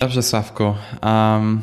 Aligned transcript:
Dobrze, 0.00 0.22
Sławku. 0.22 0.74
Um, 1.02 1.60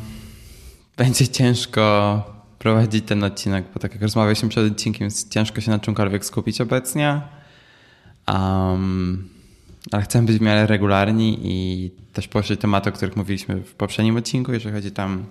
będzie 0.96 1.28
ciężko 1.28 2.22
prowadzić 2.58 3.04
ten 3.06 3.24
odcinek, 3.24 3.64
bo 3.74 3.80
tak 3.80 3.92
jak 3.92 4.02
rozmawialiśmy 4.02 4.48
przed 4.48 4.72
odcinkiem, 4.72 5.04
jest 5.04 5.32
ciężko 5.32 5.60
się 5.60 5.70
na 5.70 5.78
czymkolwiek 5.78 6.24
skupić 6.24 6.60
obecnie. 6.60 7.20
Um, 8.28 9.28
ale 9.92 10.02
chcemy 10.02 10.26
być 10.26 10.38
w 10.38 10.40
miarę 10.40 10.66
regularni 10.66 11.38
i 11.42 11.90
też 12.12 12.28
poruszyć 12.28 12.60
tematy, 12.60 12.90
o 12.90 12.92
których 12.92 13.16
mówiliśmy 13.16 13.62
w 13.62 13.74
poprzednim 13.74 14.16
odcinku, 14.16 14.52
jeżeli 14.52 14.74
chodzi 14.74 14.90
tam 14.90 15.26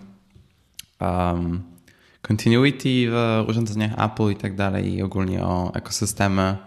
um, 1.02 1.64
continuity 2.22 3.10
w 3.10 3.46
urządzeniach 3.48 4.12
Apple 4.12 4.32
i 4.32 4.36
tak 4.36 4.56
dalej 4.56 4.94
i 4.94 5.02
ogólnie 5.02 5.44
o 5.44 5.72
ekosystemy. 5.74 6.58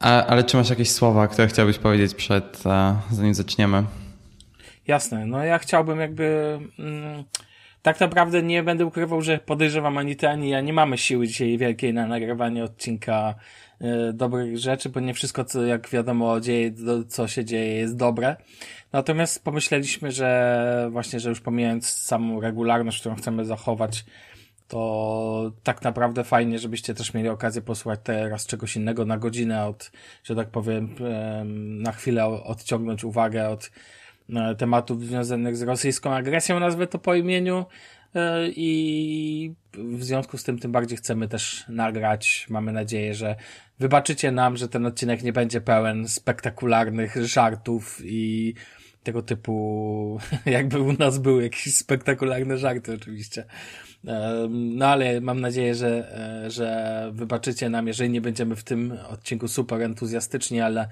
A, 0.00 0.26
ale 0.26 0.44
czy 0.44 0.56
masz 0.56 0.70
jakieś 0.70 0.90
słowa, 0.90 1.28
które 1.28 1.48
chciałbyś 1.48 1.78
powiedzieć 1.78 2.14
przed, 2.14 2.66
e, 2.66 2.96
zanim 3.10 3.34
zaczniemy? 3.34 3.84
Jasne, 4.86 5.26
no 5.26 5.44
ja 5.44 5.58
chciałbym 5.58 6.00
jakby... 6.00 6.58
Mm, 6.78 7.24
tak 7.82 8.00
naprawdę 8.00 8.42
nie 8.42 8.62
będę 8.62 8.86
ukrywał, 8.86 9.22
że 9.22 9.38
podejrzewam 9.38 9.98
ani 9.98 10.16
ty, 10.16 10.28
ani 10.28 10.50
ja 10.50 10.60
nie 10.60 10.72
mamy 10.72 10.98
siły 10.98 11.26
dzisiaj 11.26 11.58
wielkiej 11.58 11.94
na 11.94 12.06
nagrywanie 12.06 12.64
odcinka 12.64 13.34
y, 13.80 14.12
dobrych 14.12 14.58
rzeczy, 14.58 14.88
bo 14.88 15.00
nie 15.00 15.14
wszystko, 15.14 15.44
co 15.44 15.66
jak 15.66 15.88
wiadomo 15.88 16.40
dzieje, 16.40 16.72
co 17.08 17.28
się 17.28 17.44
dzieje 17.44 17.74
jest 17.74 17.96
dobre. 17.96 18.36
Natomiast 18.92 19.44
pomyśleliśmy, 19.44 20.12
że 20.12 20.88
właśnie, 20.90 21.20
że 21.20 21.28
już 21.28 21.40
pomijając 21.40 21.86
samą 21.90 22.40
regularność, 22.40 23.00
którą 23.00 23.14
chcemy 23.14 23.44
zachować, 23.44 24.04
to 24.68 25.52
tak 25.62 25.82
naprawdę 25.82 26.24
fajnie, 26.24 26.58
żebyście 26.58 26.94
też 26.94 27.14
mieli 27.14 27.28
okazję 27.28 27.62
posłuchać 27.62 28.00
teraz 28.02 28.46
czegoś 28.46 28.76
innego 28.76 29.04
na 29.04 29.18
godzinę 29.18 29.66
od, 29.66 29.92
że 30.24 30.36
tak 30.36 30.50
powiem, 30.50 30.94
na 31.82 31.92
chwilę 31.92 32.26
odciągnąć 32.26 33.04
uwagę 33.04 33.48
od 33.48 33.70
E, 33.70 34.01
tematów 34.58 35.06
związanych 35.06 35.56
z 35.56 35.62
rosyjską 35.62 36.14
agresją, 36.14 36.60
nazwę 36.60 36.86
to 36.86 36.98
po 36.98 37.14
imieniu. 37.14 37.64
E, 38.14 38.48
I 38.48 39.54
w 39.74 40.04
związku 40.04 40.38
z 40.38 40.44
tym 40.44 40.58
tym 40.58 40.72
bardziej 40.72 40.98
chcemy 40.98 41.28
też 41.28 41.64
nagrać. 41.68 42.46
Mamy 42.50 42.72
nadzieję, 42.72 43.14
że 43.14 43.36
wybaczycie 43.78 44.32
nam, 44.32 44.56
że 44.56 44.68
ten 44.68 44.86
odcinek 44.86 45.22
nie 45.22 45.32
będzie 45.32 45.60
pełen 45.60 46.08
spektakularnych 46.08 47.16
żartów 47.26 48.00
i 48.04 48.54
tego 49.02 49.22
typu, 49.22 50.18
jakby 50.46 50.80
u 50.80 50.92
nas 50.92 51.18
były 51.18 51.42
jakieś 51.42 51.76
spektakularne 51.76 52.58
żarty 52.58 52.94
oczywiście. 52.94 53.44
E, 54.06 54.48
no 54.50 54.86
ale 54.86 55.20
mam 55.20 55.40
nadzieję, 55.40 55.74
że, 55.74 56.18
że 56.48 57.10
wybaczycie 57.14 57.70
nam, 57.70 57.86
jeżeli 57.86 58.10
nie 58.10 58.20
będziemy 58.20 58.56
w 58.56 58.64
tym 58.64 58.98
odcinku 59.08 59.48
super 59.48 59.82
entuzjastyczni, 59.82 60.60
ale 60.60 60.88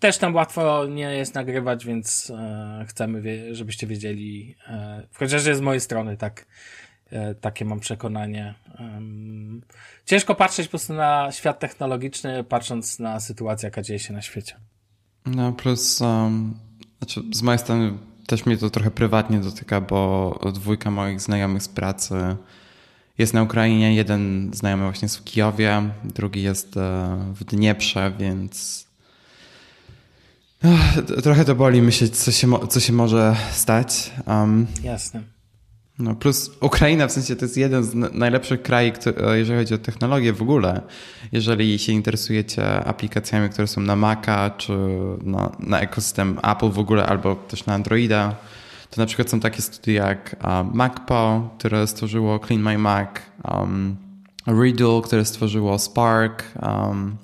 też 0.00 0.18
tam 0.18 0.34
łatwo 0.34 0.86
nie 0.86 1.02
jest 1.14 1.34
nagrywać, 1.34 1.86
więc 1.86 2.30
e, 2.30 2.84
chcemy, 2.88 3.20
wie, 3.20 3.54
żebyście 3.54 3.86
wiedzieli, 3.86 4.56
e, 4.68 5.02
chociaż 5.14 5.42
z 5.42 5.60
mojej 5.60 5.80
strony 5.80 6.16
tak, 6.16 6.46
e, 7.10 7.34
takie 7.34 7.64
mam 7.64 7.80
przekonanie. 7.80 8.54
Ciężko 10.06 10.34
patrzeć 10.34 10.66
po 10.66 10.70
prostu 10.70 10.94
na 10.94 11.32
świat 11.32 11.58
technologiczny, 11.58 12.44
patrząc 12.44 12.98
na 12.98 13.20
sytuację, 13.20 13.66
jaka 13.66 13.82
dzieje 13.82 13.98
się 13.98 14.12
na 14.12 14.22
świecie. 14.22 14.56
No 15.26 15.52
plus, 15.52 16.00
um, 16.00 16.54
znaczy 16.98 17.22
z 17.32 17.42
mojej 17.42 17.58
strony 17.58 17.92
też 18.26 18.46
mnie 18.46 18.56
to 18.56 18.70
trochę 18.70 18.90
prywatnie 18.90 19.40
dotyka, 19.40 19.80
bo 19.80 20.38
dwójka 20.54 20.90
moich 20.90 21.20
znajomych 21.20 21.62
z 21.62 21.68
pracy 21.68 22.14
jest 23.18 23.34
na 23.34 23.42
Ukrainie, 23.42 23.94
jeden 23.94 24.50
znajomy 24.54 24.82
właśnie 24.82 25.06
jest 25.06 25.18
w 25.18 25.24
Kijowie, 25.24 25.82
drugi 26.04 26.42
jest 26.42 26.76
e, 26.76 27.16
w 27.34 27.44
Dnieprze, 27.44 28.12
więc 28.18 28.86
Trochę 31.22 31.44
to 31.44 31.54
boli 31.54 31.82
myśleć, 31.82 32.16
co 32.16 32.32
się, 32.32 32.68
co 32.68 32.80
się 32.80 32.92
może 32.92 33.36
stać. 33.52 34.10
Um, 34.26 34.66
Jasne. 34.82 35.22
No 35.98 36.14
plus 36.14 36.50
Ukraina 36.60 37.06
w 37.06 37.12
sensie 37.12 37.36
to 37.36 37.44
jest 37.44 37.56
jeden 37.56 37.84
z 37.84 37.94
najlepszych 37.94 38.62
krajów, 38.62 38.94
jeżeli 39.34 39.58
chodzi 39.58 39.74
o 39.74 39.78
technologię 39.78 40.32
w 40.32 40.42
ogóle. 40.42 40.80
Jeżeli 41.32 41.78
się 41.78 41.92
interesujecie 41.92 42.84
aplikacjami, 42.84 43.48
które 43.48 43.66
są 43.66 43.80
na 43.80 43.96
Maca, 43.96 44.50
czy 44.50 44.72
na, 45.22 45.52
na 45.58 45.80
ekosystem 45.80 46.38
Apple 46.42 46.70
w 46.70 46.78
ogóle, 46.78 47.06
albo 47.06 47.34
też 47.34 47.66
na 47.66 47.74
Androida, 47.74 48.34
to 48.90 49.00
na 49.00 49.06
przykład 49.06 49.30
są 49.30 49.40
takie 49.40 49.62
studia 49.62 50.08
jak 50.08 50.36
um, 50.44 50.70
MacPo, 50.74 51.50
które 51.58 51.86
stworzyło 51.86 52.38
Clean 52.38 52.62
My 52.62 52.78
Mac, 52.78 53.08
um, 53.44 53.96
Riddle, 54.46 55.00
które 55.04 55.24
stworzyło 55.24 55.78
Spark, 55.78 56.44
um, 56.62 57.16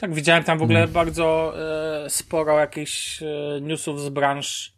tak, 0.00 0.14
widziałem 0.14 0.44
tam 0.44 0.58
w 0.58 0.62
ogóle 0.62 0.78
hmm. 0.78 0.94
bardzo 0.94 1.54
e, 2.04 2.10
sporo 2.10 2.58
jakichś 2.58 3.22
e, 3.22 3.26
newsów 3.60 4.00
z 4.00 4.08
branż 4.08 4.72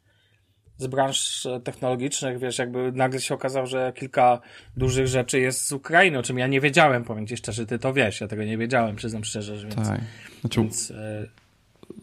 z 0.79 0.87
branż 0.87 1.47
e, 1.47 1.61
technologicznych, 1.61 2.39
wiesz, 2.39 2.59
jakby 2.59 2.93
nagle 2.93 3.21
się 3.21 3.35
okazało, 3.35 3.67
że 3.67 3.93
kilka 3.97 4.41
dużych 4.77 5.07
rzeczy 5.07 5.41
jest 5.41 5.67
z 5.67 5.73
Ukrainy, 5.73 6.19
o 6.19 6.23
czym 6.23 6.39
ja 6.39 6.47
nie 6.47 6.61
wiedziałem, 6.61 7.05
powiem 7.05 7.27
ci 7.27 7.37
szczerze, 7.37 7.67
ty 7.67 7.79
to 7.79 7.93
wiesz, 7.93 8.21
ja 8.21 8.29
tego 8.29 8.45
nie 8.45 8.59
wiedziałem, 8.59 8.97
przyznam 8.97 9.25
szczerze, 9.25 9.57
więc... 9.57 9.89
Tak. 9.89 10.01
Znaczy, 10.41 10.61
więc, 10.61 10.91
e... 10.91 11.27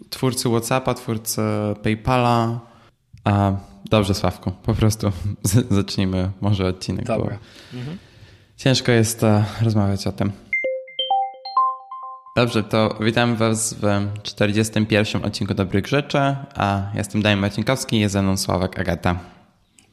Twórcy 0.09 0.49
Whatsappa, 0.49 0.93
twórcy 0.93 1.41
PayPala, 1.83 2.59
a 3.23 3.51
dobrze 3.89 4.13
Sławku, 4.13 4.51
po 4.51 4.73
prostu 4.73 5.11
zacznijmy 5.69 6.31
może 6.41 6.67
odcinek, 6.67 7.05
Dobra. 7.05 7.39
bo 7.71 7.77
mhm. 7.77 7.97
ciężko 8.57 8.91
jest 8.91 9.23
e, 9.23 9.45
rozmawiać 9.61 10.07
o 10.07 10.11
tym. 10.11 10.31
Dobrze, 12.39 12.63
to 12.63 12.97
witam 13.01 13.35
Was 13.35 13.73
w 13.73 13.83
41. 14.23 15.25
odcinku 15.25 15.53
Dobrych 15.53 15.87
Rzeczy, 15.87 16.17
a 16.17 16.89
ja 16.93 16.97
jestem 16.97 17.21
Daniel 17.21 17.39
Macinkowski, 17.39 17.99
jest 17.99 18.13
ze 18.13 18.21
mną 18.21 18.37
Sławek 18.37 18.79
Agata. 18.79 19.19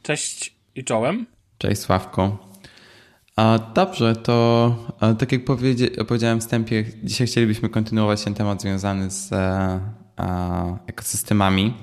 Cześć 0.03 0.55
i 0.75 0.83
czołem. 0.83 1.25
Cześć 1.57 1.81
Sławku. 1.81 2.37
Dobrze, 3.73 4.15
to 4.15 4.75
tak 5.19 5.31
jak 5.31 5.41
powiedziałem 6.07 6.39
w 6.39 6.41
wstępie, 6.41 6.85
dzisiaj 7.03 7.27
chcielibyśmy 7.27 7.69
kontynuować 7.69 8.23
ten 8.23 8.33
temat 8.33 8.61
związany 8.61 9.11
z 9.11 9.33
e, 9.33 9.79
ekosystemami. 10.87 11.73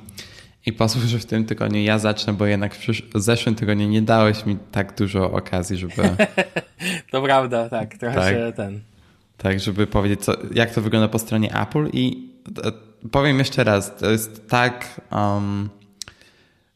I 0.66 0.72
pozwól, 0.72 1.06
że 1.06 1.18
w 1.18 1.26
tym 1.26 1.44
tygodniu 1.44 1.80
ja 1.80 1.98
zacznę, 1.98 2.32
bo 2.32 2.46
jednak 2.46 2.74
w 3.14 3.20
zeszłym 3.20 3.54
tygodniu 3.54 3.88
nie 3.88 4.02
dałeś 4.02 4.46
mi 4.46 4.56
tak 4.72 4.96
dużo 4.98 5.32
okazji, 5.32 5.76
żeby... 5.76 5.94
to 7.12 7.22
prawda, 7.22 7.68
tak. 7.68 7.98
Trochę 7.98 8.16
tak. 8.16 8.34
się 8.34 8.52
ten 8.56 8.93
tak, 9.44 9.60
żeby 9.60 9.86
powiedzieć, 9.86 10.20
co, 10.20 10.32
jak 10.54 10.74
to 10.74 10.82
wygląda 10.82 11.08
po 11.08 11.18
stronie 11.18 11.60
Apple. 11.60 11.88
I 11.92 12.32
e, 12.64 12.72
powiem 13.10 13.38
jeszcze 13.38 13.64
raz, 13.64 13.96
to 13.96 14.10
jest 14.10 14.48
tak 14.48 15.00
um, 15.12 15.68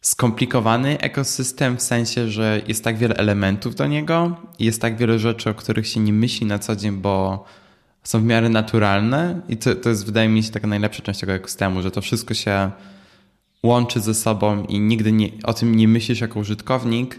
skomplikowany 0.01 1.01
ekosystem 1.01 1.77
w 1.77 1.83
sensie, 1.83 2.29
że 2.29 2.63
jest 2.69 2.85
tak 2.85 2.97
wiele 2.97 3.17
elementów 3.17 3.75
do 3.75 3.87
niego 3.87 4.37
i 4.59 4.65
jest 4.65 4.81
tak 4.83 4.97
wiele 4.97 5.19
rzeczy, 5.19 5.51
o 5.51 5.55
których 5.55 5.87
się 5.87 6.01
nie 6.01 6.13
myśli 6.13 6.47
na 6.47 6.59
co 6.59 6.77
dzień, 6.77 6.93
bo 6.97 7.45
są 8.03 8.21
w 8.21 8.25
miarę 8.25 8.49
naturalne 8.49 9.41
i 9.49 9.57
to, 9.57 9.75
to 9.75 9.89
jest, 9.89 10.07
wydaje 10.07 10.29
mi 10.29 10.43
się, 10.43 10.51
taka 10.51 10.67
najlepsza 10.67 11.03
część 11.03 11.21
tego 11.21 11.33
ekosystemu, 11.33 11.83
że 11.83 11.91
to 11.91 12.01
wszystko 12.01 12.35
się 12.35 12.71
łączy 13.63 14.01
ze 14.01 14.15
sobą 14.15 14.65
i 14.65 14.81
nigdy 14.81 15.13
nie, 15.13 15.29
o 15.45 15.55
tym 15.55 15.75
nie 15.75 15.89
myślisz 15.89 16.21
jako 16.21 16.41
użytkownik 16.41 17.19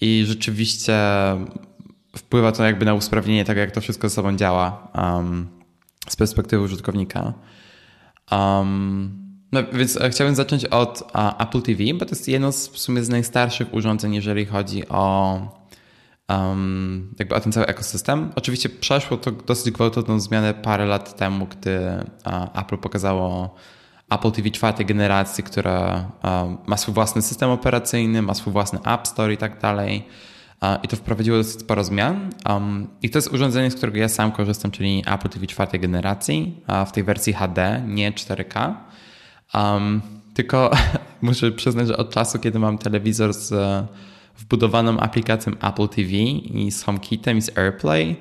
i 0.00 0.24
rzeczywiście 0.26 0.98
wpływa 2.18 2.52
to 2.52 2.64
jakby 2.64 2.84
na 2.84 2.94
usprawnienie 2.94 3.44
tego, 3.44 3.60
jak 3.60 3.70
to 3.70 3.80
wszystko 3.80 4.08
ze 4.08 4.14
sobą 4.14 4.36
działa 4.36 4.88
um, 4.94 5.46
z 6.08 6.16
perspektywy 6.16 6.62
użytkownika. 6.62 7.32
Um, 8.30 9.26
no 9.52 9.60
więc 9.72 10.00
e, 10.00 10.10
chciałbym 10.10 10.34
zacząć 10.34 10.64
od 10.64 11.02
uh, 11.02 11.42
Apple 11.42 11.62
TV, 11.62 11.82
bo 11.94 12.04
to 12.04 12.10
jest 12.10 12.28
jedno 12.28 12.52
z, 12.52 12.68
w 12.68 12.78
sumie 12.78 13.04
z 13.04 13.08
najstarszych 13.08 13.74
urządzeń, 13.74 14.14
jeżeli 14.14 14.46
chodzi 14.46 14.88
o 14.88 15.40
um, 16.28 17.14
jakby 17.18 17.34
o 17.34 17.40
ten 17.40 17.52
cały 17.52 17.66
ekosystem. 17.66 18.32
Oczywiście 18.36 18.68
przeszło 18.68 19.16
to 19.16 19.30
dosyć 19.30 19.74
gwałtowną 19.74 20.20
zmianę 20.20 20.54
parę 20.54 20.86
lat 20.86 21.16
temu, 21.16 21.46
gdy 21.46 21.80
uh, 22.26 22.60
Apple 22.60 22.78
pokazało 22.78 23.54
Apple 24.10 24.30
TV 24.30 24.50
czwartej 24.50 24.86
generacji, 24.86 25.44
która 25.44 26.10
uh, 26.22 26.68
ma 26.68 26.76
swój 26.76 26.94
własny 26.94 27.22
system 27.22 27.50
operacyjny, 27.50 28.22
ma 28.22 28.34
swój 28.34 28.52
własny 28.52 28.78
App 28.84 29.06
Store 29.06 29.32
i 29.32 29.36
tak 29.36 29.60
dalej. 29.60 30.08
I 30.82 30.88
to 30.88 30.96
wprowadziło 30.96 31.36
dosyć 31.36 31.60
sporo 31.60 31.84
zmian. 31.84 32.30
I 33.02 33.10
to 33.10 33.18
jest 33.18 33.32
urządzenie, 33.32 33.70
z 33.70 33.74
którego 33.74 33.98
ja 33.98 34.08
sam 34.08 34.32
korzystam, 34.32 34.70
czyli 34.70 35.04
Apple 35.06 35.28
TV 35.28 35.46
czwartej 35.46 35.80
generacji, 35.80 36.60
w 36.86 36.92
tej 36.92 37.04
wersji 37.04 37.32
HD, 37.32 37.82
nie 37.86 38.12
4K. 38.12 38.74
Um, 39.54 40.02
tylko 40.34 40.70
muszę 41.22 41.52
przyznać, 41.52 41.86
że 41.86 41.96
od 41.96 42.10
czasu, 42.10 42.38
kiedy 42.38 42.58
mam 42.58 42.78
telewizor 42.78 43.32
z 43.34 43.54
wbudowaną 44.38 45.00
aplikacją 45.00 45.52
Apple 45.52 45.88
TV 45.88 46.12
i 46.12 46.70
z 46.70 46.82
HomeKitem 46.82 47.38
i 47.38 47.42
z 47.42 47.58
AirPlay, 47.58 48.16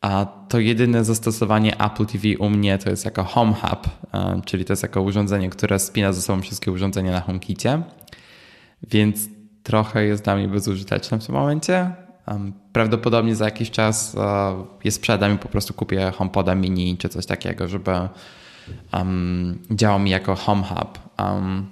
a 0.00 0.26
to 0.48 0.60
jedyne 0.60 1.04
zastosowanie 1.04 1.80
Apple 1.80 2.06
TV 2.06 2.28
u 2.38 2.50
mnie 2.50 2.78
to 2.78 2.90
jest 2.90 3.04
jako 3.04 3.24
Home 3.24 3.54
Hub, 3.54 3.88
czyli 4.44 4.64
to 4.64 4.72
jest 4.72 4.82
jako 4.82 5.02
urządzenie, 5.02 5.50
które 5.50 5.78
spina 5.78 6.12
ze 6.12 6.22
sobą 6.22 6.42
wszystkie 6.42 6.72
urządzenia 6.72 7.12
na 7.12 7.20
HomeKicie. 7.20 7.82
Więc 8.82 9.28
trochę 9.64 10.04
jest 10.04 10.24
dla 10.24 10.36
mnie 10.36 10.48
bezużyteczna 10.48 11.18
w 11.18 11.26
tym 11.26 11.34
momencie. 11.34 11.90
Prawdopodobnie 12.72 13.36
za 13.36 13.44
jakiś 13.44 13.70
czas 13.70 14.14
e, 14.14 14.64
je 14.84 14.90
sprzedam 14.90 15.34
i 15.34 15.38
po 15.38 15.48
prostu 15.48 15.74
kupię 15.74 16.12
HomePoda 16.16 16.54
mini 16.54 16.96
czy 16.98 17.08
coś 17.08 17.26
takiego, 17.26 17.68
żeby 17.68 17.90
um, 18.92 19.58
działał 19.70 19.98
mi 19.98 20.10
jako 20.10 20.34
home 20.34 20.62
hub. 20.62 20.98
Um, 21.18 21.66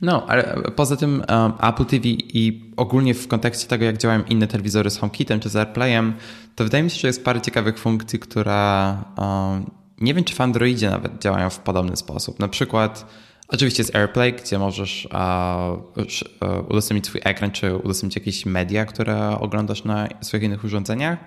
No, 0.00 0.26
ale 0.26 0.62
poza 0.76 0.96
tym 0.96 1.22
um, 1.28 1.52
Apple 1.62 1.84
TV 1.84 2.02
i 2.08 2.72
ogólnie 2.76 3.14
w 3.14 3.28
kontekście 3.28 3.66
tego, 3.68 3.84
jak 3.84 3.98
działają 3.98 4.22
inne 4.22 4.46
telewizory 4.46 4.90
z 4.90 4.98
HomeKitem 4.98 5.40
czy 5.40 5.48
z 5.48 5.56
AirPlayem, 5.56 6.14
to 6.54 6.64
wydaje 6.64 6.84
mi 6.84 6.90
się, 6.90 6.98
że 6.98 7.08
jest 7.08 7.24
parę 7.24 7.40
ciekawych 7.40 7.78
funkcji, 7.78 8.18
które 8.18 8.96
um, 9.16 9.70
nie 10.00 10.14
wiem, 10.14 10.24
czy 10.24 10.34
w 10.34 10.40
Androidzie 10.40 10.90
nawet 10.90 11.22
działają 11.22 11.50
w 11.50 11.58
podobny 11.58 11.96
sposób. 11.96 12.38
Na 12.38 12.48
przykład 12.48 13.06
Oczywiście 13.48 13.82
jest 13.82 13.96
AirPlay, 13.96 14.32
gdzie 14.32 14.58
możesz 14.58 15.08
uh, 15.12 16.70
udostępnić 16.70 17.06
swój 17.06 17.20
ekran, 17.24 17.50
czy 17.50 17.76
udostępnić 17.76 18.16
jakieś 18.16 18.46
media, 18.46 18.84
które 18.84 19.38
oglądasz 19.40 19.84
na 19.84 20.08
swoich 20.20 20.42
innych 20.42 20.64
urządzeniach. 20.64 21.18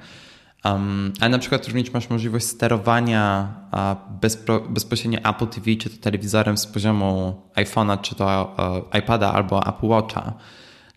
Um, 0.65 1.13
ale 1.19 1.29
na 1.29 1.39
przykład 1.39 1.67
również 1.67 1.93
masz 1.93 2.09
możliwość 2.09 2.45
sterowania 2.45 3.53
uh, 3.73 4.19
bezpro, 4.19 4.59
bezpośrednio 4.59 5.19
Apple 5.19 5.47
TV, 5.47 5.75
czy 5.75 5.89
to 5.89 5.97
telewizorem 5.97 6.57
z 6.57 6.67
poziomu 6.67 7.41
iPhone'a, 7.55 8.01
czy 8.01 8.15
to 8.15 8.55
uh, 8.93 8.99
iPada 8.99 9.33
albo 9.33 9.67
Apple 9.67 9.87
Watcha, 9.87 10.33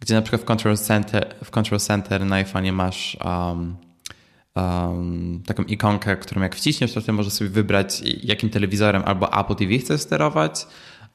gdzie 0.00 0.14
na 0.14 0.22
przykład 0.22 0.42
w 0.42 0.44
Control 0.44 0.78
Center, 0.78 1.34
w 1.44 1.50
Control 1.50 1.80
Center 1.80 2.26
na 2.26 2.44
iPhone'ie 2.44 2.72
masz 2.72 3.16
um, 3.24 3.76
um, 4.56 5.42
taką 5.46 5.62
ikonkę, 5.62 6.16
którą 6.16 6.42
jak 6.42 6.56
wciśniesz, 6.56 6.92
to 6.92 7.00
wtedy 7.00 7.12
możesz 7.12 7.32
sobie 7.32 7.50
wybrać, 7.50 8.02
jakim 8.22 8.50
telewizorem 8.50 9.02
albo 9.06 9.40
Apple 9.40 9.54
TV 9.54 9.78
chcesz 9.78 10.00
sterować. 10.00 10.66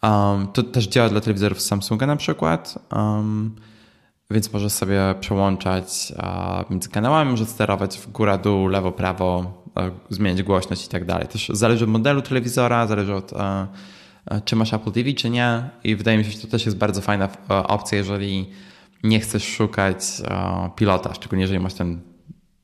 Um, 0.03 0.47
to 0.47 0.63
też 0.63 0.87
działa 0.87 1.09
dla 1.09 1.21
telewizorów 1.21 1.61
Samsunga 1.61 2.07
na 2.07 2.15
przykład, 2.15 2.79
um, 2.91 3.55
więc 4.31 4.53
możesz 4.53 4.71
sobie 4.71 5.15
przełączać 5.19 6.13
uh, 6.17 6.69
między 6.69 6.89
kanałami, 6.89 7.31
możesz 7.31 7.47
sterować 7.47 7.97
w 7.97 8.11
górę, 8.11 8.39
dół, 8.43 8.67
lewo, 8.67 8.91
prawo, 8.91 9.63
uh, 9.75 9.83
zmieniać 10.09 10.43
głośność 10.43 10.85
i 10.85 10.89
tak 10.89 11.05
dalej. 11.05 11.27
Też 11.27 11.49
zależy 11.53 11.83
od 11.83 11.89
modelu 11.89 12.21
telewizora, 12.21 12.87
zależy 12.87 13.15
od 13.15 13.33
uh, 13.33 13.39
czy 14.45 14.55
masz 14.55 14.73
Apple 14.73 14.91
TV, 14.91 15.13
czy 15.13 15.29
nie. 15.29 15.69
I 15.83 15.95
wydaje 15.95 16.17
mi 16.17 16.25
się, 16.25 16.31
że 16.31 16.39
to 16.39 16.47
też 16.47 16.65
jest 16.65 16.77
bardzo 16.77 17.01
fajna 17.01 17.29
opcja, 17.47 17.97
jeżeli 17.97 18.49
nie 19.03 19.19
chcesz 19.19 19.47
szukać 19.47 19.97
pilota, 20.75 21.13
szczególnie 21.13 21.41
jeżeli 21.41 21.59
masz 21.59 21.73
ten 21.73 22.01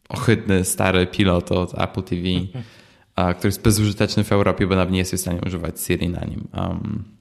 ohydny, 0.10 0.66
stary 0.66 1.08
pilot 1.08 1.52
od 1.52 1.81
Apple 1.81 2.04
TV, 2.04 2.24
który 3.38 3.48
jest 3.48 3.62
bezużyteczny 3.62 4.24
w 4.24 4.31
Europie, 4.31 4.68
bo 4.68 4.76
nawet 4.76 4.92
nie 4.92 5.00
jesteś 5.00 5.20
w 5.20 5.22
stanie 5.22 5.40
używać 5.46 5.81
Siri 5.81 6.10
na 6.10 6.26
nim. 6.26 6.48
Um, 6.54 7.15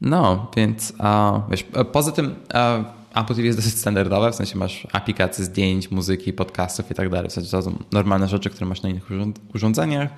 no, 0.00 0.50
więc 0.56 0.92
wiesz, 1.50 1.64
poza 1.92 2.12
tym 2.12 2.34
Apple 3.14 3.34
TV 3.34 3.42
jest 3.42 3.58
dosyć 3.58 3.78
standardowe, 3.78 4.32
w 4.32 4.34
sensie 4.34 4.58
masz 4.58 4.86
aplikacje 4.92 5.44
zdjęć, 5.44 5.90
muzyki, 5.90 6.32
podcastów 6.32 6.90
i 6.90 6.94
tak 6.94 7.10
dalej. 7.10 7.30
W 7.30 7.32
sensie 7.32 7.50
to 7.50 7.62
są 7.62 7.78
normalne 7.92 8.28
rzeczy, 8.28 8.50
które 8.50 8.66
masz 8.66 8.82
na 8.82 8.88
innych 8.88 9.08
urządzeniach. 9.54 10.10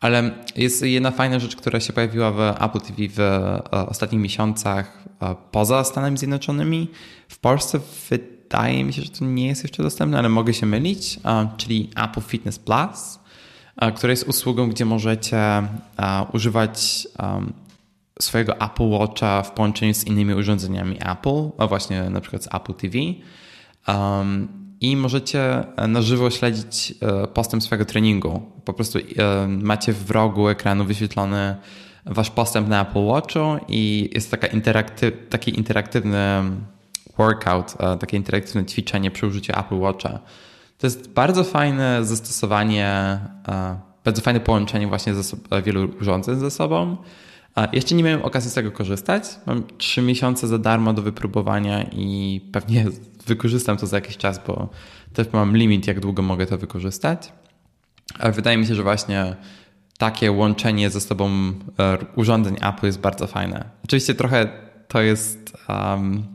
Ale 0.00 0.30
jest 0.56 0.82
jedna 0.82 1.10
fajna 1.10 1.38
rzecz, 1.38 1.56
która 1.56 1.80
się 1.80 1.92
pojawiła 1.92 2.30
w 2.30 2.40
Apple 2.40 2.80
TV 2.80 3.08
w 3.08 3.20
ostatnich 3.72 4.20
miesiącach 4.22 5.04
poza 5.50 5.84
Stanami 5.84 6.18
Zjednoczonymi. 6.18 6.88
W 7.28 7.38
Polsce 7.38 7.80
wydaje 8.10 8.84
mi 8.84 8.92
się, 8.92 9.02
że 9.02 9.10
to 9.10 9.24
nie 9.24 9.46
jest 9.46 9.62
jeszcze 9.62 9.82
dostępne, 9.82 10.18
ale 10.18 10.28
mogę 10.28 10.54
się 10.54 10.66
mylić, 10.66 11.20
czyli 11.56 11.90
Apple 11.96 12.20
Fitness 12.20 12.58
Plus, 12.58 13.18
która 13.94 14.10
jest 14.10 14.28
usługą, 14.28 14.68
gdzie 14.68 14.84
możecie 14.84 15.62
używać 16.32 17.08
swojego 18.18 18.60
Apple 18.60 18.88
Watcha 18.88 19.42
w 19.42 19.52
połączeniu 19.52 19.94
z 19.94 20.04
innymi 20.04 20.34
urządzeniami 20.34 20.96
Apple, 20.96 21.50
a 21.58 21.66
właśnie 21.66 22.10
na 22.10 22.20
przykład 22.20 22.44
z 22.44 22.54
Apple 22.54 22.74
TV. 22.74 22.98
Um, 23.88 24.48
I 24.80 24.96
możecie 24.96 25.64
na 25.88 26.02
żywo 26.02 26.30
śledzić 26.30 26.94
e, 27.02 27.26
postęp 27.26 27.62
swojego 27.62 27.84
treningu. 27.84 28.42
Po 28.64 28.72
prostu 28.72 28.98
e, 28.98 29.02
macie 29.48 29.92
w 29.92 30.10
rogu 30.10 30.48
ekranu 30.48 30.84
wyświetlony 30.84 31.56
wasz 32.06 32.30
postęp 32.30 32.68
na 32.68 32.82
Apple 32.82 33.06
Watchu 33.06 33.40
i 33.68 34.10
jest 34.14 34.30
taka 34.30 34.46
interakty 34.46 35.12
taki 35.12 35.58
interaktywny 35.58 36.42
workout, 37.18 37.74
e, 37.80 37.98
takie 37.98 38.16
interaktywne 38.16 38.64
ćwiczenie 38.64 39.10
przy 39.10 39.26
użyciu 39.26 39.52
Apple 39.58 39.78
Watcha. 39.78 40.18
To 40.78 40.86
jest 40.86 41.12
bardzo 41.12 41.44
fajne 41.44 42.04
zastosowanie, 42.04 43.18
bardzo 44.04 44.22
fajne 44.22 44.40
połączenie 44.40 44.86
właśnie 44.86 45.12
wielu 45.64 45.90
urządzeń 46.00 46.38
ze 46.38 46.50
sobą. 46.50 46.96
Jeszcze 47.72 47.94
nie 47.94 48.04
miałem 48.04 48.22
okazji 48.22 48.50
z 48.50 48.54
tego 48.54 48.72
korzystać. 48.72 49.24
Mam 49.46 49.62
trzy 49.78 50.02
miesiące 50.02 50.48
za 50.48 50.58
darmo 50.58 50.92
do 50.92 51.02
wypróbowania 51.02 51.82
i 51.82 52.40
pewnie 52.52 52.86
wykorzystam 53.26 53.76
to 53.76 53.86
za 53.86 53.96
jakiś 53.96 54.16
czas, 54.16 54.40
bo 54.46 54.68
też 55.12 55.26
mam 55.32 55.56
limit, 55.56 55.86
jak 55.86 56.00
długo 56.00 56.22
mogę 56.22 56.46
to 56.46 56.58
wykorzystać. 56.58 57.32
Ale 58.18 58.32
wydaje 58.32 58.58
mi 58.58 58.66
się, 58.66 58.74
że 58.74 58.82
właśnie 58.82 59.36
takie 59.98 60.32
łączenie 60.32 60.90
ze 60.90 61.00
sobą 61.00 61.30
e, 61.78 61.98
urządzeń 62.16 62.56
Apple 62.62 62.86
jest 62.86 63.00
bardzo 63.00 63.26
fajne. 63.26 63.64
Oczywiście 63.84 64.14
trochę 64.14 64.48
to 64.88 65.00
jest. 65.02 65.52
Um, 65.68 66.26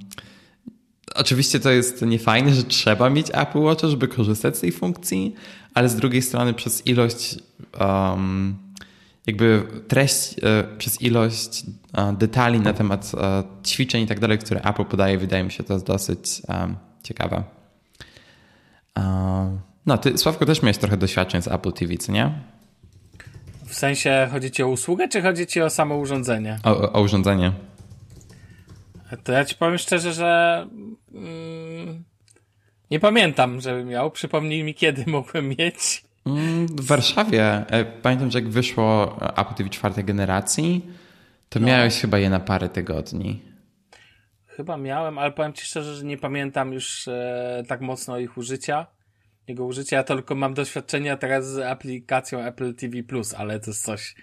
oczywiście 1.15 1.60
to 1.60 1.71
jest 1.71 2.01
niefajne, 2.01 2.54
że 2.54 2.63
trzeba 2.63 3.10
mieć 3.10 3.27
Apple 3.33 3.60
Watch, 3.60 3.83
żeby 3.83 4.07
korzystać 4.07 4.57
z 4.57 4.60
tej 4.60 4.71
funkcji, 4.71 5.36
ale 5.74 5.89
z 5.89 5.95
drugiej 5.95 6.21
strony 6.21 6.54
przez 6.54 6.88
ilość 6.88 7.39
um, 7.80 8.56
jakby 9.27 9.63
treść 9.87 10.35
e, 10.43 10.63
przez 10.77 11.01
ilość 11.01 11.63
e, 11.93 12.13
detali 12.13 12.59
na 12.59 12.73
temat 12.73 13.11
e, 13.17 13.43
ćwiczeń 13.65 14.03
i 14.03 14.07
tak 14.07 14.19
dalej, 14.19 14.37
które 14.37 14.61
Apple 14.61 14.85
podaje, 14.85 15.17
wydaje 15.17 15.43
mi 15.43 15.51
się 15.51 15.63
to 15.63 15.73
jest 15.73 15.85
dosyć 15.85 16.41
ciekawe. 17.03 17.43
No, 19.85 19.97
ty, 19.97 20.17
Sławko, 20.17 20.45
też 20.45 20.61
miałeś 20.61 20.77
trochę 20.77 20.97
doświadczeń 20.97 21.41
z 21.41 21.47
Apple 21.47 21.71
TV, 21.71 21.97
co 21.97 22.11
nie? 22.11 22.31
W 23.65 23.75
sensie 23.75 24.27
chodzi 24.31 24.51
ci 24.51 24.63
o 24.63 24.67
usługę, 24.67 25.07
czy 25.07 25.21
chodzi 25.21 25.47
ci 25.47 25.61
o 25.61 25.69
samo 25.69 25.97
urządzenie? 25.97 26.59
O, 26.63 26.91
o 26.91 27.01
urządzenie. 27.01 27.53
To 29.23 29.31
ja 29.31 29.45
ci 29.45 29.55
powiem 29.55 29.77
szczerze, 29.77 30.13
że 30.13 30.67
mm, 31.13 32.03
nie 32.91 32.99
pamiętam, 32.99 33.61
żebym 33.61 33.87
miał. 33.87 34.11
Przypomnij 34.11 34.63
mi, 34.63 34.73
kiedy 34.73 35.03
mogłem 35.11 35.49
mieć. 35.49 36.03
W 36.77 36.85
Warszawie, 36.85 37.43
e, 37.67 37.85
pamiętam, 37.85 38.31
że 38.31 38.39
jak 38.39 38.49
wyszło 38.49 39.17
Apple 39.37 39.53
TV 39.53 39.69
czwartej 39.69 40.03
generacji, 40.03 40.85
to 41.49 41.59
no. 41.59 41.67
miałeś 41.67 42.01
chyba 42.01 42.17
je 42.17 42.29
na 42.29 42.39
parę 42.39 42.69
tygodni. 42.69 43.41
Chyba 44.45 44.77
miałem, 44.77 45.17
ale 45.17 45.31
powiem 45.31 45.53
Ci 45.53 45.65
szczerze, 45.65 45.95
że 45.95 46.05
nie 46.05 46.17
pamiętam 46.17 46.73
już 46.73 47.07
e, 47.07 47.63
tak 47.67 47.81
mocno 47.81 48.19
ich 48.19 48.37
użycia. 48.37 48.87
Jego 49.47 49.65
użycia, 49.65 49.97
ja 49.97 50.03
tylko 50.03 50.35
mam 50.35 50.53
doświadczenia 50.53 51.17
teraz 51.17 51.47
z 51.47 51.59
aplikacją 51.59 52.39
Apple 52.39 52.75
TV+, 52.75 52.97
ale 53.37 53.59
to 53.59 53.71
jest 53.71 53.85
coś 53.85 54.15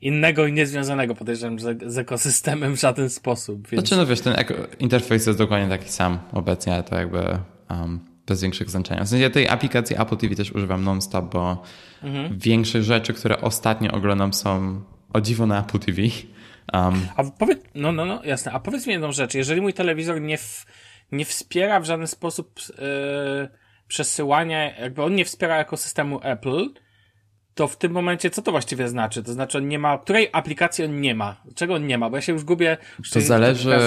innego 0.00 0.46
i 0.46 0.52
niezwiązanego, 0.52 1.14
podejrzewam, 1.14 1.58
z, 1.58 1.92
z 1.92 1.98
ekosystemem 1.98 2.76
w 2.76 2.80
żaden 2.80 3.10
sposób. 3.10 3.68
Więc... 3.68 3.82
Znaczy, 3.82 3.96
no 3.96 4.06
wiesz, 4.06 4.20
ten 4.20 4.34
interfejs 4.78 5.26
jest 5.26 5.38
dokładnie 5.38 5.68
taki 5.68 5.88
sam 5.88 6.18
obecnie, 6.32 6.74
ale 6.74 6.82
to 6.82 6.94
jakby 6.94 7.38
um, 7.70 8.00
bez 8.28 8.42
większych 8.42 8.70
znaczenia. 8.70 9.04
W 9.04 9.08
sensie 9.08 9.30
tej 9.30 9.48
aplikacji 9.48 9.96
Apple 10.00 10.16
TV 10.16 10.34
też 10.34 10.52
używam 10.52 10.84
non-stop, 10.84 11.32
bo 11.32 11.62
mhm. 12.02 12.38
większość 12.38 12.86
rzeczy, 12.86 13.14
które 13.14 13.40
ostatnio 13.40 13.92
oglądam 13.92 14.32
są 14.32 14.80
o 15.12 15.20
dziwo 15.20 15.46
na 15.46 15.60
Apple 15.60 15.78
TV. 15.78 16.02
Um, 16.72 17.08
A 17.16 17.24
powiedz, 17.24 17.58
no, 17.74 17.92
no, 17.92 18.04
no, 18.04 18.24
jasne. 18.24 18.52
A 18.52 18.60
powiedz 18.60 18.86
mi 18.86 18.92
jedną 18.92 19.12
rzecz. 19.12 19.34
Jeżeli 19.34 19.60
mój 19.60 19.74
telewizor 19.74 20.20
nie, 20.20 20.38
w, 20.38 20.66
nie 21.12 21.24
wspiera 21.24 21.80
w 21.80 21.84
żaden 21.84 22.06
sposób 22.06 22.60
yy, 22.68 23.48
przesyłania, 23.88 24.78
jakby 24.78 25.02
on 25.02 25.14
nie 25.14 25.24
wspiera 25.24 25.56
ekosystemu 25.56 26.20
Apple, 26.22 26.68
to 27.58 27.68
w 27.68 27.76
tym 27.76 27.92
momencie 27.92 28.30
co 28.30 28.42
to 28.42 28.50
właściwie 28.50 28.88
znaczy? 28.88 29.22
To 29.22 29.32
znaczy 29.32 29.58
on 29.58 29.68
nie 29.68 29.78
ma, 29.78 29.98
której 29.98 30.28
aplikacji 30.32 30.84
on 30.84 31.00
nie 31.00 31.14
ma? 31.14 31.36
Czego 31.54 31.74
on 31.74 31.86
nie 31.86 31.98
ma? 31.98 32.10
Bo 32.10 32.16
ja 32.16 32.22
się 32.22 32.32
już 32.32 32.44
gubię. 32.44 32.76
To 33.12 33.20
zależy, 33.20 33.78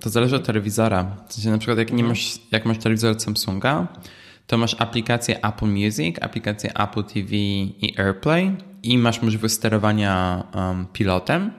to 0.00 0.10
zależy 0.10 0.36
od 0.36 0.46
telewizora. 0.46 1.16
W 1.28 1.32
sensie 1.32 1.50
na 1.50 1.58
przykład 1.58 1.78
jak, 1.78 1.88
nie 1.88 1.94
mhm. 1.94 2.08
masz, 2.08 2.38
jak 2.52 2.64
masz 2.64 2.78
telewizor 2.78 3.20
Samsunga, 3.20 3.86
to 4.46 4.58
masz 4.58 4.76
aplikację 4.78 5.44
Apple 5.44 5.66
Music, 5.66 6.16
aplikację 6.20 6.70
Apple 6.74 7.04
TV 7.04 7.36
i 7.36 7.94
AirPlay 7.98 8.56
i 8.82 8.98
masz 8.98 9.22
możliwość 9.22 9.54
sterowania 9.54 10.44
um, 10.54 10.86
pilotem, 10.92 11.50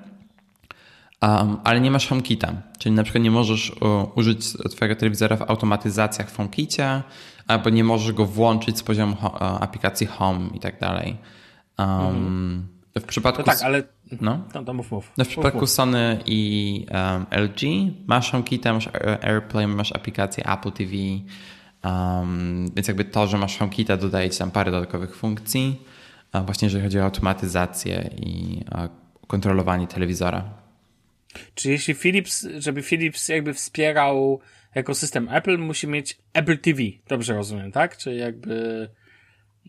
um, 1.21 1.57
ale 1.63 1.81
nie 1.81 1.91
masz 1.91 2.07
HomeKita. 2.07 2.53
Czyli 2.79 2.95
na 2.95 3.03
przykład 3.03 3.23
nie 3.23 3.31
możesz 3.31 3.71
uh, 3.71 4.17
użyć 4.17 4.53
twojego 4.71 4.95
telewizora 4.95 5.35
w 5.35 5.41
automatyzacjach 5.41 6.31
w 6.31 6.37
HomeKicie, 6.37 7.03
albo 7.47 7.69
nie 7.69 7.83
możesz 7.83 8.11
go 8.11 8.25
włączyć 8.25 8.77
z 8.77 8.83
poziomu 8.83 9.13
uh, 9.23 9.41
aplikacji 9.41 10.07
Home 10.07 10.49
i 10.53 10.59
tak 10.59 10.79
dalej. 10.79 11.17
Um, 11.77 12.67
w 12.95 13.03
przypadku. 13.03 13.41
No 13.41 13.45
tak, 13.45 13.61
ale. 13.61 13.83
No, 14.21 14.43
no 14.53 14.63
to 14.63 14.73
mów, 14.73 14.91
mów. 14.91 15.11
No 15.17 15.25
w 15.25 15.27
przypadku 15.27 15.59
mów, 15.59 15.69
Sony 15.69 16.19
i 16.25 16.85
um, 16.91 17.25
LG 17.43 17.61
masz 18.07 18.31
HomeKit, 18.31 18.65
masz 18.65 18.89
AirPlay, 19.21 19.67
masz 19.67 19.91
aplikację 19.91 20.45
Apple 20.45 20.71
TV. 20.71 20.93
Um, 21.83 22.71
więc 22.75 22.87
jakby 22.87 23.05
to, 23.05 23.27
że 23.27 23.37
masz 23.37 23.57
HomeKita 23.57 23.97
dodaje 23.97 24.29
ci 24.29 24.39
tam 24.39 24.51
parę 24.51 24.71
dodatkowych 24.71 25.15
funkcji. 25.15 25.81
właśnie 26.45 26.65
jeżeli 26.65 26.83
chodzi 26.83 26.99
o 26.99 27.03
automatyzację 27.03 28.09
i 28.17 28.63
kontrolowanie 29.27 29.87
telewizora. 29.87 30.43
Czy 31.55 31.71
jeśli 31.71 31.95
Philips, 31.95 32.47
żeby 32.57 32.83
Philips 32.83 33.29
jakby 33.29 33.53
wspierał 33.53 34.39
ekosystem 34.73 35.29
Apple, 35.31 35.57
musi 35.57 35.87
mieć 35.87 36.17
Apple 36.33 36.57
TV. 36.57 36.81
Dobrze 37.07 37.33
rozumiem, 37.33 37.71
tak? 37.71 37.97
Czy 37.97 38.15
jakby 38.15 38.89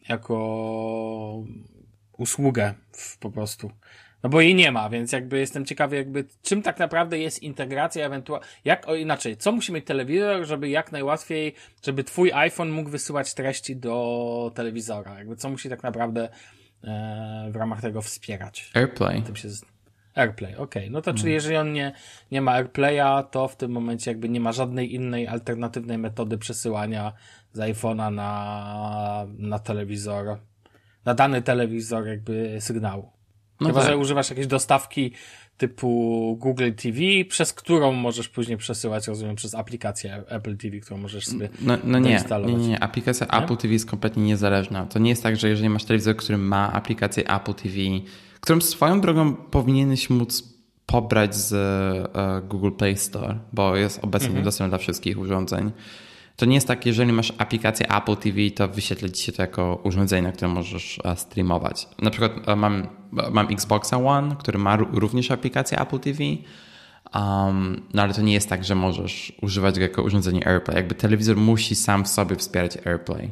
jako 0.08 1.44
usługę 2.18 2.74
w, 2.92 3.18
po 3.18 3.30
prostu. 3.30 3.70
No 4.22 4.30
bo 4.30 4.40
jej 4.40 4.54
nie 4.54 4.72
ma, 4.72 4.90
więc 4.90 5.12
jakby 5.12 5.38
jestem 5.38 5.64
ciekawy, 5.64 5.96
jakby 5.96 6.24
czym 6.42 6.62
tak 6.62 6.78
naprawdę 6.78 7.18
jest 7.18 7.42
integracja, 7.42 8.06
ewentualnie, 8.06 8.46
jak, 8.64 8.88
o 8.88 8.94
inaczej, 8.94 9.36
co 9.36 9.52
musi 9.52 9.72
mieć 9.72 9.86
telewizor, 9.86 10.46
żeby 10.46 10.68
jak 10.68 10.92
najłatwiej, 10.92 11.54
żeby 11.84 12.04
twój 12.04 12.32
iPhone 12.32 12.70
mógł 12.70 12.90
wysyłać 12.90 13.34
treści 13.34 13.76
do 13.76 14.52
telewizora, 14.54 15.18
jakby 15.18 15.36
co 15.36 15.50
musi 15.50 15.68
tak 15.68 15.82
naprawdę 15.82 16.28
e, 16.84 17.48
w 17.52 17.56
ramach 17.56 17.80
tego 17.80 18.02
wspierać. 18.02 18.70
AirPlay. 18.74 19.22
Z... 19.44 19.64
AirPlay, 20.14 20.56
okej. 20.56 20.82
Okay. 20.82 20.90
No 20.90 21.02
to 21.02 21.14
czyli 21.14 21.32
jeżeli 21.32 21.56
on 21.56 21.72
nie, 21.72 21.92
nie 22.30 22.40
ma 22.40 22.52
AirPlaya, 22.52 23.24
to 23.30 23.48
w 23.48 23.56
tym 23.56 23.70
momencie 23.70 24.10
jakby 24.10 24.28
nie 24.28 24.40
ma 24.40 24.52
żadnej 24.52 24.94
innej 24.94 25.28
alternatywnej 25.28 25.98
metody 25.98 26.38
przesyłania 26.38 27.12
z 27.52 27.58
iPhone'a 27.58 28.14
na, 28.14 29.26
na 29.38 29.58
telewizor, 29.58 30.38
na 31.08 31.14
dany 31.14 31.42
telewizor 31.42 32.06
jakby 32.06 32.56
sygnału. 32.60 33.10
No 33.60 33.66
Chyba, 33.66 33.80
tak. 33.80 33.90
że 33.90 33.96
używasz 33.96 34.30
jakiejś 34.30 34.46
dostawki 34.46 35.12
typu 35.56 36.36
Google 36.40 36.72
TV, 36.72 36.98
przez 37.28 37.52
którą 37.52 37.92
możesz 37.92 38.28
później 38.28 38.56
przesyłać, 38.56 39.08
rozumiem, 39.08 39.36
przez 39.36 39.54
aplikację 39.54 40.22
Apple 40.28 40.56
TV, 40.56 40.78
którą 40.78 40.98
możesz 40.98 41.26
sobie 41.26 41.48
No, 41.60 41.78
no 41.84 41.98
nie, 41.98 42.20
nie, 42.46 42.54
nie, 42.54 42.82
aplikacja 42.82 43.26
nie? 43.26 43.44
Apple 43.44 43.56
TV 43.56 43.72
jest 43.72 43.90
kompletnie 43.90 44.22
niezależna. 44.22 44.86
To 44.86 44.98
nie 44.98 45.10
jest 45.10 45.22
tak, 45.22 45.36
że 45.36 45.48
jeżeli 45.48 45.68
masz 45.68 45.84
telewizor, 45.84 46.16
który 46.16 46.38
ma 46.38 46.72
aplikację 46.72 47.30
Apple 47.30 47.54
TV, 47.54 47.74
którą 48.40 48.60
swoją 48.60 49.00
drogą 49.00 49.34
powinieneś 49.34 50.10
móc 50.10 50.58
pobrać 50.86 51.34
z 51.34 51.52
uh, 51.52 52.48
Google 52.48 52.70
Play 52.70 52.96
Store, 52.96 53.38
bo 53.52 53.76
jest 53.76 54.04
obecnie 54.04 54.28
mhm. 54.28 54.44
dostępny 54.44 54.68
dla 54.68 54.78
wszystkich 54.78 55.18
urządzeń. 55.18 55.72
To 56.38 56.46
nie 56.46 56.54
jest 56.54 56.68
tak, 56.68 56.86
jeżeli 56.86 57.12
masz 57.12 57.32
aplikację 57.38 57.86
Apple 57.96 58.16
TV, 58.16 58.38
to 58.54 58.68
wyświetla 58.68 59.08
ci 59.08 59.24
się 59.24 59.32
to 59.32 59.42
jako 59.42 59.80
urządzenie, 59.84 60.22
na 60.22 60.32
którym 60.32 60.50
możesz 60.50 60.98
e, 61.04 61.16
streamować. 61.16 61.88
Na 62.02 62.10
przykład 62.10 62.48
e, 62.48 62.56
mam, 62.56 62.88
mam 63.30 63.46
Xboxa 63.52 63.96
One, 63.96 64.36
który 64.36 64.58
ma 64.58 64.76
również 64.76 65.30
aplikację 65.30 65.80
Apple 65.80 65.98
TV, 65.98 66.24
um, 67.14 67.82
no 67.94 68.02
ale 68.02 68.14
to 68.14 68.22
nie 68.22 68.32
jest 68.32 68.48
tak, 68.48 68.64
że 68.64 68.74
możesz 68.74 69.32
używać 69.42 69.74
go 69.74 69.80
jako 69.80 70.02
urządzenie 70.02 70.48
AirPlay. 70.48 70.76
Jakby 70.76 70.94
telewizor 70.94 71.36
musi 71.36 71.74
sam 71.74 72.04
w 72.04 72.08
sobie 72.08 72.36
wspierać 72.36 72.86
AirPlay. 72.86 73.30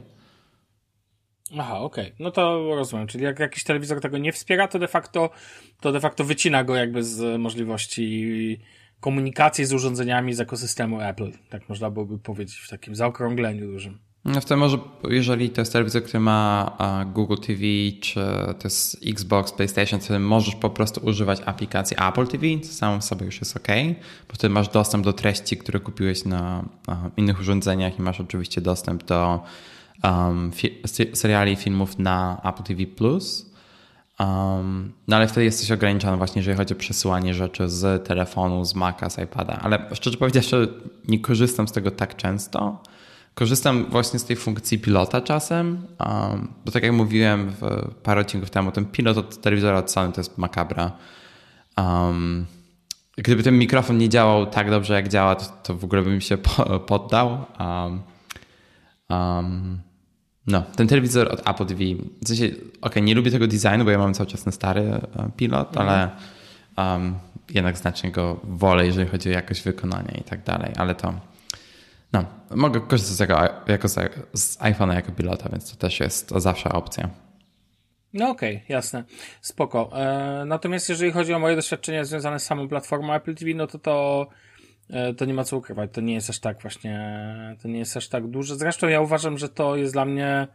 Aha, 1.59 1.79
okej. 1.79 2.05
Okay. 2.05 2.17
No 2.19 2.31
to 2.31 2.75
rozumiem. 2.75 3.07
Czyli 3.07 3.25
jak 3.25 3.39
jakiś 3.39 3.65
telewizor 3.65 4.01
tego 4.01 4.19
nie 4.19 4.33
wspiera, 4.33 4.69
to 4.69 4.79
de 4.79 4.89
facto, 4.89 5.31
to 5.81 5.93
de 5.93 6.01
facto 6.01 6.25
wycina 6.25 6.65
go 6.65 6.75
jakby 6.75 7.05
z 7.05 7.41
możliwości 7.41 8.61
komunikacji 9.01 9.65
z 9.65 9.73
urządzeniami 9.73 10.35
z 10.35 10.41
ekosystemu 10.41 11.01
Apple. 11.01 11.33
Tak 11.51 11.69
można 11.69 11.91
byłoby 11.91 12.19
powiedzieć 12.19 12.57
w 12.57 12.71
takim 12.71 12.95
zaokrągleniu 12.97 13.73
dużym. 13.73 13.99
No 14.27 14.41
wtedy 14.41 14.57
może, 14.57 14.79
jeżeli 15.09 15.51
to 15.51 15.61
jest 15.61 15.73
telewizor, 15.73 16.03
który 16.03 16.21
ma 16.21 16.77
Google 17.15 17.37
TV, 17.47 17.61
czy 18.01 18.21
to 18.59 18.61
jest 18.65 18.99
Xbox, 19.07 19.53
PlayStation, 19.53 20.01
to 20.01 20.19
możesz 20.19 20.55
po 20.55 20.71
prostu 20.71 21.07
używać 21.07 21.41
aplikacji 21.47 21.97
Apple 22.09 22.27
TV, 22.27 22.47
to 22.63 22.67
samo 22.67 22.99
w 22.99 23.05
sobie 23.05 23.27
już 23.27 23.41
jest 23.41 23.57
ok, 23.57 23.69
bo 24.29 24.35
wtedy 24.35 24.55
masz 24.55 24.69
dostęp 24.69 25.05
do 25.05 25.13
treści, 25.13 25.57
które 25.57 25.81
kupiłeś 25.81 26.25
na 26.25 26.65
innych 27.17 27.41
urządzeniach 27.41 27.99
i 27.99 28.03
masz 28.03 28.21
oczywiście 28.21 28.61
dostęp 28.61 29.05
do 29.05 29.43
um, 30.05 30.51
seriali 31.13 31.53
i 31.53 31.57
filmów 31.57 31.99
na 31.99 32.41
Apple 32.45 32.63
TV+. 32.63 32.87
Plus. 32.87 33.56
Um, 34.21 34.93
no 35.09 35.17
ale 35.17 35.29
wtedy 35.29 35.45
jesteś 35.45 35.73
ograniczony 35.73 36.17
właśnie, 36.17 36.41
jeżeli 36.41 36.57
chodzi 36.57 36.75
o 36.75 36.77
przesyłanie 36.77 37.35
rzeczy 37.35 37.69
z 37.69 38.07
telefonu, 38.07 38.65
z 38.65 38.75
Maca, 38.75 39.11
z 39.11 39.19
iPada. 39.19 39.59
Ale 39.63 39.89
szczerze 39.93 40.17
powiedziawszy, 40.17 40.69
nie 41.09 41.21
korzystam 41.21 41.69
z 41.69 41.73
tego 41.73 41.91
tak 41.91 42.17
często. 42.17 42.83
Korzystam 43.35 43.87
właśnie 43.91 44.19
z 44.19 44.25
tej 44.25 44.37
funkcji 44.37 44.79
pilota 44.79 45.21
czasem, 45.21 45.87
um, 46.01 46.49
bo 46.65 46.73
tak 46.73 46.83
jak 46.83 46.93
mówiłem 46.93 47.51
w 47.51 47.95
parę 48.03 48.21
odcinków 48.21 48.51
temu, 48.51 48.73
ten 48.73 48.87
pilot 48.87 49.19
od 49.19 49.41
telewizora 49.41 49.79
od 49.79 49.91
Sony 49.91 50.13
to 50.13 50.21
jest 50.21 50.39
makabra. 50.39 50.93
Um, 51.79 52.47
gdyby 53.17 53.43
ten 53.43 53.59
mikrofon 53.59 53.99
nie 53.99 54.09
działał 54.09 54.47
tak 54.47 54.71
dobrze, 54.71 54.95
jak 54.95 55.09
działa, 55.09 55.35
to, 55.35 55.45
to 55.63 55.75
w 55.75 55.85
ogóle 55.85 56.03
bym 56.03 56.21
się 56.21 56.39
poddał. 56.87 57.45
Um, 59.09 59.81
no, 60.47 60.63
ten 60.77 60.89
telewizor 60.89 61.33
od 61.33 61.49
Apple 61.49 61.67
TV, 61.67 61.81
w 62.23 62.29
sensie, 62.29 62.47
okej, 62.47 62.63
okay, 62.81 63.03
nie 63.03 63.15
lubię 63.15 63.31
tego 63.31 63.47
designu, 63.47 63.85
bo 63.85 63.91
ja 63.91 63.99
mam 63.99 64.15
cały 64.15 64.27
czas 64.27 64.45
ten 64.45 64.53
stary 64.53 64.81
e, 64.81 65.01
pilot, 65.37 65.77
mhm. 65.77 65.89
ale 65.89 66.11
um, 66.77 67.15
jednak 67.51 67.79
znacznie 67.79 68.11
go 68.11 68.41
wolę, 68.45 68.87
jeżeli 68.87 69.09
chodzi 69.09 69.29
o 69.29 69.33
jakość 69.33 69.63
wykonania 69.63 70.15
i 70.21 70.23
tak 70.23 70.45
dalej, 70.45 70.73
ale 70.77 70.95
to 70.95 71.15
no, 72.13 72.25
mogę 72.51 72.81
korzystać 72.81 73.15
z, 73.15 73.19
tego, 73.19 73.39
jako 73.67 73.89
z, 73.89 73.95
z 74.35 74.59
iPhone'a 74.59 74.95
jako 74.95 75.13
pilota, 75.13 75.49
więc 75.49 75.71
to 75.71 75.77
też 75.77 76.01
jest 76.01 76.29
to 76.29 76.41
zawsze 76.41 76.73
opcja. 76.73 77.09
No 78.13 78.31
okej, 78.31 78.57
okay, 78.57 78.67
jasne. 78.69 79.05
Spoko. 79.41 79.91
E, 79.95 80.45
natomiast 80.47 80.89
jeżeli 80.89 81.13
chodzi 81.13 81.35
o 81.35 81.39
moje 81.39 81.57
doświadczenia 81.57 82.05
związane 82.05 82.41
z 82.41 82.47
samą 82.47 82.69
platformą 82.69 83.15
Apple 83.15 83.35
TV, 83.35 83.51
no 83.55 83.67
to 83.67 83.79
to 83.79 84.27
to 85.17 85.25
nie 85.25 85.35
ma 85.35 85.45
co 85.45 85.57
ukrywać. 85.57 85.91
To 85.93 86.01
nie 86.01 86.15
jest 86.15 86.31
aż 86.31 86.39
tak 86.39 86.63
właśnie, 86.63 87.21
to 87.63 87.69
nie 87.69 87.79
jest 87.79 87.97
aż 87.97 88.09
tak 88.09 88.27
duże. 88.27 88.57
Zresztą 88.57 88.89
ja 88.89 89.01
uważam, 89.01 89.39
że 89.39 89.49
to 89.49 89.77
jest 89.77 89.93
dla 89.93 90.05
mnie, 90.05 90.47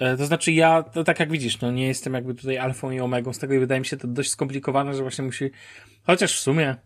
e, 0.00 0.16
to 0.16 0.26
znaczy 0.26 0.52
ja, 0.52 0.82
to 0.82 1.04
tak 1.04 1.20
jak 1.20 1.30
widzisz, 1.30 1.60
no 1.60 1.70
nie 1.70 1.86
jestem 1.86 2.14
jakby 2.14 2.34
tutaj 2.34 2.58
alfą 2.58 2.90
i 2.90 3.00
omegą 3.00 3.32
z 3.32 3.38
tego 3.38 3.54
i 3.54 3.58
wydaje 3.58 3.80
mi 3.80 3.86
się 3.86 3.96
to 3.96 4.08
dość 4.08 4.30
skomplikowane, 4.30 4.94
że 4.94 5.02
właśnie 5.02 5.24
musi, 5.24 5.50
chociaż 6.06 6.36
w 6.36 6.40
sumie 6.40 6.76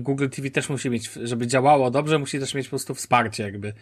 Google 0.00 0.28
TV 0.28 0.50
też 0.50 0.68
musi 0.68 0.90
mieć, 0.90 1.10
żeby 1.22 1.46
działało 1.46 1.90
dobrze, 1.90 2.18
musi 2.18 2.40
też 2.40 2.54
mieć 2.54 2.66
po 2.66 2.70
prostu 2.70 2.94
wsparcie, 2.94 3.42
jakby, 3.42 3.72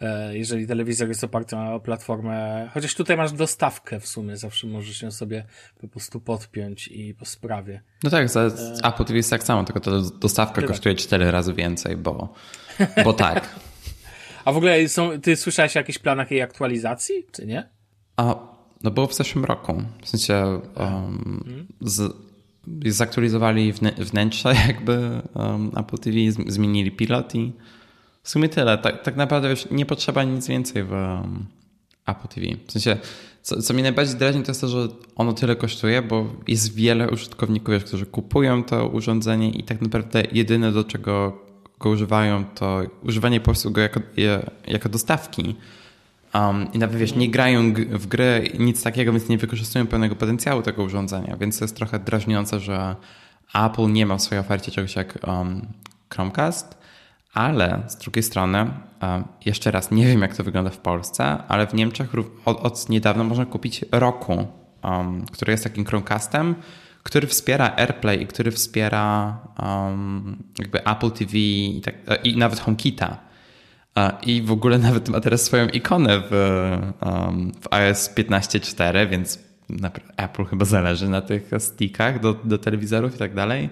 e, 0.00 0.38
jeżeli 0.38 0.66
telewizor 0.66 1.08
jest 1.08 1.24
oparty 1.24 1.56
na 1.56 1.78
platformę, 1.78 2.68
chociaż 2.74 2.94
tutaj 2.94 3.16
masz 3.16 3.32
dostawkę 3.32 4.00
w 4.00 4.06
sumie, 4.06 4.36
zawsze 4.36 4.66
możesz 4.66 5.02
ją 5.02 5.10
sobie 5.10 5.44
po 5.80 5.88
prostu 5.88 6.20
podpiąć 6.20 6.88
i 6.88 7.14
po 7.14 7.24
sprawie. 7.24 7.82
No 8.02 8.10
tak, 8.10 8.28
za. 8.28 8.50
Apple 8.84 9.04
TV 9.04 9.16
jest 9.16 9.30
tak 9.30 9.42
samo, 9.42 9.64
tylko 9.64 9.80
to 9.80 10.00
dostawka 10.00 10.62
kosztuje 10.62 10.94
cztery 10.94 11.30
razy 11.30 11.54
więcej, 11.54 11.96
bo, 11.96 12.34
bo 13.04 13.12
tak. 13.12 13.48
A 14.44 14.52
w 14.52 14.56
ogóle 14.56 14.88
są, 14.88 15.20
ty 15.20 15.36
słyszałeś 15.36 15.76
o 15.76 15.78
jakichś 15.78 15.98
planach 15.98 16.30
jej 16.30 16.42
aktualizacji, 16.42 17.26
czy 17.32 17.46
nie? 17.46 17.68
A, 18.16 18.36
no 18.82 18.90
było 18.90 19.06
w 19.06 19.14
zeszłym 19.14 19.44
roku. 19.44 19.82
W 20.02 20.08
sensie 20.08 20.60
um, 20.76 21.66
z, 21.80 22.12
zaktualizowali 22.86 23.72
wnętrze 23.98 24.54
jakby 24.68 25.22
um, 25.34 25.70
Apple 25.76 25.98
TV, 25.98 26.16
zmienili 26.46 26.90
pilot 26.90 27.34
i 27.34 27.52
w 28.22 28.28
sumie 28.28 28.48
tyle. 28.48 28.78
Tak, 28.78 29.02
tak 29.02 29.16
naprawdę 29.16 29.48
wiesz, 29.48 29.68
nie 29.70 29.86
potrzeba 29.86 30.24
nic 30.24 30.48
więcej 30.48 30.84
w 30.84 30.92
um, 30.92 31.46
Apple 32.06 32.28
TV. 32.28 32.46
W 32.66 32.72
sensie, 32.72 32.96
co, 33.42 33.62
co 33.62 33.74
mnie 33.74 33.82
najbardziej 33.82 34.16
drażni, 34.16 34.42
to 34.42 34.50
jest 34.50 34.60
to, 34.60 34.68
że 34.68 34.88
ono 35.16 35.32
tyle 35.32 35.56
kosztuje, 35.56 36.02
bo 36.02 36.26
jest 36.48 36.74
wiele 36.74 37.10
użytkowników, 37.10 37.74
wiesz, 37.74 37.84
którzy 37.84 38.06
kupują 38.06 38.64
to 38.64 38.88
urządzenie 38.88 39.50
i 39.50 39.64
tak 39.64 39.80
naprawdę 39.80 40.22
jedyne 40.32 40.72
do 40.72 40.84
czego 40.84 41.38
go 41.80 41.90
używają, 41.90 42.44
to 42.44 42.82
używanie 43.02 43.40
po 43.40 43.44
prostu 43.44 43.70
go 43.70 43.80
jako, 43.80 44.00
jako 44.66 44.88
dostawki 44.88 45.54
Um, 46.34 46.72
I 46.72 46.78
nawet 46.78 46.96
wiesz, 46.96 47.14
nie 47.14 47.30
grają 47.30 47.72
w 47.74 48.06
gry, 48.06 48.52
nic 48.58 48.82
takiego, 48.82 49.12
więc 49.12 49.28
nie 49.28 49.38
wykorzystują 49.38 49.86
pełnego 49.86 50.16
potencjału 50.16 50.62
tego 50.62 50.82
urządzenia, 50.82 51.36
więc 51.36 51.58
to 51.58 51.64
jest 51.64 51.76
trochę 51.76 51.98
drażniące, 51.98 52.60
że 52.60 52.96
Apple 53.54 53.92
nie 53.92 54.06
ma 54.06 54.16
w 54.16 54.22
swojej 54.22 54.40
ofercie 54.40 54.72
czegoś 54.72 54.96
jak 54.96 55.18
um, 55.26 55.66
Chromecast, 56.14 56.78
ale 57.34 57.82
z 57.88 57.96
drugiej 57.96 58.22
strony, 58.22 58.58
um, 59.02 59.24
jeszcze 59.44 59.70
raz, 59.70 59.90
nie 59.90 60.06
wiem 60.06 60.22
jak 60.22 60.36
to 60.36 60.44
wygląda 60.44 60.70
w 60.70 60.78
Polsce, 60.78 61.24
ale 61.48 61.66
w 61.66 61.74
Niemczech 61.74 62.10
od, 62.44 62.60
od 62.60 62.88
niedawna 62.88 63.24
można 63.24 63.46
kupić 63.46 63.84
Roku, 63.92 64.46
um, 64.84 65.26
który 65.26 65.52
jest 65.52 65.64
takim 65.64 65.84
Chromecastem, 65.84 66.54
który 67.02 67.26
wspiera 67.26 67.74
AirPlay 67.76 68.22
i 68.22 68.26
który 68.26 68.50
wspiera 68.50 69.38
um, 69.62 70.42
jakby 70.58 70.84
Apple 70.84 71.10
TV 71.10 71.38
i, 71.38 71.80
tak, 71.84 71.94
i 72.24 72.36
nawet 72.36 72.60
HomeKita. 72.60 73.29
I 74.22 74.42
w 74.42 74.52
ogóle 74.52 74.78
nawet 74.78 75.08
ma 75.08 75.20
teraz 75.20 75.42
swoją 75.42 75.68
ikonę 75.68 76.22
w, 76.30 76.32
w 77.60 77.72
iOS 77.72 78.10
15.4, 78.14 79.08
więc 79.08 79.38
Apple 80.16 80.44
chyba 80.44 80.64
zależy 80.64 81.08
na 81.08 81.20
tych 81.20 81.50
stickach 81.58 82.20
do, 82.20 82.34
do 82.44 82.58
telewizorów 82.58 83.14
i 83.14 83.18
tak 83.18 83.34
dalej. 83.34 83.68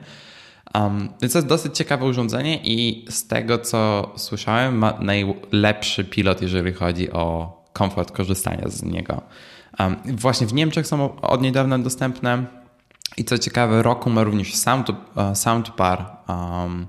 Um, 0.75 1.09
więc 1.23 1.33
to 1.33 1.39
jest 1.39 1.49
dosyć 1.49 1.77
ciekawe 1.77 2.05
urządzenie 2.05 2.61
i 2.65 3.05
z 3.11 3.27
tego 3.27 3.59
co 3.59 4.13
słyszałem 4.17 4.79
ma 4.79 4.99
najlepszy 5.01 6.05
pilot, 6.05 6.43
jeżeli 6.43 6.73
chodzi 6.73 7.13
o 7.13 7.59
komfort 7.73 8.13
korzystania 8.13 8.69
z 8.69 8.83
niego. 8.83 9.23
Um, 9.79 9.97
właśnie 10.05 10.47
w 10.47 10.53
Niemczech 10.53 10.87
są 10.87 11.21
od 11.21 11.43
niedawna 11.43 11.79
dostępne 11.79 12.47
i 13.17 13.25
co 13.25 13.39
ciekawe 13.39 13.83
Roku 13.83 14.11
ma 14.11 14.23
również 14.23 14.55
sound, 14.55 14.91
uh, 14.91 14.97
soundbar 15.35 16.07
um, 16.29 16.87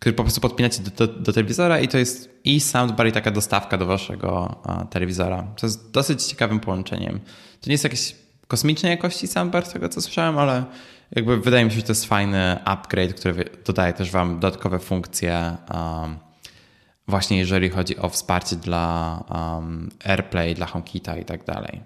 który 0.00 0.12
po 0.12 0.22
prostu 0.22 0.40
podpinacie 0.40 0.82
do, 0.82 0.90
do, 0.90 1.12
do, 1.12 1.32
telewizora 1.32 1.80
i 1.80 1.88
to 1.88 1.98
jest 1.98 2.30
i 2.44 2.60
soundbar 2.60 3.08
i 3.08 3.12
taka 3.12 3.30
dostawka 3.30 3.78
do 3.78 3.86
waszego 3.86 4.60
a, 4.64 4.84
telewizora. 4.84 5.42
To 5.42 5.66
jest 5.66 5.90
dosyć 5.90 6.22
ciekawym 6.22 6.60
połączeniem. 6.60 7.20
To 7.60 7.66
nie 7.66 7.72
jest 7.72 7.84
jakieś 7.84 8.16
kosmicznej 8.48 8.90
jakości 8.90 9.26
soundbar, 9.26 9.66
z 9.66 9.72
tego 9.72 9.88
co 9.88 10.02
słyszałem, 10.02 10.38
ale 10.38 10.64
jakby 11.12 11.40
wydaje 11.40 11.64
mi 11.64 11.70
się, 11.70 11.76
że 11.76 11.82
to 11.82 11.90
jest 11.90 12.04
fajny 12.04 12.64
upgrade, 12.64 13.14
który 13.14 13.44
dodaje 13.64 13.92
też 13.92 14.10
wam 14.10 14.40
dodatkowe 14.40 14.78
funkcje 14.78 15.56
um, 15.74 16.18
właśnie 17.08 17.38
jeżeli 17.38 17.70
chodzi 17.70 17.96
o 17.96 18.08
wsparcie 18.08 18.56
dla 18.56 19.24
um, 19.30 19.90
AirPlay, 20.04 20.54
dla 20.54 20.66
HomeKita 20.66 21.16
i 21.16 21.24
tak 21.24 21.44
dalej. 21.44 21.80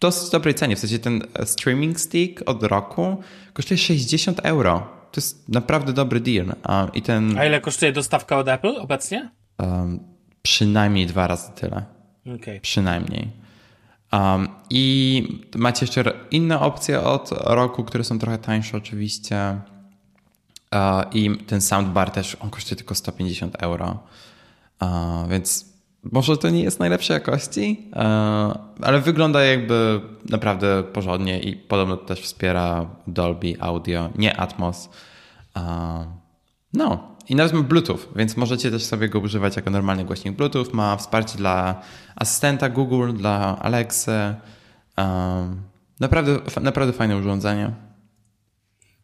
dosyć 0.00 0.30
dobrej 0.30 0.54
cenie. 0.54 0.76
W 0.76 0.78
sensie 0.78 0.98
ten 0.98 1.22
streaming 1.44 2.00
stick 2.00 2.42
od 2.46 2.62
roku 2.62 3.22
kosztuje 3.52 3.78
60 3.78 4.40
euro. 4.40 4.99
To 5.12 5.20
jest 5.20 5.48
naprawdę 5.48 5.92
dobry 5.92 6.20
deal. 6.20 6.54
I 6.94 7.02
ten, 7.02 7.38
A 7.38 7.44
ile 7.44 7.60
kosztuje 7.60 7.92
dostawka 7.92 8.38
od 8.38 8.48
Apple 8.48 8.76
obecnie? 8.80 9.30
Um, 9.58 10.00
przynajmniej 10.42 11.06
dwa 11.06 11.26
razy 11.26 11.52
tyle. 11.54 11.84
Okay. 12.36 12.60
Przynajmniej. 12.60 13.30
Um, 14.12 14.48
I 14.70 15.22
macie 15.54 15.86
jeszcze 15.86 16.12
inne 16.30 16.60
opcje 16.60 17.00
od 17.00 17.30
roku, 17.32 17.84
które 17.84 18.04
są 18.04 18.18
trochę 18.18 18.38
tańsze 18.38 18.76
oczywiście. 18.76 19.60
Uh, 20.72 21.14
I 21.14 21.36
ten 21.36 21.60
soundbar 21.60 22.10
też, 22.10 22.36
on 22.40 22.50
kosztuje 22.50 22.76
tylko 22.76 22.94
150 22.94 23.56
euro. 23.62 23.98
Uh, 24.82 25.28
więc 25.28 25.69
może 26.02 26.36
to 26.36 26.50
nie 26.50 26.62
jest 26.62 26.80
najlepszej 26.80 27.14
jakości, 27.14 27.90
uh, 27.92 27.98
ale 28.82 29.00
wygląda 29.00 29.44
jakby 29.44 30.00
naprawdę 30.30 30.82
porządnie 30.82 31.40
i 31.40 31.56
podobno 31.56 31.96
też 31.96 32.20
wspiera 32.20 32.86
Dolby 33.06 33.56
Audio, 33.60 34.10
nie 34.14 34.40
Atmos. 34.40 34.88
No, 36.72 37.16
i 37.28 37.34
nawet 37.34 37.52
ma 37.52 37.62
Bluetooth, 37.62 37.98
więc 38.16 38.36
możecie 38.36 38.70
też 38.70 38.84
sobie 38.84 39.08
go 39.08 39.18
używać 39.18 39.56
jako 39.56 39.70
normalny 39.70 40.04
głośnik 40.04 40.36
Bluetooth. 40.36 40.66
Ma 40.72 40.96
wsparcie 40.96 41.38
dla 41.38 41.82
asystenta 42.16 42.68
Google, 42.68 43.12
dla 43.12 43.58
Alexy. 43.58 44.34
Um, 44.96 45.62
naprawdę, 46.00 46.38
naprawdę 46.60 46.92
fajne 46.92 47.16
urządzenie. 47.16 47.74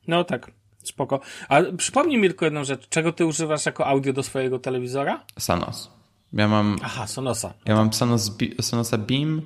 No 0.08 0.24
tak, 0.24 0.50
spoko. 0.84 1.20
A 1.48 1.60
przypomnij 1.76 2.18
mi 2.18 2.28
tylko 2.28 2.44
jedną 2.44 2.64
rzecz. 2.64 2.88
Czego 2.88 3.12
ty 3.12 3.26
używasz 3.26 3.66
jako 3.66 3.86
audio 3.86 4.12
do 4.12 4.22
swojego 4.22 4.58
telewizora? 4.58 5.24
Sonos. 5.38 5.95
Ja 6.32 6.48
mam... 6.48 6.76
Aha, 6.82 7.06
Sonosa. 7.06 7.54
Ja 7.64 7.74
mam 7.74 7.92
Sonos, 7.92 8.32
Sonosa 8.60 8.98
Beam 8.98 9.42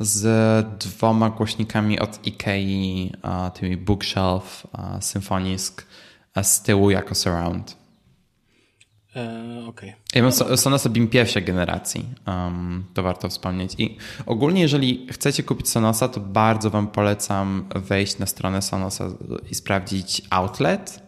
z 0.00 0.26
dwoma 0.78 1.30
głośnikami 1.30 2.00
od 2.00 2.26
Ikei, 2.26 3.12
tymi 3.54 3.76
Bookshelf, 3.76 4.66
Symfonisk, 5.00 5.86
a 6.34 6.42
z 6.42 6.62
tyłu 6.62 6.90
jako 6.90 7.14
surround. 7.14 7.76
E, 9.16 9.64
okay. 9.68 9.94
Ja 10.14 10.22
mam 10.22 10.32
Sonosa 10.56 10.88
Beam 10.88 11.08
pierwszej 11.08 11.44
generacji, 11.44 12.04
um, 12.26 12.84
to 12.94 13.02
warto 13.02 13.28
wspomnieć. 13.28 13.74
I 13.78 13.96
ogólnie, 14.26 14.60
jeżeli 14.60 15.06
chcecie 15.10 15.42
kupić 15.42 15.68
Sonosa, 15.68 16.08
to 16.08 16.20
bardzo 16.20 16.70
Wam 16.70 16.88
polecam 16.88 17.68
wejść 17.74 18.18
na 18.18 18.26
stronę 18.26 18.62
Sonosa 18.62 19.08
i 19.50 19.54
sprawdzić 19.54 20.22
outlet, 20.30 21.02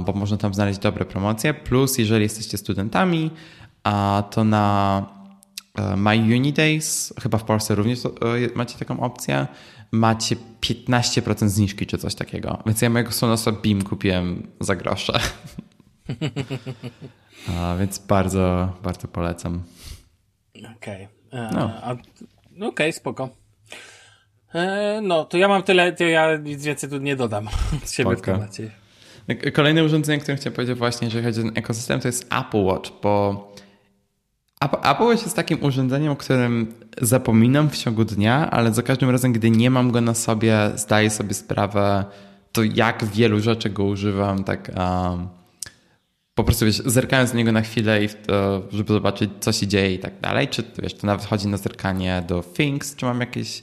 bo 0.00 0.12
można 0.12 0.36
tam 0.36 0.54
znaleźć 0.54 0.78
dobre 0.78 1.04
promocje. 1.04 1.54
Plus, 1.54 1.98
jeżeli 1.98 2.22
jesteście 2.22 2.58
studentami, 2.58 3.30
uh, 3.86 4.30
to 4.30 4.44
na 4.44 5.06
uh, 5.78 5.96
My 5.96 6.16
Uni 6.16 6.52
Days, 6.52 7.14
chyba 7.22 7.38
w 7.38 7.44
Polsce 7.44 7.74
również 7.74 7.98
macie 8.54 8.78
taką 8.78 9.00
opcję, 9.00 9.46
macie 9.92 10.36
15% 10.60 11.48
zniżki 11.48 11.86
czy 11.86 11.98
coś 11.98 12.14
takiego. 12.14 12.62
Więc 12.66 12.82
ja 12.82 12.90
mojego 12.90 13.12
Sonosa 13.12 13.52
Beam 13.52 13.82
kupiłem 13.82 14.46
za 14.60 14.76
grosze. 14.76 15.20
A, 17.48 17.76
więc 17.76 17.98
bardzo, 17.98 18.72
bardzo 18.82 19.08
polecam. 19.08 19.62
Okej. 20.76 21.08
Okay. 21.30 21.48
No. 21.52 21.80
Okej, 22.56 22.68
okay, 22.68 22.92
spoko. 22.92 23.28
E, 24.54 25.00
no, 25.02 25.24
to 25.24 25.38
ja 25.38 25.48
mam 25.48 25.62
tyle, 25.62 25.92
to 25.92 26.04
ja 26.04 26.36
nic 26.36 26.64
więcej 26.64 26.90
tu 26.90 26.98
nie 26.98 27.16
dodam 27.16 27.48
z 27.84 27.92
siebie 27.92 28.16
w 28.16 28.20
temacie. 28.20 28.70
Kolejne 29.52 29.84
urządzenie, 29.84 30.18
które 30.18 30.36
chciałem 30.36 30.54
powiedzieć 30.54 30.78
właśnie, 30.78 31.06
jeżeli 31.06 31.24
chodzi 31.24 31.40
o 31.40 31.42
ten 31.42 31.52
ekosystem, 31.58 32.00
to 32.00 32.08
jest 32.08 32.26
Apple 32.40 32.64
Watch, 32.64 32.90
bo 33.02 33.52
Apple 34.64 35.04
jest 35.04 35.36
takim 35.36 35.64
urządzeniem, 35.64 36.12
o 36.12 36.16
którym 36.16 36.74
zapominam 37.00 37.70
w 37.70 37.78
ciągu 37.78 38.04
dnia, 38.04 38.50
ale 38.50 38.72
za 38.72 38.82
każdym 38.82 39.10
razem, 39.10 39.32
gdy 39.32 39.50
nie 39.50 39.70
mam 39.70 39.90
go 39.90 40.00
na 40.00 40.14
sobie, 40.14 40.70
zdaję 40.74 41.10
sobie 41.10 41.34
sprawę, 41.34 42.04
to 42.52 42.62
jak 42.62 43.04
wielu 43.04 43.40
rzeczy 43.40 43.70
go 43.70 43.84
używam, 43.84 44.44
tak 44.44 44.70
um, 44.76 45.28
po 46.34 46.44
prostu 46.44 46.64
wiesz, 46.64 46.76
zerkając 46.76 47.32
na 47.32 47.38
niego 47.38 47.52
na 47.52 47.60
chwilę, 47.60 48.04
i 48.04 48.08
to, 48.08 48.62
żeby 48.70 48.92
zobaczyć, 48.92 49.30
co 49.40 49.52
się 49.52 49.66
dzieje 49.66 49.94
i 49.94 49.98
tak 49.98 50.20
dalej. 50.20 50.48
Czy 50.48 50.62
wiesz, 50.82 50.94
to 50.94 51.06
nawet 51.06 51.26
chodzi 51.26 51.48
na 51.48 51.56
zerkanie 51.56 52.22
do 52.28 52.42
Things, 52.42 52.96
czy 52.96 53.04
mam 53.04 53.20
jakieś 53.20 53.62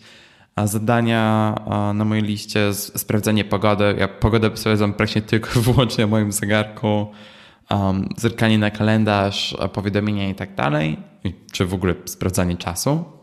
zadania 0.65 1.55
na 1.93 2.05
mojej 2.05 2.23
liście, 2.23 2.73
sprawdzenie 2.73 3.45
pogody. 3.45 3.95
Ja 3.99 4.07
pogodę 4.07 4.51
sprawdzam 4.57 4.93
praktycznie 4.93 5.21
tylko 5.21 5.59
wyłącznie 5.71 6.03
na 6.03 6.11
moim 6.11 6.31
zegarku, 6.31 7.07
um, 7.71 8.09
zerkanie 8.17 8.57
na 8.57 8.71
kalendarz, 8.71 9.57
powiadomienia 9.73 10.29
i 10.29 10.35
tak 10.35 10.55
dalej, 10.55 10.97
czy 11.51 11.65
w 11.65 11.73
ogóle 11.73 11.95
sprawdzanie 12.05 12.57
czasu. 12.57 13.19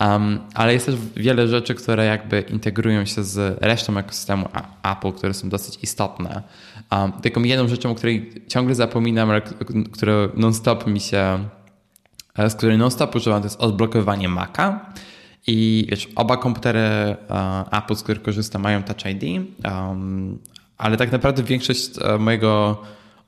Um, 0.00 0.40
ale 0.54 0.72
jest 0.72 0.86
też 0.86 0.94
wiele 1.16 1.48
rzeczy, 1.48 1.74
które 1.74 2.04
jakby 2.04 2.40
integrują 2.40 3.04
się 3.04 3.24
z 3.24 3.58
resztą 3.62 3.98
ekosystemu 3.98 4.48
Apple, 4.82 5.12
które 5.12 5.34
są 5.34 5.48
dosyć 5.48 5.78
istotne. 5.82 6.42
Um, 6.92 7.12
taką 7.12 7.42
jedną 7.42 7.68
rzeczą, 7.68 7.90
o 7.90 7.94
której 7.94 8.32
ciągle 8.48 8.74
zapominam, 8.74 9.30
ale 9.30 9.42
która 9.92 10.12
non-stop 10.34 10.86
mi 10.86 11.00
się, 11.00 11.48
e, 12.38 12.50
z 12.50 12.54
której 12.54 12.78
non-stop 12.78 13.16
używam, 13.16 13.40
to 13.40 13.46
jest 13.46 13.60
odblokowanie 13.60 14.28
Maca. 14.28 14.92
I 15.46 15.86
wiesz, 15.90 16.08
oba 16.16 16.36
komputery 16.36 17.16
uh, 17.28 17.78
Apple, 17.78 17.96
z 17.96 18.02
których 18.02 18.22
korzystam, 18.22 18.62
mają 18.62 18.82
Touch 18.82 19.06
ID, 19.06 19.48
um, 19.64 20.38
ale 20.78 20.96
tak 20.96 21.12
naprawdę 21.12 21.42
większość 21.42 21.90
mojego 22.18 22.82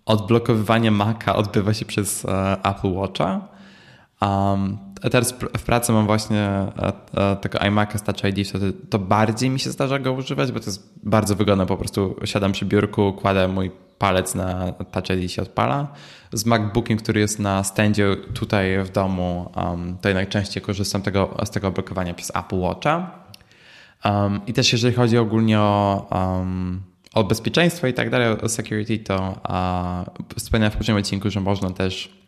odblokowywania 0.05 0.91
Maca 0.91 1.37
odbywa 1.37 1.75
się 1.75 1.85
przez 1.85 2.25
uh, 2.25 2.31
Apple 2.63 2.93
Watcha. 2.93 3.49
Um, 4.23 4.79
teraz 5.11 5.35
w 5.59 5.63
pracy 5.63 5.93
mam 5.93 6.07
właśnie 6.07 6.41
e, 6.41 6.93
e, 7.15 7.37
tego 7.37 7.59
iMac'a 7.59 7.99
z 7.99 8.03
Touch 8.03 8.25
ID, 8.25 8.53
to, 8.53 8.59
to 8.91 8.99
bardziej 8.99 9.51
mi 9.51 9.61
się 9.61 9.71
zdarza 9.71 9.99
go 9.99 10.13
używać, 10.13 10.53
bo 10.53 10.61
to 10.61 10.67
jest 10.67 10.93
bardzo 11.03 11.37
wygodne. 11.37 11.67
Po 11.67 11.77
prostu 11.77 12.17
siadam 12.25 12.53
przy 12.53 12.65
biurku, 12.67 13.13
kładę 13.13 13.49
mój 13.49 13.71
palec 13.99 14.35
na 14.35 14.73
Touch 14.73 15.11
ID 15.11 15.25
i 15.25 15.29
się 15.29 15.43
odpala. 15.43 15.89
Z 16.33 16.47
MacBookiem, 16.47 16.99
który 16.99 17.21
jest 17.21 17.39
na 17.39 17.65
standzie 17.65 18.17
tutaj 18.35 18.85
w 18.85 18.91
domu, 18.91 19.53
um, 19.57 19.99
to 20.01 20.15
najczęściej 20.15 20.63
korzystam 20.63 21.03
tego, 21.03 21.37
z 21.45 21.51
tego 21.51 21.71
blokowania 21.71 22.15
przez 22.15 22.33
Apple 22.37 22.59
Watcha. 22.59 23.11
Um, 24.05 24.41
I 24.47 24.53
też 24.53 24.73
jeżeli 24.73 24.95
chodzi 24.95 25.19
ogólnie 25.19 25.61
o, 25.61 26.07
um, 26.13 26.83
o 27.15 27.25
bezpieczeństwo 27.25 27.87
i 27.87 27.95
tak 27.95 28.11
dalej, 28.11 28.29
o 28.29 28.49
security, 28.49 28.99
to 28.99 29.41
uh, 29.49 30.37
wspomniałem 30.37 30.73
w 30.73 30.75
poprzednim 30.75 31.01
odcinku, 31.01 31.31
że 31.31 31.41
można 31.41 31.71
też 31.71 32.21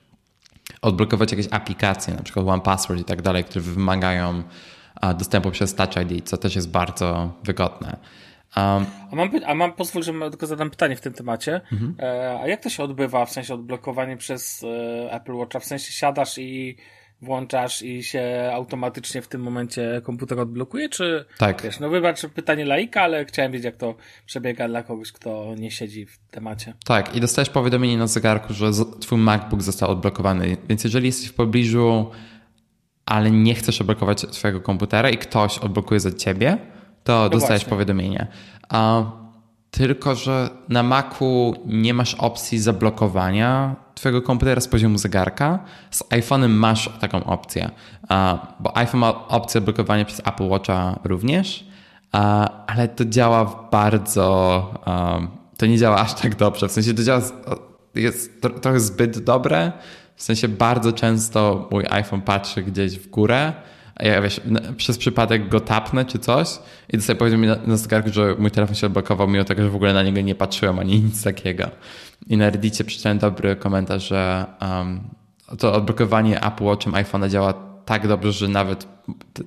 odblokować 0.82 1.30
jakieś 1.32 1.46
aplikacje, 1.50 2.14
na 2.14 2.22
przykład 2.22 2.48
One 2.48 2.62
Password 2.62 3.00
i 3.00 3.04
tak 3.04 3.22
dalej, 3.22 3.44
które 3.44 3.60
wymagają 3.60 4.42
dostępu 5.18 5.50
przez 5.50 5.74
Touch 5.74 5.96
ID, 5.96 6.28
co 6.28 6.36
też 6.36 6.56
jest 6.56 6.70
bardzo 6.70 7.32
wygodne. 7.44 7.96
Um, 8.56 8.86
a, 9.12 9.16
mam, 9.16 9.30
a 9.46 9.54
mam, 9.54 9.72
pozwól, 9.72 10.02
że 10.02 10.12
tylko 10.30 10.46
zadam 10.46 10.70
pytanie 10.70 10.96
w 10.96 11.00
tym 11.00 11.12
temacie. 11.12 11.60
Mhm. 11.72 11.94
E, 11.98 12.40
a 12.42 12.48
jak 12.48 12.62
to 12.62 12.70
się 12.70 12.82
odbywa, 12.82 13.26
w 13.26 13.30
sensie 13.30 13.54
odblokowanie 13.54 14.16
przez 14.16 14.64
e, 14.64 15.12
Apple 15.12 15.32
Watcha? 15.32 15.60
W 15.60 15.64
sensie 15.64 15.92
siadasz 15.92 16.38
i 16.38 16.76
włączasz 17.22 17.82
i 17.82 18.02
się 18.02 18.50
automatycznie 18.54 19.22
w 19.22 19.28
tym 19.28 19.40
momencie 19.40 20.00
komputer 20.04 20.40
odblokuje, 20.40 20.88
czy 20.88 21.24
tak. 21.38 21.62
wiesz, 21.62 21.80
no 21.80 21.88
wybacz 21.88 22.26
pytanie 22.26 22.64
laika, 22.64 23.02
ale 23.02 23.24
chciałem 23.24 23.52
wiedzieć, 23.52 23.64
jak 23.64 23.76
to 23.76 23.94
przebiega 24.26 24.68
dla 24.68 24.82
kogoś, 24.82 25.12
kto 25.12 25.54
nie 25.58 25.70
siedzi 25.70 26.06
w 26.06 26.18
temacie. 26.30 26.74
Tak, 26.84 27.16
i 27.16 27.20
dostajesz 27.20 27.50
powiadomienie 27.50 27.98
na 27.98 28.06
zegarku, 28.06 28.54
że 28.54 28.70
twój 29.00 29.18
MacBook 29.18 29.62
został 29.62 29.90
odblokowany, 29.90 30.56
więc 30.68 30.84
jeżeli 30.84 31.06
jesteś 31.06 31.28
w 31.28 31.34
pobliżu, 31.34 32.10
ale 33.06 33.30
nie 33.30 33.54
chcesz 33.54 33.80
odblokować 33.80 34.20
swojego 34.20 34.60
komputera 34.60 35.10
i 35.10 35.18
ktoś 35.18 35.58
odblokuje 35.58 36.00
za 36.00 36.12
ciebie, 36.12 36.58
to 37.04 37.12
no 37.12 37.28
dostajesz 37.28 37.62
właśnie. 37.62 37.70
powiadomienie. 37.70 38.26
A 38.68 39.02
tylko, 39.70 40.14
że 40.14 40.50
na 40.68 40.82
Macu 40.82 41.54
nie 41.66 41.94
masz 41.94 42.14
opcji 42.14 42.58
zablokowania 42.58 43.76
twojego 44.02 44.22
komputera 44.22 44.60
z 44.60 44.68
poziomu 44.68 44.98
zegarka. 44.98 45.58
Z 45.90 46.02
iPhone'em 46.02 46.48
masz 46.48 46.90
taką 47.00 47.24
opcję, 47.24 47.70
bo 48.60 48.76
iPhone 48.76 49.00
ma 49.00 49.28
opcję 49.28 49.60
blokowania 49.60 50.04
przez 50.04 50.20
Apple 50.20 50.48
Watcha 50.48 50.98
również, 51.04 51.66
ale 52.66 52.88
to 52.88 53.04
działa 53.04 53.68
bardzo, 53.70 54.74
to 55.58 55.66
nie 55.66 55.78
działa 55.78 55.96
aż 55.96 56.14
tak 56.14 56.36
dobrze. 56.36 56.68
W 56.68 56.72
sensie 56.72 56.94
to 56.94 57.02
działa, 57.02 57.20
jest 57.94 58.42
trochę 58.62 58.80
zbyt 58.80 59.24
dobre, 59.24 59.72
w 60.16 60.22
sensie 60.22 60.48
bardzo 60.48 60.92
często 60.92 61.68
mój 61.70 61.84
iPhone 61.90 62.22
patrzy 62.22 62.62
gdzieś 62.62 62.98
w 62.98 63.10
górę, 63.10 63.52
ja 64.00 64.22
wiesz, 64.22 64.40
przez 64.76 64.98
przypadek 64.98 65.48
go 65.48 65.60
tapnę 65.60 66.04
czy 66.04 66.18
coś 66.18 66.48
i 66.88 66.96
dostaję 66.96 67.16
powiedział 67.16 67.40
mi 67.40 67.46
na, 67.46 67.56
na 67.66 67.76
zegarku, 67.76 68.12
że 68.12 68.34
mój 68.38 68.50
telefon 68.50 68.76
się 68.76 68.86
odblokował 68.86 69.28
mimo 69.28 69.44
tego, 69.44 69.62
że 69.62 69.70
w 69.70 69.76
ogóle 69.76 69.92
na 69.92 70.02
niego 70.02 70.20
nie 70.20 70.34
patrzyłem 70.34 70.78
ani 70.78 71.00
nic 71.00 71.22
takiego. 71.22 71.70
I 72.26 72.36
na 72.36 72.50
Reddicie 72.50 72.84
przeczytałem 72.84 73.18
dobry 73.18 73.56
komentarz, 73.56 74.08
że 74.08 74.46
um, 74.60 75.00
to 75.58 75.72
odblokowanie 75.74 76.42
Apple 76.42 76.64
Watchem 76.64 76.92
iPhone'a 76.92 77.28
działa 77.28 77.54
tak 77.84 78.08
dobrze, 78.08 78.32
że 78.32 78.48
nawet 78.48 78.86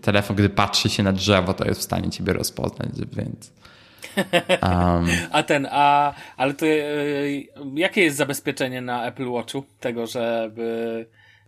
telefon, 0.02 0.36
gdy 0.36 0.50
patrzy 0.50 0.90
się 0.90 1.04
na 1.04 1.12
drzewo, 1.12 1.54
to 1.54 1.66
jest 1.66 1.80
w 1.80 1.84
stanie 1.84 2.10
ciebie 2.10 2.34
rozpoznać, 2.34 2.90
więc... 3.14 3.52
Um. 4.62 5.08
A 5.32 5.44
ten, 5.44 5.68
a, 5.72 6.14
ale 6.38 6.54
to 6.54 6.66
yy, 6.66 7.48
jakie 7.76 8.02
jest 8.02 8.18
zabezpieczenie 8.18 8.82
na 8.82 9.06
Apple 9.06 9.30
Watchu 9.30 9.64
tego, 9.80 10.08
żeby 10.08 11.06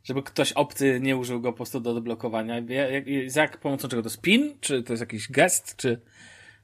żeby 0.07 0.23
ktoś 0.23 0.51
obcy 0.51 0.99
nie 1.01 1.17
użył 1.17 1.41
go 1.41 1.51
po 1.51 1.55
prostu 1.57 1.79
do 1.79 1.91
odblokowania. 1.91 2.55
Jak, 2.55 3.35
jak 3.35 3.57
pomocą 3.57 3.87
czego? 3.87 4.01
To 4.01 4.09
jest 4.09 4.21
PIN? 4.21 4.53
Czy 4.61 4.83
to 4.83 4.93
jest 4.93 5.01
jakiś 5.01 5.31
gest? 5.31 5.75
Czy 5.77 6.01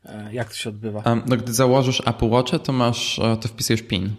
e, 0.05 0.33
jak 0.33 0.49
to 0.49 0.55
się 0.55 0.69
odbywa? 0.69 1.01
Um, 1.05 1.21
no, 1.25 1.37
gdy 1.37 1.53
założysz 1.53 2.01
Apple 2.07 2.29
Watcha, 2.29 2.59
to 2.59 2.73
masz, 2.73 3.19
e, 3.19 3.37
to 3.37 3.47
wpisujesz 3.47 3.81
PIN. 3.81 4.09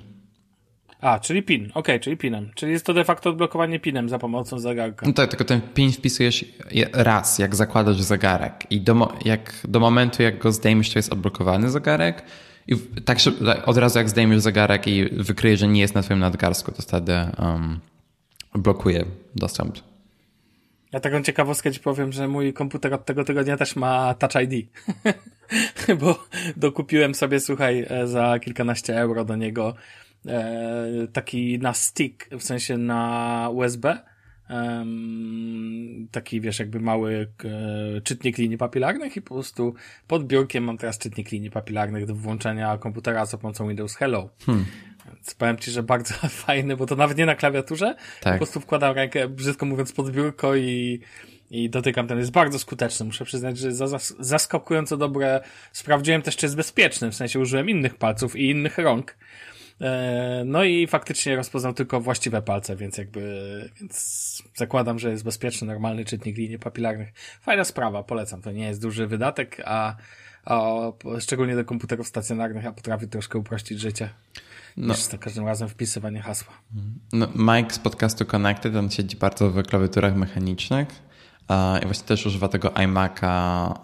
A, 1.01 1.19
czyli 1.19 1.43
PIN. 1.43 1.71
Ok, 1.75 1.89
czyli 2.01 2.17
PINem. 2.17 2.51
Czyli 2.55 2.73
jest 2.73 2.87
to 2.87 2.95
de 2.95 3.05
facto 3.05 3.31
odblokowanie 3.31 3.81
PINem 3.81 4.09
za 4.09 4.19
pomocą 4.19 4.59
zegarka. 4.59 5.07
No 5.07 5.13
tak, 5.13 5.31
tylko 5.31 5.45
ten 5.45 5.61
PIN 5.61 5.93
wpisujesz 5.93 6.45
raz, 6.93 7.39
jak 7.39 7.55
zakładasz 7.55 8.01
zegarek. 8.01 8.67
I 8.71 8.81
do, 8.81 9.13
jak, 9.25 9.55
do 9.69 9.81
momentu, 9.81 10.23
jak 10.23 10.39
go 10.39 10.53
zdejmiesz, 10.53 10.91
to 10.91 10.99
jest 10.99 11.13
odblokowany 11.13 11.71
zegarek. 11.71 12.23
I 12.69 12.77
tak 13.05 13.19
od 13.67 13.77
razu 13.77 13.99
jak 13.99 14.09
zdejmiesz 14.09 14.41
zegarek 14.41 14.87
i 14.87 15.05
wykryjesz, 15.05 15.61
że 15.61 15.69
nie 15.69 15.81
jest 15.81 15.95
na 15.95 16.03
twoim 16.03 16.21
nadgarstku, 16.21 16.73
to 16.73 16.83
wtedy 16.83 17.13
um, 17.39 17.81
blokuje 18.55 19.05
dostęp. 19.37 19.79
Ja 20.93 21.01
taką 21.01 21.23
ciekawostkę 21.23 21.73
ci 21.73 21.81
powiem, 21.81 22.13
że 22.13 22.29
mój 22.29 22.53
komputer 22.53 22.95
od 22.95 23.05
tego 23.05 23.25
tygodnia 23.25 23.57
też 23.57 23.77
ma 23.77 24.15
Touch 24.15 24.35
ID. 24.43 24.69
Bo 26.01 26.25
dokupiłem 26.57 27.15
sobie, 27.15 27.41
słuchaj, 27.41 27.87
e, 27.89 28.07
za 28.07 28.39
kilkanaście 28.39 28.97
euro 28.99 29.25
do 29.25 29.37
niego 29.37 29.75
e, 30.27 30.87
taki 31.13 31.59
na 31.59 31.73
stick, 31.73 32.29
w 32.31 32.43
sensie 32.43 32.79
na 32.79 33.51
USB. 33.53 33.99
Taki, 36.11 36.41
wiesz, 36.41 36.59
jakby 36.59 36.81
mały 36.81 37.33
czytnik 38.05 38.39
linii 38.39 38.59
papilarnych 38.59 39.17
i 39.17 39.23
po 39.23 39.35
prostu 39.35 39.75
pod 40.07 40.27
biurkiem 40.27 40.65
mam 40.65 40.79
teraz 40.79 40.99
czytnik 40.99 41.33
linii 41.33 41.51
papilarnych 41.51 42.07
do 42.07 42.15
włączenia 42.15 42.79
komputera 42.79 43.27
za 43.27 43.39
pomocą 43.39 43.69
Windows 43.69 43.97
Hello. 43.97 44.31
Hmm. 44.47 44.65
Powiem 45.39 45.59
ci, 45.59 45.71
że 45.71 45.83
bardzo 45.83 46.15
fajny, 46.45 46.77
bo 46.77 46.87
to 46.87 46.97
nawet 46.97 47.19
nie 47.19 47.27
na 47.27 47.35
klawiaturze, 47.35 47.95
tak. 48.21 48.33
po 48.33 48.39
prostu 48.39 48.61
wkładam 48.61 48.95
rękę, 48.95 49.29
brzydko 49.29 49.67
mówiąc, 49.67 49.93
pod 49.93 50.11
biurko 50.11 50.57
i, 50.57 51.01
i 51.51 51.71
dotykam 51.71 52.09
ten. 52.09 52.19
Jest 52.19 52.31
bardzo 52.31 52.59
skuteczny. 52.59 53.07
Muszę 53.07 53.25
przyznać, 53.25 53.59
że 53.59 53.71
zaskakująco 54.19 54.97
dobre. 54.97 55.41
Sprawdziłem 55.73 56.23
też, 56.23 56.37
czy 56.37 56.47
jest 56.47 56.57
bezpieczny, 56.57 57.11
w 57.11 57.15
sensie 57.15 57.41
użyłem 57.41 57.71
innych 57.71 57.95
palców 57.95 58.37
i 58.37 58.51
innych 58.51 58.79
rąk. 58.79 59.17
E, 59.81 60.43
no 60.47 60.65
i 60.65 60.87
faktycznie 60.87 61.37
rozpoznał 61.37 61.75
tylko 61.75 62.01
właściwe 62.01 62.43
palce, 62.43 62.77
więc 62.77 62.99
jakby, 62.99 63.71
więc 63.81 64.43
zakładam, 64.55 64.99
że 64.99 65.11
jest 65.11 65.25
bezpieczny, 65.25 65.67
normalny 65.67 66.05
czytnik 66.05 66.37
linii 66.37 66.59
papilarnych. 66.59 67.13
Fajna 67.41 67.65
sprawa, 67.65 68.03
polecam. 68.03 68.43
To 68.43 68.53
nie 68.53 68.67
jest 68.67 68.83
duży 68.83 69.07
wydatek, 69.07 69.63
a, 69.65 69.97
a 70.45 70.71
szczególnie 71.21 71.57
do 71.57 71.65
komputerów 71.65 72.07
stacjonarnych, 72.09 72.67
a 72.67 72.73
potrafi 72.73 73.09
troszkę 73.09 73.39
uprościć 73.39 73.81
życie. 73.81 74.09
No. 74.77 74.95
Niż 74.95 75.03
za 75.03 75.19
każdym 75.19 75.47
razem 75.47 75.69
wpisywanie 75.69 76.23
hasła. 76.23 76.53
No, 77.13 77.29
Mike 77.35 77.75
z 77.75 77.79
podcastu 77.79 78.27
Connected, 78.27 78.77
on 78.77 78.91
siedzi 78.91 79.17
bardzo 79.17 79.51
w 79.51 79.63
klawiaturach 79.63 80.17
mechanicznych 80.17 80.89
i 81.83 81.85
właśnie 81.85 82.07
też 82.07 82.27
używa 82.27 82.49
tego 82.49 82.69
iMac'a, 82.69 83.75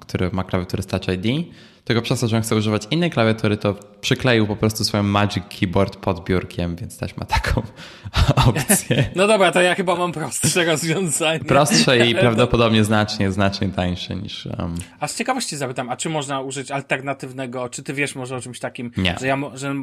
który 0.00 0.30
ma 0.32 0.44
klawiaturę 0.44 0.82
z 0.82 0.86
Touch 0.86 1.08
ID. 1.08 1.46
Tylko 1.84 2.02
przez 2.02 2.20
to, 2.20 2.28
że 2.28 2.36
on 2.36 2.42
chce 2.42 2.56
używać 2.56 2.86
innej 2.90 3.10
klawiatury, 3.10 3.56
to 3.56 3.74
przykleił 4.00 4.46
po 4.46 4.56
prostu 4.56 4.84
swoją 4.84 5.02
Magic 5.02 5.44
Keyboard 5.60 5.96
pod 5.96 6.24
biurkiem, 6.24 6.76
więc 6.76 6.98
też 6.98 7.16
ma 7.16 7.24
taką 7.26 7.62
opcję. 8.46 9.10
No 9.16 9.26
dobra, 9.26 9.52
to 9.52 9.60
ja 9.62 9.74
chyba 9.74 9.96
mam 9.96 10.12
prostsze 10.12 10.64
rozwiązanie. 10.64 11.40
Prostsze 11.40 12.06
i 12.06 12.14
prawdopodobnie 12.24 12.84
znacznie, 12.84 13.32
znacznie 13.32 13.68
tańsze 13.68 14.16
niż... 14.16 14.46
Um... 14.46 14.74
A 15.00 15.08
z 15.08 15.16
ciekawości 15.16 15.56
zapytam, 15.56 15.90
a 15.90 15.96
czy 15.96 16.08
można 16.08 16.40
użyć 16.40 16.70
alternatywnego, 16.70 17.68
czy 17.68 17.82
ty 17.82 17.94
wiesz 17.94 18.14
może 18.14 18.36
o 18.36 18.40
czymś 18.40 18.60
takim, 18.60 18.90
Nie. 18.96 19.16
że 19.20 19.26
ja, 19.26 19.38
że 19.54 19.74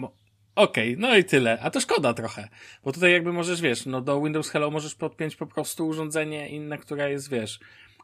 Okej, 0.56 0.94
okay, 0.94 1.10
no 1.10 1.18
i 1.18 1.24
tyle. 1.24 1.60
A 1.62 1.70
to 1.70 1.80
szkoda 1.80 2.14
trochę. 2.14 2.50
Bo 2.84 2.92
tutaj 2.92 3.12
jakby 3.12 3.34
możesz, 3.34 3.62
wiesz, 3.62 3.86
no 3.86 4.02
do 4.02 4.22
Windows 4.22 4.50
Hello 4.50 4.72
możesz 4.72 4.96
podpiąć 4.96 5.36
po 5.36 5.48
prostu 5.48 5.88
urządzenie 5.88 6.50
inne, 6.50 6.78
które 6.78 7.12
jest, 7.12 7.30
wiesz, 7.30 7.60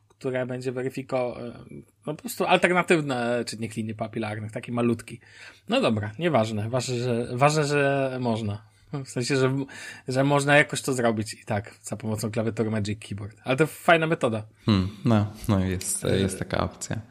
które 0.10 0.46
będzie 0.46 0.72
weryfikował, 0.72 1.46
e, 1.48 1.52
no 2.06 2.16
po 2.16 2.22
prostu 2.22 2.46
alternatywne 2.46 3.44
czytnik 3.48 3.76
linii 3.76 3.96
papilarnych, 3.96 4.52
taki 4.52 4.72
malutki. 4.72 5.20
No 5.70 5.82
dobra, 5.82 6.12
nieważne. 6.20 6.70
Ważne, 6.70 6.96
że, 6.96 7.28
ważne, 7.34 7.64
że 7.64 8.18
można. 8.22 8.62
W 9.06 9.10
sensie, 9.10 9.36
że, 9.38 9.56
że 10.08 10.24
można 10.24 10.58
jakoś 10.58 10.82
to 10.82 10.94
zrobić 10.94 11.34
i 11.34 11.46
tak, 11.46 11.76
za 11.82 11.98
pomocą 11.98 12.32
klawiatury 12.32 12.70
Magic 12.70 13.00
Keyboard. 13.08 13.38
Ale 13.44 13.58
to 13.58 13.68
fajna 13.68 14.08
metoda. 14.08 14.44
Hmm, 14.66 14.90
no, 15.06 15.34
no 15.48 15.60
jest, 15.60 16.04
jest 16.04 16.40
taka 16.40 16.64
opcja. 16.64 17.02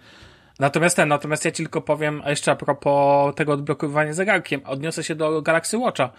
Natomiast 0.58 0.96
ten, 0.96 1.08
natomiast 1.08 1.44
ja 1.44 1.50
ci 1.50 1.62
tylko 1.62 1.80
powiem, 1.80 2.22
jeszcze 2.26 2.52
a 2.52 2.56
propos 2.56 3.34
tego 3.34 3.52
odblokowywania 3.52 4.12
zegarkiem, 4.12 4.60
odniosę 4.64 5.04
się 5.04 5.14
do 5.14 5.42
Galaxy 5.42 5.78
Watcha, 5.78 6.10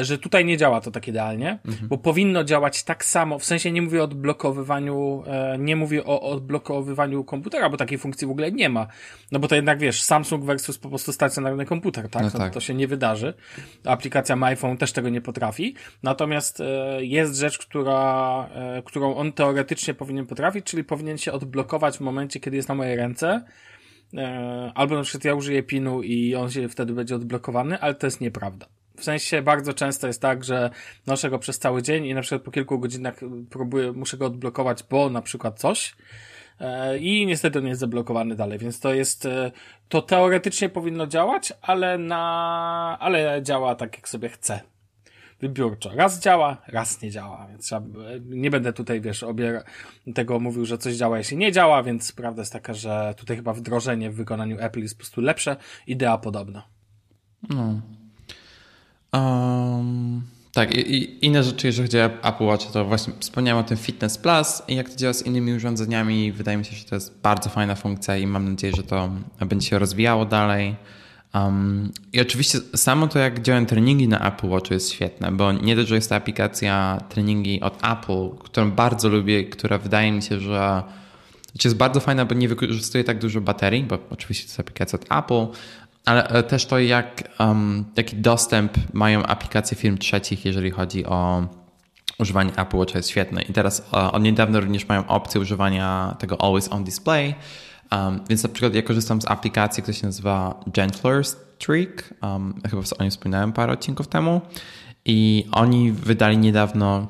że 0.00 0.18
tutaj 0.18 0.44
nie 0.44 0.56
działa 0.56 0.80
to 0.80 0.90
tak 0.90 1.08
idealnie, 1.08 1.58
mhm. 1.64 1.88
bo 1.88 1.98
powinno 1.98 2.44
działać 2.44 2.84
tak 2.84 3.04
samo, 3.04 3.38
w 3.38 3.44
sensie 3.44 3.72
nie 3.72 3.82
mówię 3.82 4.00
o 4.00 4.04
odblokowywaniu, 4.04 5.24
e, 5.26 5.58
nie 5.58 5.76
mówię 5.76 6.04
o 6.04 6.20
odblokowywaniu 6.20 7.24
komputera, 7.24 7.70
bo 7.70 7.76
takiej 7.76 7.98
funkcji 7.98 8.26
w 8.26 8.30
ogóle 8.30 8.52
nie 8.52 8.68
ma. 8.68 8.86
No 9.32 9.38
bo 9.38 9.48
to 9.48 9.54
jednak 9.54 9.78
wiesz, 9.78 10.02
Samsung 10.02 10.44
versus 10.44 10.78
po 10.78 10.88
prostu 10.88 11.12
stacjonarny 11.12 11.64
komputer, 11.64 12.08
tak? 12.08 12.22
No 12.22 12.30
tak. 12.30 12.48
To, 12.48 12.54
to 12.54 12.60
się 12.60 12.74
nie 12.74 12.88
wydarzy. 12.88 13.34
Aplikacja 13.84 14.36
MyPhone 14.36 14.76
też 14.76 14.92
tego 14.92 15.08
nie 15.08 15.20
potrafi. 15.20 15.74
Natomiast 16.02 16.60
e, 16.60 17.04
jest 17.04 17.36
rzecz, 17.36 17.58
która, 17.58 18.48
którą 18.84 19.14
on 19.14 19.32
teoretycznie 19.32 19.94
powinien 19.94 20.26
potrafić, 20.26 20.64
czyli 20.64 20.84
powinien 20.84 21.18
się 21.18 21.32
odblokować 21.32 21.98
w 21.98 22.00
momencie, 22.00 22.40
kiedy 22.40 22.56
jest 22.56 22.68
na 22.68 22.74
mojej 22.74 22.96
ręce, 22.96 23.44
E, 24.16 24.72
albo 24.74 24.96
na 24.96 25.02
przykład 25.02 25.24
ja 25.24 25.34
użyję 25.34 25.62
pinu 25.62 26.02
i 26.02 26.34
on 26.34 26.50
się 26.50 26.68
wtedy 26.68 26.92
będzie 26.92 27.14
odblokowany, 27.14 27.80
ale 27.80 27.94
to 27.94 28.06
jest 28.06 28.20
nieprawda. 28.20 28.66
W 28.96 29.04
sensie 29.04 29.42
bardzo 29.42 29.74
często 29.74 30.06
jest 30.06 30.22
tak, 30.22 30.44
że 30.44 30.70
noszę 31.06 31.30
go 31.30 31.38
przez 31.38 31.58
cały 31.58 31.82
dzień 31.82 32.06
i 32.06 32.14
na 32.14 32.20
przykład 32.20 32.42
po 32.42 32.50
kilku 32.50 32.78
godzinach 32.78 33.20
próbuję, 33.50 33.92
muszę 33.92 34.16
go 34.16 34.26
odblokować, 34.26 34.84
bo 34.90 35.10
na 35.10 35.22
przykład 35.22 35.60
coś 35.60 35.96
e, 36.60 36.98
i 36.98 37.26
niestety 37.26 37.58
on 37.58 37.66
jest 37.66 37.80
zablokowany 37.80 38.34
dalej, 38.34 38.58
więc 38.58 38.80
to 38.80 38.94
jest, 38.94 39.26
e, 39.26 39.50
to 39.88 40.02
teoretycznie 40.02 40.68
powinno 40.68 41.06
działać, 41.06 41.52
ale 41.62 41.98
na, 41.98 42.96
ale 43.00 43.42
działa 43.42 43.74
tak 43.74 43.96
jak 43.96 44.08
sobie 44.08 44.28
chcę 44.28 44.60
wybiórczo. 45.40 45.90
Raz 45.94 46.20
działa, 46.20 46.56
raz 46.66 47.02
nie 47.02 47.10
działa, 47.10 47.46
więc 47.50 47.66
trzeba, 47.66 47.82
nie 48.24 48.50
będę 48.50 48.72
tutaj, 48.72 49.00
wiesz, 49.00 49.22
obie 49.22 49.62
tego 50.14 50.40
mówił, 50.40 50.64
że 50.64 50.78
coś 50.78 50.94
działa, 50.94 51.18
jeśli 51.18 51.36
nie 51.36 51.52
działa, 51.52 51.82
więc 51.82 52.12
prawda 52.12 52.42
jest 52.42 52.52
taka, 52.52 52.74
że 52.74 53.14
tutaj 53.16 53.36
chyba 53.36 53.52
wdrożenie 53.52 54.10
w 54.10 54.14
wykonaniu 54.14 54.56
Apple 54.60 54.80
jest 54.80 54.94
po 54.94 54.98
prostu 54.98 55.20
lepsze, 55.20 55.56
idea 55.86 56.18
podobna. 56.18 56.68
No. 57.50 57.80
Um, 59.14 60.22
tak, 60.52 60.74
i, 60.74 60.94
i, 60.96 61.26
inne 61.26 61.42
rzeczy, 61.42 61.66
jeżeli 61.66 61.88
chodzi 61.88 61.98
o 61.98 62.04
Apple 62.04 62.44
Watch, 62.44 62.66
to 62.66 62.84
właśnie 62.84 63.12
wspomniałem 63.20 63.64
o 63.64 63.68
tym 63.68 63.76
Fitness 63.76 64.18
Plus 64.18 64.62
i 64.68 64.74
jak 64.74 64.90
to 64.90 64.96
działa 64.96 65.12
z 65.12 65.26
innymi 65.26 65.52
urządzeniami, 65.52 66.32
wydaje 66.32 66.58
mi 66.58 66.64
się, 66.64 66.76
że 66.76 66.84
to 66.84 66.94
jest 66.94 67.20
bardzo 67.22 67.50
fajna 67.50 67.74
funkcja 67.74 68.16
i 68.16 68.26
mam 68.26 68.50
nadzieję, 68.50 68.72
że 68.76 68.82
to 68.82 69.10
będzie 69.40 69.68
się 69.68 69.78
rozwijało 69.78 70.24
dalej. 70.24 70.76
Um, 71.34 71.92
I 72.12 72.20
oczywiście 72.20 72.58
samo 72.74 73.08
to, 73.08 73.18
jak 73.18 73.42
działają 73.42 73.66
treningi 73.66 74.08
na 74.08 74.32
Apple 74.32 74.48
Watch 74.48 74.70
jest 74.70 74.92
świetne, 74.92 75.32
bo 75.32 75.52
nie 75.52 75.76
dość, 75.76 75.88
że 75.88 75.94
jest 75.94 76.08
to 76.08 76.16
aplikacja 76.16 77.00
treningi 77.08 77.60
od 77.60 77.78
Apple, 77.84 78.30
którą 78.38 78.70
bardzo 78.70 79.08
lubię, 79.08 79.44
która 79.44 79.78
wydaje 79.78 80.12
mi 80.12 80.22
się, 80.22 80.40
że 80.40 80.82
znaczy 81.52 81.68
jest 81.68 81.76
bardzo 81.76 82.00
fajna, 82.00 82.24
bo 82.24 82.34
nie 82.34 82.48
wykorzystuje 82.48 83.04
tak 83.04 83.18
dużo 83.18 83.40
baterii, 83.40 83.82
bo 83.82 83.98
oczywiście 84.10 84.44
to 84.44 84.50
jest 84.50 84.60
aplikacja 84.60 84.98
od 84.98 85.24
Apple, 85.24 85.46
ale 86.04 86.28
e, 86.28 86.42
też 86.42 86.66
to, 86.66 86.78
jak, 86.78 87.28
um, 87.38 87.84
jaki 87.96 88.16
dostęp 88.16 88.72
mają 88.92 89.22
aplikacje 89.22 89.76
firm 89.76 89.98
trzecich, 89.98 90.44
jeżeli 90.44 90.70
chodzi 90.70 91.06
o 91.06 91.46
używanie 92.18 92.50
Apple 92.56 92.76
Watch 92.76 92.94
jest 92.94 93.10
świetne. 93.10 93.42
I 93.42 93.52
teraz 93.52 93.88
e, 93.92 94.12
od 94.12 94.22
niedawna 94.22 94.60
również 94.60 94.88
mają 94.88 95.06
opcję 95.06 95.40
używania 95.40 96.16
tego 96.18 96.42
Always 96.42 96.72
On 96.72 96.84
Display, 96.84 97.34
Um, 97.92 98.20
więc 98.28 98.42
na 98.42 98.48
przykład 98.48 98.74
ja 98.74 98.82
korzystam 98.82 99.22
z 99.22 99.30
aplikacji, 99.30 99.82
która 99.82 99.96
się 99.96 100.06
nazywa 100.06 100.60
Gentler 100.66 101.24
Streak. 101.24 102.14
Um, 102.22 102.60
chyba 102.70 102.82
o 102.98 103.02
niej 103.02 103.10
wspominałem 103.10 103.52
parę 103.52 103.72
odcinków 103.72 104.08
temu. 104.08 104.40
I 105.04 105.46
oni 105.52 105.92
wydali 105.92 106.38
niedawno. 106.38 107.08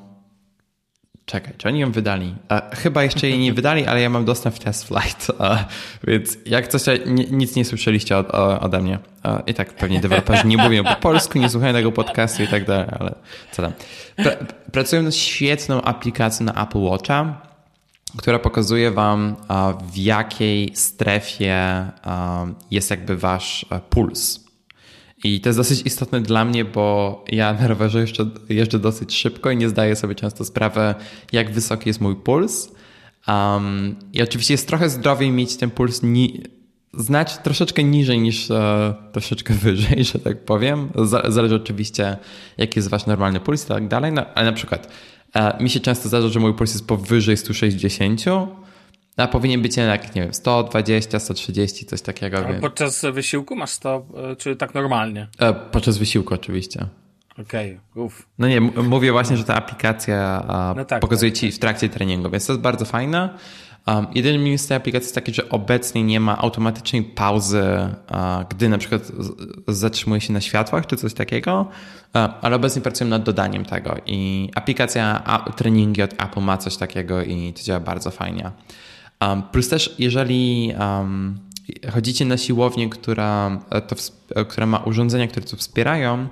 Czekaj, 1.26 1.54
czy 1.58 1.68
oni 1.68 1.80
ją 1.80 1.92
wydali? 1.92 2.34
E, 2.50 2.76
chyba 2.76 3.02
jeszcze 3.02 3.28
jej 3.28 3.38
nie 3.38 3.52
wydali, 3.58 3.87
ale 3.87 4.00
ja 4.00 4.10
mam 4.10 4.24
dostęp 4.24 4.54
w 4.54 4.58
test 4.58 4.88
flight, 4.88 5.30
e, 5.40 5.64
więc 6.06 6.38
jak 6.46 6.68
coś, 6.68 6.82
nic 7.30 7.56
nie 7.56 7.64
słyszeliście 7.64 8.16
od, 8.18 8.30
ode 8.60 8.80
mnie. 8.80 8.98
E, 9.24 9.42
I 9.46 9.54
tak 9.54 9.74
pewnie 9.74 10.00
deweloperzy 10.00 10.46
nie 10.46 10.56
mówią 10.56 10.84
po 10.84 10.94
polsku, 10.94 11.38
nie 11.38 11.48
słuchają 11.48 11.72
tego 11.72 11.92
podcastu 11.92 12.42
i 12.42 12.48
tak 12.48 12.64
dalej, 12.64 12.87
ale 13.00 13.14
co 13.52 13.62
tam. 13.62 13.72
pracuję 14.72 15.02
nad 15.02 15.14
świetną 15.14 15.82
aplikacją 15.82 16.46
na 16.46 16.62
Apple 16.62 16.78
Watcha, 16.78 17.40
która 18.16 18.38
pokazuje 18.38 18.90
Wam, 18.90 19.37
w 19.92 19.96
jakiej 19.96 20.76
strefie 20.76 21.87
jest 22.70 22.90
jakby 22.90 23.16
Wasz 23.16 23.66
puls. 23.90 24.43
I 25.24 25.40
to 25.40 25.48
jest 25.48 25.58
dosyć 25.58 25.82
istotne 25.87 26.20
dla 26.20 26.44
mnie, 26.44 26.64
bo 26.64 27.24
ja 27.32 27.52
na 27.52 27.66
rowerze 27.66 28.00
jeszcze 28.00 28.26
jeżdżę 28.48 28.78
dosyć 28.78 29.14
szybko 29.14 29.50
i 29.50 29.56
nie 29.56 29.68
zdaję 29.68 29.96
sobie 29.96 30.14
często 30.14 30.44
sprawy, 30.44 30.94
jak 31.32 31.50
wysoki 31.50 31.88
jest 31.88 32.00
mój 32.00 32.16
puls. 32.16 32.72
Um, 33.28 33.96
I 34.12 34.22
oczywiście 34.22 34.54
jest 34.54 34.68
trochę 34.68 34.88
zdrowiej 34.88 35.30
mieć 35.30 35.56
ten 35.56 35.70
puls 35.70 36.02
ni 36.02 36.42
znać 36.94 37.38
troszeczkę 37.38 37.84
niżej 37.84 38.20
niż 38.20 38.50
e, 38.50 38.94
troszeczkę 39.12 39.54
wyżej, 39.64 40.04
że 40.04 40.18
tak 40.18 40.44
powiem. 40.44 40.88
Zależy 41.28 41.54
oczywiście, 41.54 42.16
jaki 42.58 42.78
jest 42.78 42.88
wasz 42.88 43.06
normalny 43.06 43.40
puls 43.40 43.64
i 43.64 43.68
tak 43.68 43.88
dalej. 43.88 44.12
No, 44.12 44.26
ale 44.34 44.46
na 44.46 44.56
przykład 44.56 44.88
E, 45.34 45.62
mi 45.62 45.70
się 45.70 45.80
często 45.80 46.08
zdarza, 46.08 46.28
że 46.28 46.40
mój 46.40 46.54
puls 46.54 46.72
jest 46.72 46.87
powyżej 46.87 47.37
160, 47.37 48.24
a 49.16 49.27
powinien 49.27 49.62
być 49.62 49.77
jednak, 49.77 50.14
nie 50.14 50.22
wiem, 50.22 50.35
120, 50.35 51.18
130, 51.18 51.87
coś 51.87 52.03
takiego. 52.03 52.38
A 52.38 52.61
podczas 52.61 53.05
wysiłku 53.12 53.57
masz 53.57 53.79
to, 53.79 54.07
e, 54.33 54.37
czy 54.37 54.57
tak 54.57 54.74
normalnie? 54.74 55.29
E, 55.38 55.53
podczas 55.53 55.98
wysiłku 55.98 56.35
oczywiście. 56.35 56.87
Okej, 57.38 57.81
okay, 57.92 58.05
uff. 58.05 58.27
No 58.38 58.48
nie, 58.48 58.61
mówię 58.61 59.12
właśnie, 59.12 59.37
że 59.37 59.44
ta 59.44 59.55
aplikacja 59.55 60.44
no 60.77 60.85
tak, 60.85 61.00
pokazuje 61.00 61.33
tak, 61.33 61.40
ci 61.40 61.46
tak. 61.46 61.57
w 61.57 61.59
trakcie 61.59 61.88
treningu, 61.88 62.31
więc 62.31 62.46
to 62.46 62.53
jest 62.53 62.62
bardzo 62.62 62.85
fajne. 62.85 63.38
Um, 63.87 64.07
jedyny 64.14 64.38
minus 64.38 64.66
tej 64.66 64.77
aplikacji 64.77 65.05
jest 65.05 65.14
taki, 65.14 65.35
że 65.35 65.48
obecnie 65.48 66.05
nie 66.05 66.20
ma 66.20 66.38
automatycznej 66.38 67.03
pauzy, 67.03 67.64
uh, 68.11 68.48
gdy 68.48 68.68
na 68.68 68.79
przykład 68.79 69.12
zatrzymuje 69.68 70.20
się 70.20 70.33
na 70.33 70.40
światłach 70.40 70.87
czy 70.87 70.96
coś 70.96 71.14
takiego, 71.14 71.68
uh, 72.14 72.20
ale 72.42 72.57
obecnie 72.57 72.83
pracuję 72.83 73.11
nad 73.11 73.22
dodaniem 73.22 73.64
tego 73.64 73.96
i 74.07 74.50
aplikacja 74.55 75.24
a, 75.24 75.50
treningi 75.53 76.03
od 76.03 76.12
Apple 76.12 76.40
ma 76.40 76.57
coś 76.57 76.77
takiego 76.77 77.22
i 77.22 77.53
to 77.53 77.62
działa 77.62 77.81
bardzo 77.81 78.11
fajnie. 78.11 78.50
Um, 79.20 79.42
plus 79.42 79.68
też 79.68 79.94
jeżeli 79.98 80.72
um, 80.81 81.38
chodzicie 81.92 82.24
na 82.24 82.37
siłownię, 82.37 82.88
która, 82.88 83.61
e, 83.70 83.81
to, 83.81 83.96
e, 84.35 84.44
która 84.44 84.66
ma 84.66 84.79
urządzenia, 84.79 85.27
które 85.27 85.46
to 85.46 85.57
wspierają, 85.57 86.29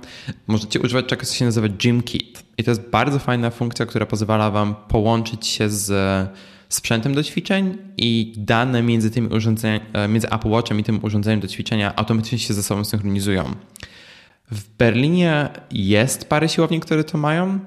możecie 0.47 0.79
używać 0.79 1.05
czegoś, 1.05 1.27
co 1.27 1.35
się 1.35 1.45
nazywa 1.45 1.67
Gym 1.67 2.03
Kit. 2.03 2.43
I 2.57 2.63
to 2.63 2.71
jest 2.71 2.89
bardzo 2.89 3.19
fajna 3.19 3.49
funkcja, 3.49 3.85
która 3.85 4.05
pozwala 4.05 4.51
wam 4.51 4.75
połączyć 4.87 5.47
się 5.47 5.69
z 5.69 5.91
sprzętem 6.69 7.13
do 7.13 7.23
ćwiczeń 7.23 7.77
i 7.97 8.33
dane 8.37 8.83
między 8.83 9.11
tymi 9.11 9.27
urządzeniami, 9.27 9.85
e, 9.93 10.07
między 10.07 10.29
Apple 10.29 10.49
Watchem 10.49 10.79
i 10.79 10.83
tym 10.83 10.99
urządzeniem 11.03 11.39
do 11.39 11.47
ćwiczenia 11.47 11.95
automatycznie 11.95 12.39
się 12.39 12.53
ze 12.53 12.63
sobą 12.63 12.83
synchronizują. 12.83 13.43
W 14.51 14.77
Berlinie 14.77 15.49
jest 15.71 16.29
parę 16.29 16.49
siłowni, 16.49 16.79
które 16.79 17.03
to 17.03 17.17
mają. 17.17 17.59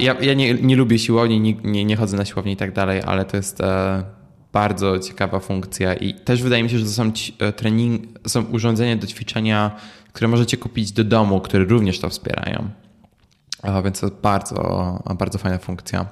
Ja, 0.00 0.16
ja 0.20 0.34
nie, 0.34 0.54
nie 0.54 0.76
lubię 0.76 0.98
siłowni, 0.98 1.40
nie, 1.40 1.54
nie, 1.54 1.84
nie 1.84 1.96
chodzę 1.96 2.16
na 2.16 2.24
siłownię 2.24 2.52
i 2.52 2.56
tak 2.56 2.72
dalej, 2.72 3.02
ale 3.06 3.24
to 3.24 3.36
jest 3.36 3.62
bardzo 4.56 4.98
ciekawa 4.98 5.40
funkcja 5.40 5.94
i 5.94 6.14
też 6.14 6.42
wydaje 6.42 6.62
mi 6.62 6.70
się, 6.70 6.78
że 6.78 6.84
to 6.84 6.90
są 6.90 7.12
e, 7.38 7.52
trening, 7.52 8.02
są 8.28 8.44
urządzenia 8.44 8.96
do 8.96 9.06
ćwiczenia, 9.06 9.76
które 10.12 10.28
możecie 10.28 10.56
kupić 10.56 10.92
do 10.92 11.04
domu, 11.04 11.40
które 11.40 11.64
również 11.64 11.98
to 11.98 12.08
wspierają. 12.08 12.68
Więc 13.84 14.00
to 14.00 14.10
bardzo, 14.22 15.02
bardzo 15.18 15.38
fajna 15.38 15.58
funkcja. 15.58 16.06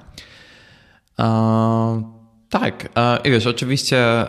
tak, 2.49 2.89
i 3.23 3.31
wiesz, 3.31 3.47
oczywiście 3.47 4.25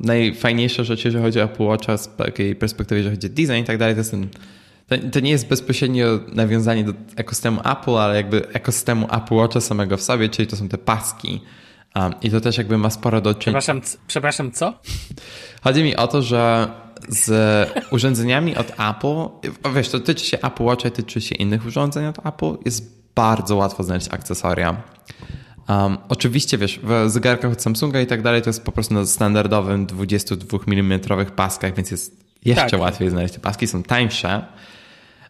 najfajniejsza 0.00 0.84
rzecz, 0.84 1.04
jeżeli 1.04 1.24
chodzi 1.24 1.40
o 1.40 1.42
Apple 1.42 1.62
Watcha 1.62 1.96
z 1.96 2.16
takiej 2.16 2.56
perspektywy, 2.56 2.98
jeżeli 2.98 3.16
chodzi 3.16 3.26
o 3.26 3.30
design 3.30 3.62
i 3.62 3.64
tak 3.64 3.78
dalej, 3.78 3.94
to 3.94 4.00
jest 4.00 4.10
ten 4.10 4.28
to, 5.12 5.20
nie 5.20 5.30
jest 5.30 5.48
bezpośrednio 5.48 6.20
nawiązanie 6.32 6.84
do 6.84 6.92
ekosystemu 7.16 7.60
Apple, 7.60 7.96
ale 7.96 8.16
jakby 8.16 8.48
ekosystemu 8.48 9.06
Apple 9.12 9.34
Watcha 9.34 9.60
samego 9.60 9.96
w 9.96 10.02
sobie, 10.02 10.28
czyli 10.28 10.48
to 10.48 10.56
są 10.56 10.68
te 10.68 10.78
paski, 10.78 11.40
i 12.22 12.30
to 12.30 12.40
też 12.40 12.58
jakby 12.58 12.78
ma 12.78 12.90
sporo 12.90 13.20
do 13.20 13.34
czynienia. 13.34 13.60
Przepraszam, 13.60 13.98
przepraszam, 14.06 14.52
co? 14.52 14.74
Chodzi 15.64 15.82
mi 15.82 15.96
o 15.96 16.06
to, 16.06 16.22
że 16.22 16.68
z 17.08 17.30
urządzeniami 17.90 18.56
od 18.56 18.70
Apple, 18.70 19.48
wiesz, 19.74 19.88
to 19.88 20.00
tyczy 20.00 20.24
się 20.24 20.38
Apple 20.38 20.62
Watcha, 20.64 20.90
tyczy 20.90 21.20
się 21.20 21.34
innych 21.34 21.66
urządzeń 21.66 22.06
od 22.06 22.26
Apple, 22.26 22.56
jest 22.64 22.96
bardzo 23.14 23.56
łatwo 23.56 23.84
znaleźć 23.84 24.08
akcesoria. 24.10 24.82
Um, 25.68 25.98
oczywiście, 26.08 26.58
wiesz, 26.58 26.80
w 26.82 27.10
zegarkach 27.10 27.52
od 27.52 27.62
Samsunga 27.62 28.00
i 28.00 28.06
tak 28.06 28.22
dalej 28.22 28.42
to 28.42 28.48
jest 28.50 28.64
po 28.64 28.72
prostu 28.72 28.94
na 28.94 29.06
standardowym 29.06 29.86
22 29.86 30.58
mm 30.66 31.00
paskach, 31.36 31.74
więc 31.74 31.90
jest 31.90 32.26
jeszcze 32.44 32.70
tak. 32.70 32.80
łatwiej 32.80 33.10
znaleźć. 33.10 33.34
Te 33.34 33.40
paski 33.40 33.66
są 33.66 33.82
tańsze, 33.82 34.46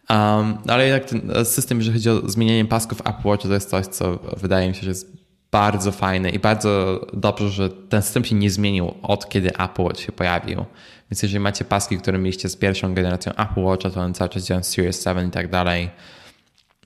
um, 0.09 0.57
ale 0.67 0.87
jednak 0.87 1.09
ten 1.09 1.45
system, 1.45 1.77
jeżeli 1.77 1.97
chodzi 1.97 2.09
o 2.09 2.29
zmienianie 2.29 2.65
pasków 2.65 3.01
Apple 3.01 3.27
Watch, 3.27 3.43
to 3.43 3.53
jest 3.53 3.69
coś, 3.69 3.85
co 3.85 4.19
wydaje 4.37 4.69
mi 4.69 4.75
się, 4.75 4.81
że 4.81 4.89
jest 4.89 5.16
bardzo 5.51 5.91
fajne 5.91 6.29
i 6.29 6.39
bardzo 6.39 7.01
dobrze, 7.13 7.49
że 7.49 7.69
ten 7.69 8.01
system 8.01 8.25
się 8.25 8.35
nie 8.35 8.49
zmienił 8.49 8.93
od 9.01 9.29
kiedy 9.29 9.49
Apple 9.57 9.81
Watch 9.81 9.99
się 9.99 10.11
pojawił. 10.11 10.65
Więc 11.11 11.23
jeżeli 11.23 11.39
macie 11.39 11.65
paski, 11.65 11.97
które 11.97 12.17
mieliście 12.17 12.49
z 12.49 12.55
pierwszą 12.55 12.93
generacją 12.93 13.33
Apple 13.33 13.61
Watcha, 13.61 13.89
to 13.89 14.01
one 14.01 14.13
cały 14.13 14.29
czas 14.29 14.45
działają 14.45 14.63
Series 14.63 15.03
7 15.03 15.27
i 15.27 15.31
tak 15.31 15.49
dalej. 15.49 15.89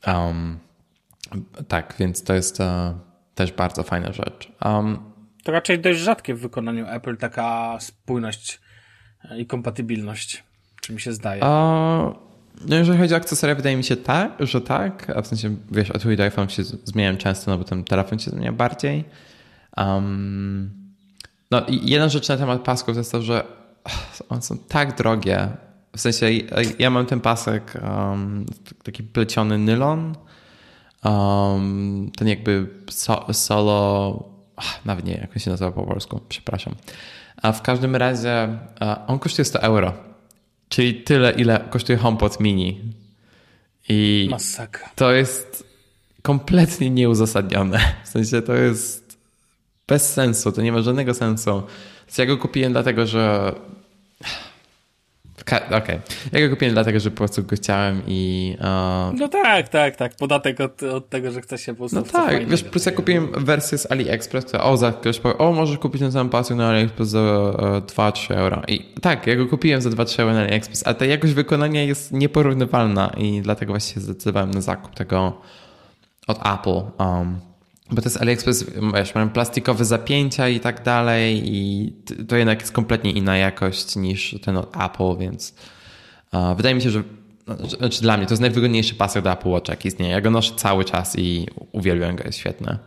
Um, 0.07 0.59
tak, 1.67 1.95
więc 1.99 2.23
to 2.23 2.33
jest 2.33 2.59
uh, 2.59 2.65
też 3.35 3.51
bardzo 3.51 3.83
fajna 3.83 4.11
rzecz. 4.11 4.51
Um, 4.65 4.99
to 5.43 5.51
raczej 5.51 5.79
dość 5.79 5.99
rzadkie 5.99 6.35
w 6.35 6.39
wykonaniu 6.39 6.87
Apple 6.87 7.17
taka 7.17 7.77
spójność 7.79 8.59
e, 9.23 9.39
i 9.39 9.45
kompatybilność, 9.45 10.43
czy 10.81 10.93
mi 10.93 11.01
się 11.01 11.13
zdaje. 11.13 11.41
Uh, 11.41 12.30
no 12.67 12.75
jeżeli 12.75 12.99
chodzi 12.99 13.13
o 13.13 13.17
akcesoria, 13.17 13.55
wydaje 13.55 13.77
mi 13.77 13.83
się 13.83 13.95
tak, 13.95 14.31
że 14.39 14.61
tak. 14.61 15.09
A 15.15 15.21
w 15.21 15.27
sensie, 15.27 15.55
wiesz, 15.71 15.91
Android 15.91 16.19
i 16.19 16.21
iPhone 16.21 16.49
się 16.49 16.63
zmieniają 16.63 17.17
często, 17.17 17.51
no 17.51 17.57
bo 17.57 17.63
ten 17.63 17.83
telefon 17.83 18.19
się 18.19 18.31
zmienia 18.31 18.51
bardziej. 18.51 19.05
Um, 19.77 20.71
no 21.51 21.61
i 21.65 21.89
jedna 21.89 22.09
rzecz 22.09 22.29
na 22.29 22.37
temat 22.37 22.61
pasków 22.61 22.97
jest 22.97 23.11
to, 23.11 23.21
że 23.21 23.43
one 24.29 24.41
są 24.41 24.57
tak 24.57 24.97
drogie. 24.97 25.47
W 25.95 26.01
sensie, 26.01 26.29
ja 26.79 26.89
mam 26.89 27.05
ten 27.05 27.19
pasek 27.19 27.73
um, 27.83 28.45
taki 28.83 29.03
pleciony 29.03 29.57
nylon. 29.57 30.15
Um, 31.05 32.11
ten 32.17 32.27
jakby 32.27 32.67
so, 32.89 33.33
solo, 33.33 34.29
ach, 34.55 34.85
nawet 34.85 35.05
nie, 35.05 35.13
jak 35.13 35.31
on 35.31 35.39
się 35.39 35.51
nazywa 35.51 35.71
po 35.71 35.83
polsku, 35.83 36.19
przepraszam. 36.29 36.75
A 37.41 37.51
w 37.51 37.61
każdym 37.61 37.95
razie 37.95 38.47
on 39.07 39.19
kosztuje 39.19 39.45
100 39.45 39.59
euro. 39.59 40.10
Czyli 40.71 40.93
tyle, 40.93 41.31
ile 41.31 41.67
kosztuje 41.69 41.97
HomePod 41.97 42.39
mini. 42.39 42.81
I 43.89 44.27
Masakra. 44.31 44.89
to 44.95 45.11
jest 45.11 45.63
kompletnie 46.21 46.89
nieuzasadnione. 46.89 47.79
W 48.03 48.07
sensie 48.07 48.41
to 48.41 48.53
jest 48.53 49.17
bez 49.87 50.13
sensu, 50.13 50.51
to 50.51 50.61
nie 50.61 50.71
ma 50.71 50.81
żadnego 50.81 51.13
sensu. 51.13 51.63
Ja 52.17 52.25
go 52.25 52.37
kupiłem 52.37 52.71
dlatego, 52.71 53.05
że 53.05 53.55
Okej. 55.41 55.77
Okay. 55.77 55.99
Ja 56.31 56.47
go 56.47 56.55
kupiłem 56.55 56.73
dlatego, 56.73 56.99
że 56.99 57.11
po 57.11 57.17
prostu 57.17 57.43
go 57.43 57.55
chciałem 57.55 58.01
i... 58.07 58.55
Uh... 58.59 59.19
No 59.19 59.27
tak, 59.27 59.69
tak, 59.69 59.95
tak. 59.95 60.15
Podatek 60.15 60.59
od, 60.59 60.83
od 60.83 61.09
tego, 61.09 61.31
że 61.31 61.41
chce 61.41 61.57
się 61.57 61.73
po 61.73 61.77
prostu... 61.77 61.95
No 61.95 62.03
tak, 62.03 62.47
wiesz, 62.47 62.63
plus 62.63 62.85
ja 62.85 62.91
kupiłem 62.91 63.27
wersję 63.37 63.77
z 63.77 63.91
AliExpress, 63.91 64.45
która 64.45 64.63
o, 64.63 64.77
za 64.77 64.91
ktoś 64.91 65.19
powie, 65.19 65.37
o, 65.37 65.51
możesz 65.51 65.77
kupić 65.77 66.01
ten 66.01 66.11
sam 66.11 66.29
pasek 66.29 66.57
na 66.57 66.69
AliExpress 66.69 67.09
za 67.09 67.19
e, 67.19 67.81
2-3 67.81 68.33
euro. 68.33 68.61
I 68.67 68.79
tak, 69.01 69.27
ja 69.27 69.35
go 69.35 69.47
kupiłem 69.47 69.81
za 69.81 69.89
2-3 69.89 70.21
euro 70.21 70.33
na 70.33 70.41
AliExpress, 70.41 70.87
a 70.87 70.93
ta 70.93 71.05
jakość 71.05 71.33
wykonania 71.33 71.83
jest 71.83 72.11
nieporównywalna 72.11 73.11
i 73.17 73.41
dlatego 73.41 73.73
właśnie 73.73 74.01
zdecydowałem 74.01 74.51
na 74.51 74.61
zakup 74.61 74.95
tego 74.95 75.41
od 76.27 76.39
Apple. 76.45 76.81
Um, 76.99 77.50
bo 77.91 78.01
to 78.01 78.09
jest 78.09 78.21
AliExpress, 78.21 78.65
wiesz, 78.93 79.15
mają 79.15 79.29
plastikowe 79.29 79.85
zapięcia 79.85 80.49
i 80.49 80.59
tak 80.59 80.83
dalej 80.83 81.41
i 81.45 81.91
to 82.27 82.35
jednak 82.35 82.59
jest 82.59 82.71
kompletnie 82.71 83.11
inna 83.11 83.37
jakość 83.37 83.95
niż 83.95 84.35
ten 84.41 84.57
od 84.57 84.77
Apple, 84.77 85.17
więc 85.19 85.55
uh, 86.33 86.57
wydaje 86.57 86.75
mi 86.75 86.81
się, 86.81 86.89
że 86.89 87.03
no, 87.47 87.55
znaczy 87.67 88.01
dla 88.01 88.17
mnie 88.17 88.25
to 88.25 88.33
jest 88.33 88.41
najwygodniejszy 88.41 88.95
pasek 88.95 89.23
do 89.23 89.31
Apple 89.31 89.49
Watch, 89.49 89.69
jaki 89.69 89.87
istnieje. 89.87 90.11
Ja 90.11 90.21
go 90.21 90.31
noszę 90.31 90.53
cały 90.55 90.85
czas 90.85 91.19
i 91.19 91.47
uwielbiam 91.71 92.15
go, 92.15 92.23
jest 92.23 92.37
świetny. 92.37 92.77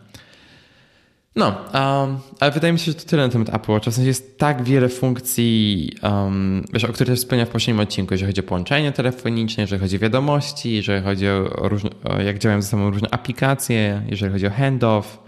No, 1.37 1.47
um, 1.47 2.18
ale 2.40 2.51
wydaje 2.51 2.73
mi 2.73 2.79
się, 2.79 2.85
że 2.85 2.94
to 2.94 3.05
tyle 3.05 3.27
na 3.27 3.33
temat 3.33 3.55
Apple 3.55 3.73
Watch. 3.73 3.88
W 3.88 3.94
sensie 3.94 4.09
jest 4.09 4.38
tak 4.38 4.62
wiele 4.62 4.88
funkcji, 4.88 5.90
um, 6.03 6.64
wiesz, 6.73 6.85
o 6.85 6.92
których 6.92 7.09
też 7.09 7.18
wspomniałem 7.18 7.49
w 7.49 7.53
poprzednim 7.53 7.81
odcinku, 7.81 8.14
jeżeli 8.14 8.33
chodzi 8.33 8.40
o 8.40 8.44
połączenie 8.44 8.92
telefoniczne, 8.92 9.62
jeżeli 9.62 9.81
chodzi 9.81 9.97
o 9.97 9.99
wiadomości, 9.99 10.75
jeżeli 10.75 11.05
chodzi 11.05 11.29
o, 11.29 11.68
różne, 11.68 11.90
o 12.05 12.20
jak 12.20 12.38
działają 12.38 12.62
ze 12.62 12.68
sobą 12.68 12.90
różne 12.90 13.09
aplikacje, 13.11 14.03
jeżeli 14.09 14.33
chodzi 14.33 14.47
o 14.47 14.51
handoff. 14.51 15.25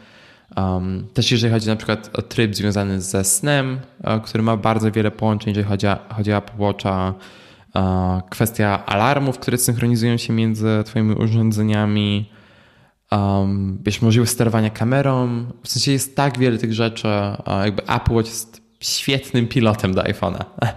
Um, 0.56 1.06
też 1.14 1.32
jeżeli 1.32 1.52
chodzi 1.52 1.68
na 1.68 1.76
przykład 1.76 2.10
o 2.12 2.22
tryb 2.22 2.54
związany 2.54 3.00
ze 3.00 3.24
snem, 3.24 3.80
e, 4.04 4.20
który 4.20 4.42
ma 4.42 4.56
bardzo 4.56 4.92
wiele 4.92 5.10
połączeń, 5.10 5.50
jeżeli 5.50 5.68
chodzi 5.68 5.86
o, 5.86 5.98
chodzi 6.16 6.32
o 6.32 6.36
Apple 6.36 6.62
Watcha, 6.62 7.14
e, 7.76 8.22
kwestia 8.30 8.86
alarmów, 8.86 9.38
które 9.38 9.58
synchronizują 9.58 10.16
się 10.16 10.32
między 10.32 10.82
twoimi 10.84 11.14
urządzeniami, 11.14 12.30
um, 13.16 13.78
wiesz, 13.84 14.02
możliwość 14.02 14.32
sterowania 14.32 14.70
kamerą. 14.70 15.46
W 15.62 15.68
sensie 15.68 15.92
jest 15.92 16.16
tak 16.16 16.38
wiele 16.38 16.58
tych 16.58 16.72
rzeczy. 16.72 17.08
Jakby 17.64 17.82
Apple 17.82 18.12
Watch 18.12 18.28
jest 18.28 18.62
świetnym 18.80 19.48
pilotem 19.48 19.94
do 19.94 20.02
iPhone'a. 20.02 20.44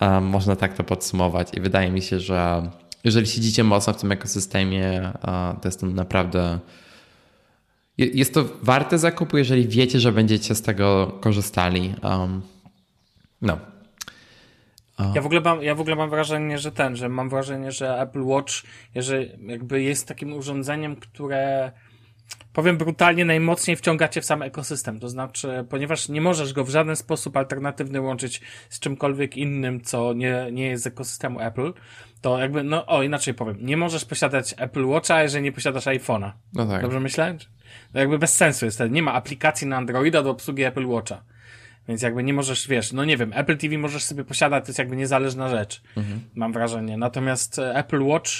Um, 0.00 0.24
można 0.24 0.56
tak 0.56 0.76
to 0.76 0.84
podsumować 0.84 1.48
i 1.54 1.60
wydaje 1.60 1.90
mi 1.90 2.02
się, 2.02 2.20
że 2.20 2.70
jeżeli 3.04 3.26
siedzicie 3.26 3.64
mocno 3.64 3.92
w 3.92 4.00
tym 4.00 4.12
ekosystemie, 4.12 5.12
to 5.62 5.68
jest 5.68 5.80
to 5.80 5.86
naprawdę 5.86 6.58
jest 7.98 8.34
to 8.34 8.44
warte 8.62 8.98
zakupu, 8.98 9.38
jeżeli 9.38 9.68
wiecie, 9.68 10.00
że 10.00 10.12
będziecie 10.12 10.54
z 10.54 10.62
tego 10.62 11.12
korzystali. 11.20 11.94
Um, 12.02 12.42
no. 13.42 13.58
Ja 15.14 15.22
w, 15.22 15.26
ogóle 15.26 15.40
mam, 15.40 15.62
ja 15.62 15.74
w 15.74 15.80
ogóle 15.80 15.96
mam 15.96 16.10
wrażenie, 16.10 16.58
że 16.58 16.72
ten, 16.72 16.96
że 16.96 17.08
mam 17.08 17.28
wrażenie, 17.28 17.72
że 17.72 18.00
Apple 18.00 18.22
Watch, 18.22 18.54
jeżeli 18.94 19.30
jakby 19.46 19.82
jest 19.82 20.08
takim 20.08 20.32
urządzeniem, 20.32 20.96
które 20.96 21.72
powiem 22.52 22.78
brutalnie, 22.78 23.24
najmocniej 23.24 23.76
wciągacie 23.76 24.20
w 24.20 24.24
sam 24.24 24.42
ekosystem. 24.42 25.00
To 25.00 25.08
znaczy, 25.08 25.64
ponieważ 25.68 26.08
nie 26.08 26.20
możesz 26.20 26.52
go 26.52 26.64
w 26.64 26.70
żaden 26.70 26.96
sposób 26.96 27.36
alternatywny 27.36 28.00
łączyć 28.00 28.40
z 28.68 28.80
czymkolwiek 28.80 29.36
innym, 29.36 29.80
co 29.80 30.12
nie, 30.12 30.46
nie 30.52 30.66
jest 30.66 30.84
z 30.84 30.86
ekosystemu 30.86 31.40
Apple, 31.40 31.72
to 32.20 32.38
jakby, 32.38 32.64
no 32.64 32.86
o, 32.86 33.02
inaczej 33.02 33.34
powiem, 33.34 33.56
nie 33.60 33.76
możesz 33.76 34.04
posiadać 34.04 34.54
Apple 34.58 34.86
Watcha, 34.86 35.22
jeżeli 35.22 35.44
nie 35.44 35.52
posiadasz 35.52 35.84
iPhone'a. 35.84 36.32
No 36.54 36.66
tak. 36.66 36.82
Dobrze 36.82 37.00
myślę? 37.00 37.36
To 37.92 37.98
jakby 37.98 38.18
bez 38.18 38.34
sensu 38.36 38.64
jest. 38.64 38.82
Nie 38.90 39.02
ma 39.02 39.12
aplikacji 39.12 39.66
na 39.66 39.76
Androida 39.76 40.22
do 40.22 40.30
obsługi 40.30 40.62
Apple 40.62 40.86
Watcha. 40.86 41.22
Więc 41.88 42.02
jakby 42.02 42.22
nie 42.22 42.34
możesz, 42.34 42.68
wiesz, 42.68 42.92
no 42.92 43.04
nie 43.04 43.16
wiem, 43.16 43.32
Apple 43.34 43.56
TV 43.56 43.78
możesz 43.78 44.04
sobie 44.04 44.24
posiadać, 44.24 44.64
to 44.64 44.68
jest 44.68 44.78
jakby 44.78 44.96
niezależna 44.96 45.48
rzecz. 45.48 45.82
Mhm. 45.96 46.20
Mam 46.34 46.52
wrażenie. 46.52 46.96
Natomiast 46.96 47.58
e, 47.58 47.74
Apple 47.74 48.02
Watch, 48.02 48.30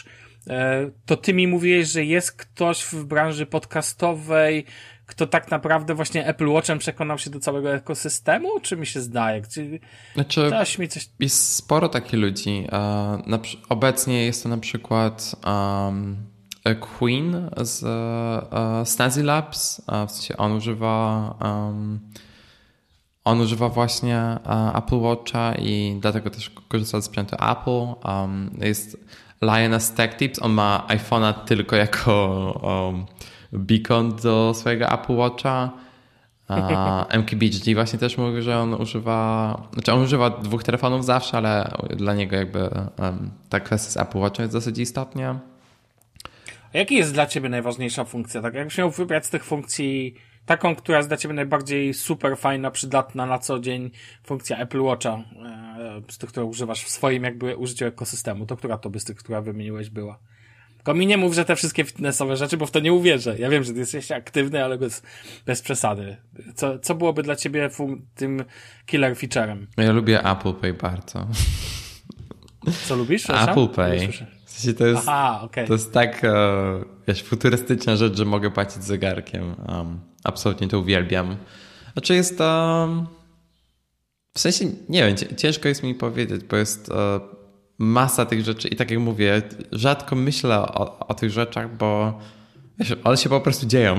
e, 0.50 0.90
to 1.06 1.16
ty 1.16 1.34
mi 1.34 1.46
mówiłeś, 1.46 1.88
że 1.88 2.04
jest 2.04 2.32
ktoś 2.32 2.82
w 2.82 3.04
branży 3.04 3.46
podcastowej, 3.46 4.64
kto 5.06 5.26
tak 5.26 5.50
naprawdę 5.50 5.94
właśnie 5.94 6.26
Apple 6.26 6.48
Watchem 6.48 6.78
przekonał 6.78 7.18
się 7.18 7.30
do 7.30 7.40
całego 7.40 7.74
ekosystemu, 7.74 8.60
czy 8.60 8.76
mi 8.76 8.86
się 8.86 9.00
zdaje? 9.00 9.42
Czy 9.42 9.80
znaczy, 10.14 10.50
mi 10.78 10.88
coś... 10.88 11.08
Jest 11.20 11.54
sporo 11.54 11.88
takich 11.88 12.20
ludzi. 12.20 12.66
Obecnie 13.68 14.24
jest 14.24 14.42
to 14.42 14.48
na 14.48 14.58
przykład 14.58 15.36
um, 15.46 16.16
Queen 16.80 17.50
z 17.60 17.82
uh, 17.82 18.88
Snazzy 18.88 19.22
Labs, 19.22 19.82
w 20.08 20.10
sensie 20.10 20.36
on 20.36 20.52
używa 20.52 21.34
um, 21.40 22.00
on 23.24 23.40
używa 23.40 23.68
właśnie 23.68 24.38
uh, 24.44 24.76
Apple 24.76 24.98
Watcha 24.98 25.54
i 25.54 25.98
dlatego 26.00 26.30
też 26.30 26.50
korzysta 26.68 27.00
z 27.00 27.04
sprzętu 27.04 27.36
Apple. 27.50 28.08
Um, 28.10 28.50
jest 28.60 29.04
Lioness 29.42 29.92
Tech 29.92 30.16
Tips, 30.16 30.42
on 30.42 30.52
ma 30.52 30.86
iPhone'a 30.88 31.34
tylko 31.34 31.76
jako 31.76 32.52
um, 32.62 33.06
beacon 33.52 34.16
do 34.16 34.54
swojego 34.54 34.86
Apple 34.92 35.16
Watcha. 35.16 35.70
MKBHD 37.18 37.74
właśnie 37.74 37.98
też 37.98 38.18
mówi, 38.18 38.42
że 38.42 38.58
on 38.58 38.74
używa, 38.74 39.56
znaczy 39.72 39.92
on 39.92 40.02
używa 40.02 40.30
dwóch 40.30 40.64
telefonów 40.64 41.04
zawsze, 41.04 41.36
ale 41.36 41.70
dla 41.96 42.14
niego 42.14 42.36
jakby 42.36 42.70
um, 42.98 43.30
ta 43.48 43.60
kwestia 43.60 43.90
z 43.90 43.96
Apple 43.96 44.18
Watcha 44.18 44.42
jest 44.42 44.54
dosyć 44.54 44.78
istotna. 44.78 45.40
A 46.74 46.78
jaki 46.78 46.94
jest 46.94 47.12
dla 47.12 47.26
Ciebie 47.26 47.48
najważniejsza 47.48 48.04
funkcja? 48.04 48.42
Tak 48.42 48.54
jakbyś 48.54 48.78
miał 48.78 48.90
wybrać 48.90 49.26
z 49.26 49.30
tych 49.30 49.44
funkcji 49.44 50.14
taką, 50.46 50.76
która 50.76 50.98
jest 50.98 51.10
dla 51.10 51.16
Ciebie 51.16 51.34
najbardziej 51.34 51.94
super 51.94 52.38
fajna, 52.38 52.70
przydatna 52.70 53.26
na 53.26 53.38
co 53.38 53.60
dzień 53.60 53.90
funkcja 54.24 54.58
Apple 54.58 54.80
Watcha, 54.82 55.10
e, 55.10 56.02
z 56.08 56.18
tych, 56.18 56.30
które 56.30 56.46
używasz 56.46 56.84
w 56.84 56.88
swoim 56.88 57.24
jakby 57.24 57.56
użyciu 57.56 57.84
ekosystemu, 57.84 58.46
to 58.46 58.56
która 58.56 58.78
to 58.78 58.90
by 58.90 59.00
z 59.00 59.04
tych, 59.04 59.16
która 59.16 59.40
wymieniłeś 59.40 59.90
była? 59.90 60.18
Tylko 60.76 60.94
mi 60.94 61.06
nie 61.06 61.16
mów, 61.16 61.34
że 61.34 61.44
te 61.44 61.56
wszystkie 61.56 61.84
fitnessowe 61.84 62.36
rzeczy, 62.36 62.56
bo 62.56 62.66
w 62.66 62.70
to 62.70 62.80
nie 62.80 62.92
uwierzę. 62.92 63.38
Ja 63.38 63.50
wiem, 63.50 63.64
że 63.64 63.72
ty 63.72 63.78
jesteś 63.78 64.12
aktywny, 64.12 64.64
ale 64.64 64.78
bez, 64.78 65.02
bez 65.46 65.62
przesady. 65.62 66.16
Co, 66.54 66.78
co 66.78 66.94
byłoby 66.94 67.22
dla 67.22 67.36
ciebie 67.36 67.70
tym 68.14 68.44
killer 68.86 69.16
featurem? 69.16 69.66
Ja 69.76 69.92
lubię 69.92 70.24
Apple 70.24 70.52
Pay 70.52 70.72
bardzo. 70.74 71.26
Co 72.84 72.96
lubisz? 72.96 73.30
Apple 73.30 73.68
Pay. 73.68 74.08
Sensie 74.62 74.78
to 74.78 74.86
jest, 74.86 75.02
Aha, 75.08 75.40
okay. 75.42 75.66
to 75.66 75.72
jest 75.72 75.92
tak 75.92 76.24
e, 76.24 76.32
wiesz, 77.08 77.22
futurystyczna 77.22 77.96
rzecz, 77.96 78.16
że 78.16 78.24
mogę 78.24 78.50
płacić 78.50 78.84
zegarkiem. 78.84 79.54
Um, 79.68 80.00
absolutnie 80.24 80.68
to 80.68 80.78
uwielbiam. 80.78 81.36
Znaczy 81.92 82.14
jest 82.14 82.38
to... 82.38 82.78
Um, 82.88 83.06
w 84.34 84.40
sensie, 84.40 84.64
nie 84.88 85.06
wiem, 85.06 85.36
ciężko 85.36 85.68
jest 85.68 85.82
mi 85.82 85.94
powiedzieć, 85.94 86.44
bo 86.44 86.56
jest... 86.56 86.88
Uh, 86.88 86.96
masa 87.78 88.26
tych 88.26 88.44
rzeczy 88.44 88.68
i 88.68 88.76
tak 88.76 88.90
jak 88.90 89.00
mówię, 89.00 89.42
rzadko 89.72 90.16
myślę 90.16 90.58
o, 90.58 91.06
o 91.08 91.14
tych 91.14 91.30
rzeczach, 91.30 91.76
bo 91.76 92.18
wiesz, 92.78 92.96
one 93.04 93.16
się 93.16 93.28
po 93.28 93.40
prostu 93.40 93.66
dzieją. 93.66 93.98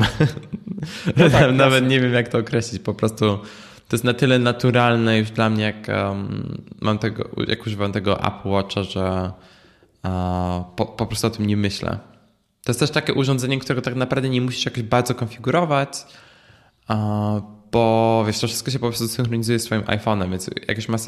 No 1.18 1.30
tak, 1.30 1.54
Nawet 1.56 1.88
nie 1.88 2.00
wiem, 2.00 2.14
jak 2.14 2.28
to 2.28 2.38
określić. 2.38 2.82
Po 2.82 2.94
prostu 2.94 3.38
to 3.88 3.96
jest 3.96 4.04
na 4.04 4.14
tyle 4.14 4.40
naturalne 4.40 5.18
już 5.18 5.32
dla 5.32 5.50
mnie, 5.50 5.64
jak 5.64 5.88
um, 5.88 6.62
mam 6.82 6.98
tego, 6.98 7.30
jak 7.48 7.68
używam 7.68 7.92
tego 7.92 8.20
Apple 8.20 8.50
Watcha, 8.50 8.84
że 8.84 9.32
po, 10.76 10.86
po 10.86 11.06
prostu 11.06 11.28
o 11.28 11.30
tym 11.30 11.48
nie 11.48 11.58
myślę. 11.58 12.00
To 12.64 12.70
jest 12.70 12.80
też 12.80 12.92
takie 12.92 13.14
urządzenie, 13.14 13.60
którego 13.60 13.82
tak 13.82 13.96
naprawdę 13.96 14.30
nie 14.30 14.42
musisz 14.42 14.66
jakoś 14.66 14.84
bardzo 14.84 15.16
konfigurować, 15.16 16.06
bo 17.72 18.24
wiesz, 18.28 18.40
to 18.40 18.48
wszystko 18.48 18.72
się 18.72 18.80
po 18.80 18.88
prostu 18.88 19.08
synchronizuje 19.08 19.60
z 19.60 19.66
twoim 19.66 19.82
iPhone'em, 19.82 20.30
więc 20.30 20.50
jak 20.68 20.78
już 20.78 20.88
masz 20.88 21.02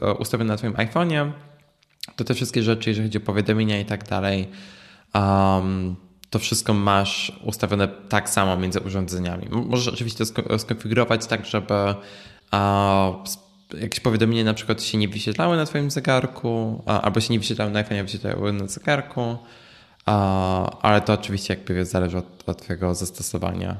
to 0.00 0.14
ustawione 0.14 0.52
na 0.52 0.56
twoim 0.56 0.72
iPhone'ie, 0.72 1.32
to 2.16 2.24
te 2.24 2.34
wszystkie 2.34 2.62
rzeczy, 2.62 2.90
jeżeli 2.90 3.08
chodzi 3.08 3.18
o 3.18 3.20
powiadomienia 3.20 3.80
i 3.80 3.84
tak 3.84 4.08
dalej, 4.08 4.48
um, 5.14 5.96
to 6.30 6.38
wszystko 6.38 6.74
masz 6.74 7.40
ustawione 7.44 7.88
tak 7.88 8.30
samo 8.30 8.56
między 8.56 8.80
urządzeniami. 8.80 9.48
Możesz 9.50 9.88
oczywiście 9.88 10.24
skonfigurować 10.58 11.26
tak, 11.26 11.46
żeby 11.46 11.74
uh, 12.52 13.22
jakieś 13.80 14.00
powiadomienia 14.00 14.44
na 14.44 14.54
przykład 14.54 14.82
się 14.82 14.98
nie 14.98 15.08
wyświetlały 15.08 15.56
na 15.56 15.66
twoim 15.66 15.90
zegarku, 15.90 16.82
albo 16.86 17.20
się 17.20 17.32
nie 17.32 17.38
wyświetlały 17.38 17.70
na 17.70 17.80
a 17.80 18.02
wyświetlały 18.02 18.52
na 18.52 18.66
zegarku, 18.66 19.38
ale 20.82 21.00
to 21.00 21.12
oczywiście 21.12 21.54
jakby 21.54 21.84
zależy 21.84 22.18
od, 22.18 22.48
od 22.48 22.62
twojego 22.62 22.94
zastosowania. 22.94 23.76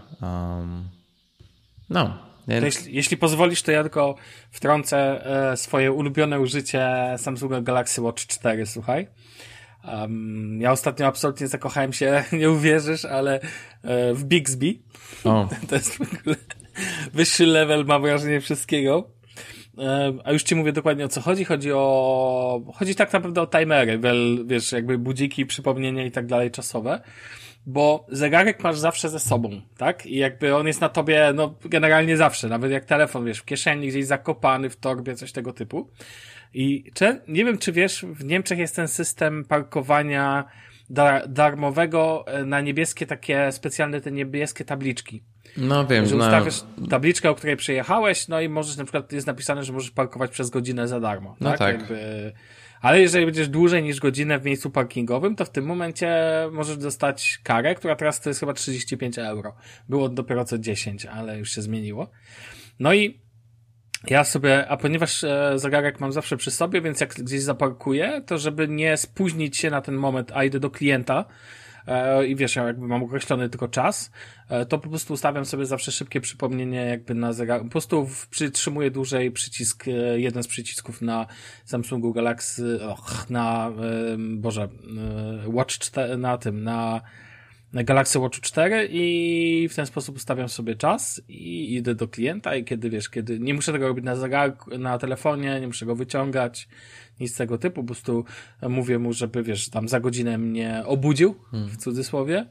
No, 1.91 2.19
więc... 2.49 2.65
Jeśli, 2.65 2.95
jeśli, 2.95 3.17
pozwolisz, 3.17 3.63
to 3.63 3.73
ja 3.73 3.83
tylko 3.83 4.15
wtrącę 4.51 5.27
e, 5.53 5.57
swoje 5.57 5.93
ulubione 5.93 6.41
użycie 6.41 6.91
Samsunga 7.17 7.61
Galaxy 7.61 8.01
Watch 8.01 8.27
4, 8.27 8.67
słuchaj. 8.67 9.09
Um, 9.85 10.61
ja 10.61 10.73
ostatnio 10.73 11.07
absolutnie 11.07 11.49
zakochałem 11.49 11.93
się, 11.93 12.25
nie 12.33 12.51
uwierzysz, 12.51 13.05
ale 13.05 13.41
e, 13.83 14.15
w 14.15 14.25
Bixby. 14.25 14.75
To 15.69 15.75
jest 15.75 15.97
w 15.97 16.01
ogóle 16.01 16.37
wyższy 17.13 17.47
level, 17.47 17.85
mam 17.85 18.03
wrażenie, 18.03 18.41
wszystkiego. 18.41 19.11
E, 19.79 20.13
a 20.25 20.33
już 20.33 20.43
ci 20.43 20.55
mówię 20.55 20.73
dokładnie 20.73 21.05
o 21.05 21.09
co 21.09 21.21
chodzi. 21.21 21.45
Chodzi 21.45 21.73
o, 21.73 22.73
chodzi 22.75 22.95
tak 22.95 23.13
naprawdę 23.13 23.43
o 23.43 23.47
timery, 23.47 24.01
wiesz, 24.47 24.73
jakby 24.73 24.99
budziki, 24.99 25.47
przypomnienia 25.47 26.05
i 26.05 26.11
tak 26.11 26.27
dalej 26.27 26.51
czasowe 26.51 27.01
bo 27.67 28.07
zegarek 28.09 28.63
masz 28.63 28.79
zawsze 28.79 29.09
ze 29.09 29.21
sobą, 29.21 29.61
tak? 29.77 30.07
I 30.07 30.17
jakby 30.17 30.57
on 30.57 30.67
jest 30.67 30.81
na 30.81 30.89
tobie, 30.89 31.33
no, 31.35 31.55
generalnie 31.65 32.17
zawsze, 32.17 32.49
nawet 32.49 32.73
jak 32.73 32.85
telefon, 32.85 33.25
wiesz, 33.25 33.39
w 33.39 33.45
kieszeni, 33.45 33.89
gdzieś 33.89 34.07
zakopany, 34.07 34.71
w 34.71 34.77
torbie, 34.77 35.15
coś 35.15 35.33
tego 35.33 35.53
typu. 35.53 35.91
I 36.55 36.85
czy, 36.95 37.21
nie 37.29 37.45
wiem, 37.45 37.59
czy 37.59 37.73
wiesz, 37.73 38.05
w 38.09 38.25
Niemczech 38.25 38.59
jest 38.59 38.77
ten 38.77 38.89
system 38.89 39.45
parkowania 39.45 40.45
dar 40.91 41.29
darmowego 41.29 42.25
e, 42.27 42.45
na 42.45 42.61
niebieskie, 42.61 43.07
takie 43.07 43.53
specjalne 43.53 44.01
te 44.01 44.13
niebieskie 44.13 44.65
tabliczki. 44.65 45.23
No 45.57 45.87
wiem, 45.87 46.07
że 46.07 46.17
ustawiasz 46.17 46.63
no. 46.79 46.87
tabliczkę, 46.87 47.31
o 47.31 47.35
której 47.35 47.57
przyjechałeś, 47.57 48.29
no 48.29 48.41
i 48.41 48.49
możesz 48.49 48.77
na 48.77 48.85
przykład, 48.85 49.13
jest 49.13 49.27
napisane, 49.27 49.65
że 49.65 49.73
możesz 49.73 49.91
parkować 49.91 50.31
przez 50.31 50.51
godzinę 50.51 50.89
za 50.89 51.01
darmo. 51.01 51.37
No 51.41 51.51
tak. 51.51 51.59
tak. 51.59 51.81
Jakby, 51.81 52.33
ale 52.81 53.01
jeżeli 53.01 53.25
będziesz 53.27 53.49
dłużej 53.49 53.83
niż 53.83 54.01
godzinę 54.01 54.39
w 54.39 54.45
miejscu 54.45 54.71
parkingowym, 54.71 55.37
to 55.37 55.45
w 55.45 55.51
tym 55.51 55.65
momencie 55.65 56.17
możesz 56.53 56.77
dostać 56.77 57.41
karę, 57.43 57.75
która 57.75 57.97
teraz 57.97 58.21
to 58.21 58.31
jest 58.31 58.41
chyba 58.41 58.53
35 58.53 59.19
euro. 59.19 59.55
Było 59.89 60.09
dopiero 60.09 60.45
co 60.45 60.59
10, 60.59 61.07
ale 61.07 61.39
już 61.39 61.51
się 61.55 61.63
zmieniło. 61.63 62.11
No 62.81 62.95
i 62.95 63.21
ja 64.11 64.25
sobie, 64.25 64.69
a 64.69 64.77
ponieważ 64.77 65.25
e, 65.25 65.53
zegarek 65.57 66.01
mam 66.01 66.13
zawsze 66.13 66.37
przy 66.37 66.51
sobie, 66.51 66.81
więc 66.81 67.01
jak 67.01 67.15
gdzieś 67.15 67.43
zaparkuję, 67.43 68.23
to 68.27 68.39
żeby 68.39 68.69
nie 68.69 68.97
spóźnić 68.97 69.57
się 69.57 69.71
na 69.71 69.81
ten 69.81 69.95
moment, 69.95 70.33
a 70.35 70.45
idę 70.45 70.61
do 70.61 70.71
klienta, 70.71 71.25
i 72.29 72.37
wiesz, 72.37 72.57
ja 72.57 72.67
jakby 72.67 72.89
mam 72.89 73.03
określony 73.03 73.49
tylko 73.49 73.69
czas, 73.69 74.11
e, 74.49 74.67
to 74.67 74.79
po 74.79 74.89
prostu 74.89 75.15
ustawiam 75.15 75.45
sobie 75.45 75.67
zawsze 75.67 75.93
szybkie 75.93 76.21
przypomnienie 76.21 76.79
jakby 76.79 77.15
na 77.15 77.33
zegar. 77.33 77.63
Po 77.63 77.69
prostu 77.69 78.09
przytrzymuję 78.31 78.91
dłużej 78.91 79.31
przycisk, 79.31 79.89
e, 79.89 79.91
jeden 80.21 80.43
z 80.43 80.49
przycisków 80.49 81.03
na 81.03 81.27
Samsungu 81.65 82.13
Galaxy, 82.13 82.81
och, 82.89 83.31
na, 83.31 83.73
Boże, 84.19 84.69
Watch 85.47 85.79
4, 85.79 86.17
na 86.17 86.39
tym, 86.39 86.65
na 86.65 87.01
Galaxy 87.75 88.19
Watch 88.19 88.41
4 88.41 88.89
i 88.93 89.69
w 89.71 89.75
ten 89.75 89.87
sposób 89.87 90.17
ustawiam 90.17 90.49
sobie 90.49 90.75
czas 90.75 91.23
i 91.29 91.75
idę 91.75 91.95
do 91.95 92.09
klienta 92.09 92.57
i 92.57 92.65
kiedy 92.65 92.91
wiesz, 92.91 93.09
kiedy 93.09 93.41
nie 93.41 93.55
muszę 93.55 93.73
tego 93.73 93.89
robić 93.89 94.05
na 94.05 94.17
zegarku, 94.17 94.79
na 94.79 94.99
telefonie, 94.99 95.61
nie 95.61 95.67
muszę 95.67 95.87
go 95.87 95.97
wyciągać, 95.97 96.69
nic 97.21 97.37
tego 97.37 97.59
typu, 97.59 97.81
po 97.81 97.87
prostu 97.87 98.25
mówię 98.69 98.99
mu, 98.99 99.13
żeby 99.13 99.43
wiesz, 99.43 99.71
tam 99.71 99.89
za 99.89 100.01
godzinę 100.01 100.39
mnie 100.39 100.83
obudził, 100.87 101.35
hmm. 101.51 101.69
w 101.69 101.77
cudzysłowie, 101.77 102.47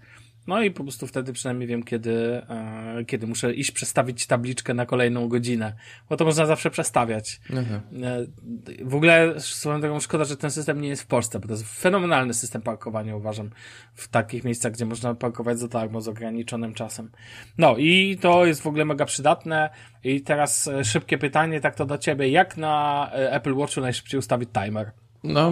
no 0.51 0.61
i 0.61 0.71
po 0.71 0.83
prostu 0.83 1.07
wtedy 1.07 1.33
przynajmniej 1.33 1.67
wiem, 1.67 1.83
kiedy, 1.83 2.41
e, 2.49 3.05
kiedy 3.07 3.27
muszę 3.27 3.53
iść 3.53 3.71
przestawić 3.71 4.27
tabliczkę 4.27 4.73
na 4.73 4.85
kolejną 4.85 5.27
godzinę, 5.27 5.73
bo 6.09 6.17
to 6.17 6.25
można 6.25 6.45
zawsze 6.45 6.71
przestawiać. 6.71 7.41
Mhm. 7.49 7.81
E, 8.03 8.85
w 8.85 8.95
ogóle 8.95 9.39
swoją 9.39 9.81
drogą 9.81 9.99
szkoda, 9.99 10.23
że 10.23 10.37
ten 10.37 10.51
system 10.51 10.81
nie 10.81 10.89
jest 10.89 11.01
w 11.01 11.07
Polsce, 11.07 11.39
bo 11.39 11.47
to 11.47 11.53
jest 11.53 11.79
fenomenalny 11.79 12.33
system 12.33 12.61
parkowania, 12.61 13.15
uważam, 13.15 13.49
w 13.93 14.07
takich 14.07 14.43
miejscach, 14.43 14.71
gdzie 14.71 14.85
można 14.85 15.15
parkować 15.15 15.59
za 15.59 15.67
darmo, 15.67 16.01
z 16.01 16.07
ograniczonym 16.07 16.73
czasem. 16.73 17.11
No 17.57 17.77
i 17.77 18.17
to 18.21 18.45
jest 18.45 18.61
w 18.61 18.67
ogóle 18.67 18.85
mega 18.85 19.05
przydatne. 19.05 19.69
I 20.03 20.21
teraz 20.21 20.67
e, 20.67 20.83
szybkie 20.83 21.17
pytanie, 21.17 21.61
tak 21.61 21.75
to 21.75 21.85
do 21.85 21.97
ciebie, 21.97 22.29
jak 22.29 22.57
na 22.57 23.09
e, 23.13 23.33
Apple 23.33 23.55
Watchu 23.55 23.81
najszybciej 23.81 24.19
ustawić 24.19 24.49
timer? 24.53 24.91
No, 25.23 25.51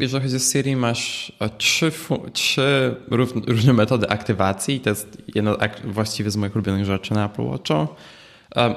jeżeli 0.00 0.22
chodzi 0.22 0.36
o 0.36 0.38
Siri, 0.38 0.76
masz 0.76 1.32
trzy, 1.58 1.92
trzy 2.32 2.96
różne 3.46 3.72
metody 3.72 4.08
aktywacji. 4.08 4.80
To 4.80 4.90
jest 4.90 5.22
jedna 5.34 5.56
właściwie 5.84 6.30
z 6.30 6.36
moich 6.36 6.54
ulubionych 6.54 6.84
rzeczy 6.84 7.14
na 7.14 7.26
Apple 7.26 7.42
Watchu. 7.42 7.86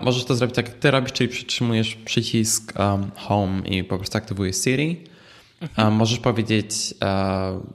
Możesz 0.01 0.25
to 0.25 0.35
zrobić 0.35 0.55
tak 0.55 0.67
jak 0.67 0.77
ty 0.77 0.91
robisz, 0.91 1.13
czyli 1.13 1.29
przytrzymujesz 1.29 1.95
przycisk 1.95 2.73
Home 3.15 3.61
i 3.67 3.83
po 3.83 3.97
prostu 3.97 4.17
aktywujesz 4.17 4.55
Siri. 4.63 5.03
Mhm. 5.61 5.93
Możesz 5.93 6.19
powiedzieć 6.19 6.93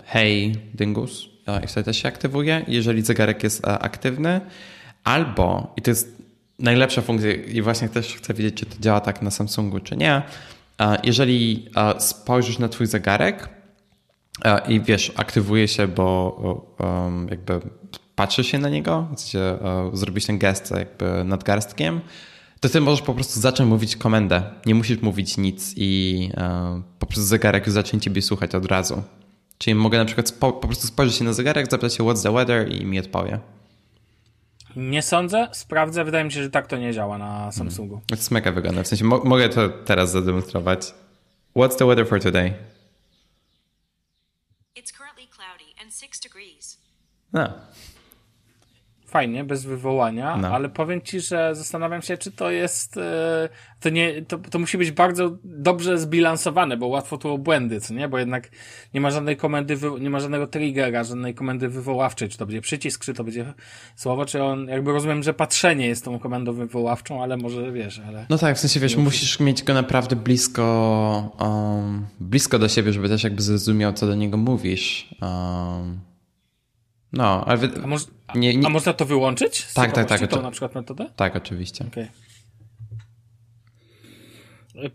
hey 0.04 0.52
Dingus 0.74 1.28
i 1.64 1.66
wtedy 1.66 1.84
też 1.84 2.02
się 2.02 2.08
aktywuje, 2.08 2.64
jeżeli 2.68 3.02
zegarek 3.02 3.42
jest 3.42 3.66
aktywny. 3.66 4.40
Albo, 5.04 5.74
i 5.76 5.82
to 5.82 5.90
jest 5.90 6.22
najlepsza 6.58 7.02
funkcja 7.02 7.32
i 7.32 7.62
właśnie 7.62 7.88
też 7.88 8.14
chcę 8.14 8.34
wiedzieć, 8.34 8.54
czy 8.54 8.66
to 8.66 8.76
działa 8.80 9.00
tak 9.00 9.22
na 9.22 9.30
Samsungu, 9.30 9.80
czy 9.80 9.96
nie, 9.96 10.22
jeżeli 11.02 11.68
spojrzysz 11.98 12.58
na 12.58 12.68
twój 12.68 12.86
zegarek 12.86 13.48
i 14.68 14.80
wiesz, 14.80 15.12
aktywuje 15.16 15.68
się, 15.68 15.88
bo 15.88 16.76
jakby 17.30 17.60
patrzy 18.14 18.44
się 18.44 18.58
na 18.58 18.68
niego, 18.68 19.08
w 19.16 19.20
sensie 19.20 19.58
zrobisz 19.92 20.26
ten 20.26 20.38
gest 20.38 20.70
jakby 20.70 21.24
nadgarstkiem, 21.24 22.00
to 22.60 22.68
ty 22.68 22.80
możesz 22.80 23.02
po 23.02 23.14
prostu 23.14 23.40
zacząć 23.40 23.70
mówić 23.70 23.96
komendę. 23.96 24.42
Nie 24.66 24.74
musisz 24.74 25.02
mówić 25.02 25.36
nic 25.36 25.74
i 25.76 26.30
po 26.98 27.06
prostu 27.06 27.24
zegarek 27.24 27.66
już 27.66 27.74
zacznie 27.74 28.00
ciebie 28.00 28.22
słuchać 28.22 28.54
od 28.54 28.66
razu. 28.66 29.02
Czyli 29.58 29.74
mogę 29.74 29.98
na 29.98 30.04
przykład 30.04 30.32
po 30.32 30.52
prostu 30.52 30.86
spojrzeć 30.86 31.16
się 31.16 31.24
na 31.24 31.32
zegarek, 31.32 31.70
zapytać 31.70 31.94
się 31.94 32.04
what's 32.04 32.22
the 32.22 32.32
weather 32.32 32.72
i 32.72 32.86
mi 32.86 32.98
odpowie. 32.98 33.40
Nie 34.76 35.02
sądzę, 35.02 35.48
sprawdzę. 35.52 36.04
Wydaje 36.04 36.24
mi 36.24 36.32
się, 36.32 36.42
że 36.42 36.50
tak 36.50 36.66
to 36.66 36.76
nie 36.76 36.92
działa 36.92 37.18
na 37.18 37.52
Samsungu. 37.52 38.00
To 38.06 38.14
jest 38.14 38.30
mega 38.30 38.52
wygodne. 38.52 38.84
W 38.84 38.88
sensie 38.88 39.04
mo 39.04 39.20
mogę 39.24 39.48
to 39.48 39.68
teraz 39.68 40.10
zademonstrować. 40.10 40.94
What's 41.56 41.76
the 41.76 41.86
weather 41.86 42.08
for 42.08 42.20
today? 42.20 42.54
It's 44.76 44.92
currently 44.92 45.26
cloudy 45.26 45.82
and 45.82 45.94
6 45.94 46.20
degrees. 46.20 46.78
No, 47.32 47.48
fajnie, 49.14 49.44
bez 49.44 49.64
wywołania, 49.64 50.36
no. 50.36 50.48
ale 50.48 50.68
powiem 50.68 51.02
ci, 51.02 51.20
że 51.20 51.54
zastanawiam 51.54 52.02
się, 52.02 52.18
czy 52.18 52.32
to 52.32 52.50
jest, 52.50 52.96
e, 52.96 53.48
to 53.80 53.90
nie, 53.90 54.22
to, 54.22 54.38
to 54.38 54.58
musi 54.58 54.78
być 54.78 54.90
bardzo 54.90 55.36
dobrze 55.44 55.98
zbilansowane, 55.98 56.76
bo 56.76 56.86
łatwo 56.86 57.18
tu 57.18 57.32
o 57.32 57.38
błędy, 57.38 57.80
co 57.80 57.94
nie? 57.94 58.08
Bo 58.08 58.18
jednak 58.18 58.50
nie 58.94 59.00
ma 59.00 59.10
żadnej 59.10 59.36
komendy, 59.36 59.76
nie 60.00 60.10
ma 60.10 60.20
żadnego 60.20 60.46
triggera, 60.46 61.04
żadnej 61.04 61.34
komendy 61.34 61.68
wywoławczej, 61.68 62.28
czy 62.28 62.38
to 62.38 62.46
będzie 62.46 62.60
przycisk, 62.60 63.04
czy 63.04 63.14
to 63.14 63.24
będzie 63.24 63.54
słowo, 63.96 64.26
czy 64.26 64.42
on, 64.42 64.68
jakby 64.68 64.92
rozumiem, 64.92 65.22
że 65.22 65.34
patrzenie 65.34 65.86
jest 65.86 66.04
tą 66.04 66.18
komendą 66.18 66.52
wywoławczą, 66.52 67.22
ale 67.22 67.36
może 67.36 67.72
wiesz, 67.72 68.00
ale... 68.08 68.26
No 68.30 68.38
tak, 68.38 68.56
w 68.56 68.60
sensie 68.60 68.80
wiesz, 68.80 68.96
musisz 68.96 69.40
mieć 69.40 69.62
go 69.62 69.74
naprawdę 69.74 70.16
blisko, 70.16 71.36
um, 71.40 72.06
blisko 72.20 72.58
do 72.58 72.68
siebie, 72.68 72.92
żeby 72.92 73.08
też 73.08 73.24
jakby 73.24 73.42
zrozumiał, 73.42 73.92
co 73.92 74.06
do 74.06 74.14
niego 74.14 74.36
mówisz. 74.36 75.08
Um. 75.22 76.13
No, 77.16 77.44
ale... 77.44 77.68
A, 77.84 77.86
moż, 77.86 78.02
nie, 78.34 78.56
nie... 78.56 78.66
a 78.66 78.70
można 78.70 78.92
to 78.92 79.04
wyłączyć? 79.04 79.72
Tak, 79.74 79.92
tak, 79.92 80.08
tak. 80.08 80.26
To 80.26 80.42
na 80.42 80.50
przykład 80.50 80.74
metodę? 80.74 81.10
Tak, 81.16 81.36
oczywiście. 81.36 81.84
Okay. 81.86 82.08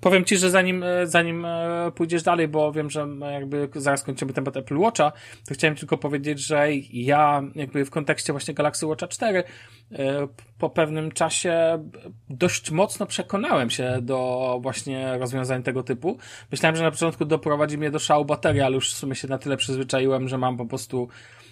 Powiem 0.01 0.25
ci, 0.25 0.37
że 0.37 0.49
zanim, 0.49 0.83
e, 0.83 1.07
zanim 1.07 1.45
e, 1.45 1.91
pójdziesz 1.95 2.23
dalej, 2.23 2.47
bo 2.47 2.71
wiem, 2.71 2.89
że 2.89 3.07
jakby 3.31 3.69
zaraz 3.75 4.03
kończymy 4.03 4.33
temat 4.33 4.57
Apple 4.57 4.77
Watcha, 4.77 5.11
to 5.47 5.53
chciałem 5.53 5.75
tylko 5.75 5.97
powiedzieć, 5.97 6.39
że 6.39 6.67
ja 6.93 7.43
jakby 7.55 7.85
w 7.85 7.89
kontekście 7.89 8.33
właśnie 8.33 8.53
Galaxy 8.53 8.85
Watcha 8.85 9.07
4 9.07 9.43
e, 9.91 10.27
po 10.57 10.69
pewnym 10.69 11.11
czasie 11.11 11.85
dość 12.29 12.71
mocno 12.71 13.05
przekonałem 13.05 13.69
się 13.69 13.97
do 14.01 14.59
właśnie 14.61 15.17
rozwiązań 15.17 15.63
tego 15.63 15.83
typu. 15.83 16.17
Myślałem, 16.51 16.75
że 16.75 16.83
na 16.83 16.91
początku 16.91 17.25
doprowadzi 17.25 17.77
mnie 17.77 17.91
do 17.91 17.99
szału 17.99 18.25
baterii, 18.25 18.61
ale 18.61 18.75
już 18.75 18.93
w 18.93 18.97
sumie 18.97 19.15
się 19.15 19.27
na 19.27 19.37
tyle 19.37 19.57
przyzwyczaiłem, 19.57 20.27
że 20.27 20.37
mam 20.37 20.57
po 20.57 20.65
prostu 20.65 21.09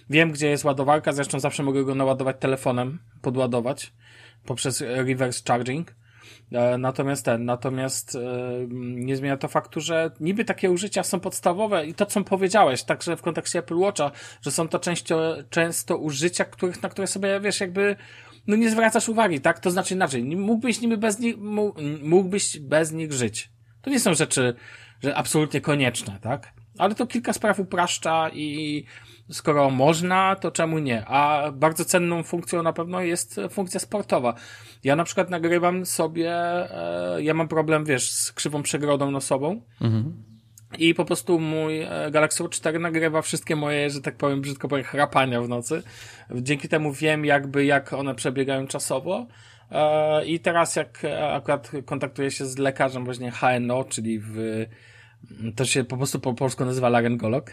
Wiem, 0.10 0.32
gdzie 0.32 0.48
jest 0.48 0.64
ładowarka, 0.64 1.14
zresztą 1.14 1.40
zawsze 1.40 1.64
mogę 1.64 1.84
go 1.84 1.96
naładować 1.96 2.36
telefonem, 2.40 3.00
podładować 3.22 3.94
poprzez 4.46 4.82
reverse 4.82 5.42
charging. 5.48 5.96
E, 6.52 6.78
natomiast 6.78 7.26
ten, 7.26 7.46
natomiast 7.46 8.16
e, 8.16 8.20
nie 8.72 9.16
zmienia 9.16 9.38
to 9.38 9.48
faktu, 9.48 9.82
że 9.82 10.12
niby 10.20 10.46
takie 10.46 10.72
użycia 10.72 11.04
są 11.04 11.20
podstawowe 11.20 11.86
i 11.86 11.94
to, 11.94 12.06
co 12.06 12.24
powiedziałeś, 12.24 12.84
także 12.84 13.18
w 13.18 13.22
kontekście 13.22 13.60
Apple 13.60 13.78
Watcha, 13.78 14.12
że 14.42 14.52
są 14.52 14.68
to 14.68 14.80
często, 14.80 15.36
często 15.50 15.98
użycia, 15.98 16.46
których, 16.46 16.84
na 16.84 16.90
które 16.90 17.08
sobie, 17.08 17.40
wiesz, 17.40 17.60
jakby 17.60 17.96
no 18.48 18.56
nie 18.56 18.70
zwracasz 18.70 19.10
uwagi, 19.10 19.42
tak? 19.42 19.60
To 19.60 19.72
znaczy 19.72 19.94
inaczej, 19.94 20.24
mógłbyś 20.24 20.82
niby 20.82 20.98
bez 20.98 21.20
nich, 21.20 21.36
mógłbyś 22.04 22.60
bez 22.60 22.92
nich 22.92 23.14
żyć. 23.14 23.50
To 23.82 23.90
nie 23.90 24.00
są 24.00 24.14
rzeczy, 24.14 24.56
że 25.04 25.16
absolutnie 25.16 25.62
konieczne, 25.62 26.20
tak? 26.22 26.54
Ale 26.78 26.96
to 26.96 27.08
kilka 27.08 27.34
spraw 27.34 27.60
upraszcza 27.60 28.30
i 28.34 28.86
skoro 29.30 29.70
można, 29.70 30.36
to 30.36 30.52
czemu 30.52 30.80
nie? 30.80 31.06
A 31.06 31.52
bardzo 31.52 31.86
cenną 31.86 32.24
funkcją 32.24 32.64
na 32.64 32.74
pewno 32.74 33.02
jest 33.02 33.40
funkcja 33.50 33.80
sportowa. 33.80 34.34
Ja 34.84 34.96
na 34.96 35.04
przykład 35.04 35.30
nagrywam 35.30 35.86
sobie, 35.86 36.32
e, 36.32 37.24
ja 37.24 37.34
mam 37.34 37.48
problem, 37.48 37.86
wiesz, 37.86 38.12
z 38.12 38.32
krzywą 38.32 38.64
przegrodą 38.64 39.12
nosową. 39.12 39.62
Mhm. 39.82 40.24
I 40.78 40.94
po 40.94 41.06
prostu 41.06 41.40
mój 41.40 41.82
e, 41.82 42.12
Galaxy 42.12 42.44
Watch 42.44 42.56
4 42.56 42.80
nagrywa 42.80 43.22
wszystkie 43.22 43.56
moje, 43.56 43.90
że 43.90 44.02
tak 44.02 44.18
powiem, 44.18 44.42
brzydko 44.42 44.68
powiem, 44.68 44.86
chrapania 44.86 45.42
w 45.42 45.50
nocy. 45.50 45.84
Dzięki 46.36 46.70
temu 46.70 46.94
wiem 46.94 47.26
jakby, 47.26 47.66
jak 47.66 47.94
one 47.94 48.16
przebiegają 48.16 48.68
czasowo. 48.68 49.28
E, 49.72 50.26
I 50.26 50.40
teraz 50.40 50.76
jak 50.76 51.02
akurat 51.34 51.72
kontaktuję 51.86 52.32
się 52.32 52.46
z 52.46 52.58
lekarzem 52.58 53.06
właśnie 53.06 53.32
HNO, 53.32 53.84
czyli 53.84 54.20
w 54.20 54.66
to 55.56 55.66
się 55.66 55.84
po 55.84 55.98
prostu 55.98 56.20
po 56.20 56.34
polsku 56.34 56.66
nazywa 56.66 56.90
laryngolog, 56.90 57.52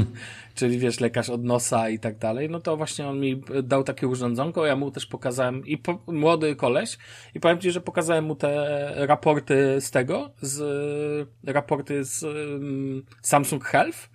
czyli 0.54 0.78
wiesz, 0.78 1.00
lekarz 1.00 1.30
od 1.30 1.44
nosa 1.44 1.88
i 1.88 1.98
tak 1.98 2.18
dalej, 2.18 2.50
no 2.50 2.60
to 2.60 2.76
właśnie 2.76 3.08
on 3.08 3.20
mi 3.20 3.42
dał 3.62 3.84
takie 3.84 4.08
urządzonko, 4.08 4.66
ja 4.66 4.76
mu 4.76 4.90
też 4.90 5.06
pokazałem, 5.06 5.66
i 5.66 5.78
po, 5.78 5.98
młody 6.06 6.56
koleś, 6.56 6.98
i 7.34 7.40
powiem 7.40 7.60
ci, 7.60 7.70
że 7.70 7.80
pokazałem 7.80 8.24
mu 8.24 8.34
te 8.34 8.92
raporty 9.06 9.80
z 9.80 9.90
tego, 9.90 10.30
z 10.40 11.28
raporty 11.46 12.04
z 12.04 12.22
um, 12.22 13.02
Samsung 13.22 13.64
Health, 13.64 14.08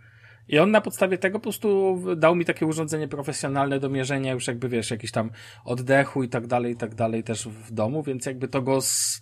i 0.48 0.60
on 0.60 0.72
na 0.72 0.82
podstawie 0.82 1.18
tego 1.18 1.40
po 1.40 1.44
prostu 1.44 2.00
dał 2.18 2.36
mi 2.36 2.46
takie 2.46 2.66
urządzenie 2.66 3.08
profesjonalne 3.08 3.80
do 3.80 3.90
mierzenia 3.90 4.34
już 4.34 4.48
jakby, 4.48 4.70
wiesz, 4.70 4.92
jakiś 4.92 5.12
tam 5.12 5.32
oddechu 5.66 6.24
i 6.24 6.30
tak 6.30 6.48
dalej, 6.48 6.74
i 6.74 6.76
tak 6.76 6.96
dalej 6.96 7.24
też 7.24 7.48
w 7.48 7.72
domu, 7.72 8.04
więc 8.04 8.26
jakby 8.26 8.48
to 8.48 8.62
go 8.62 8.82
z, 8.82 9.22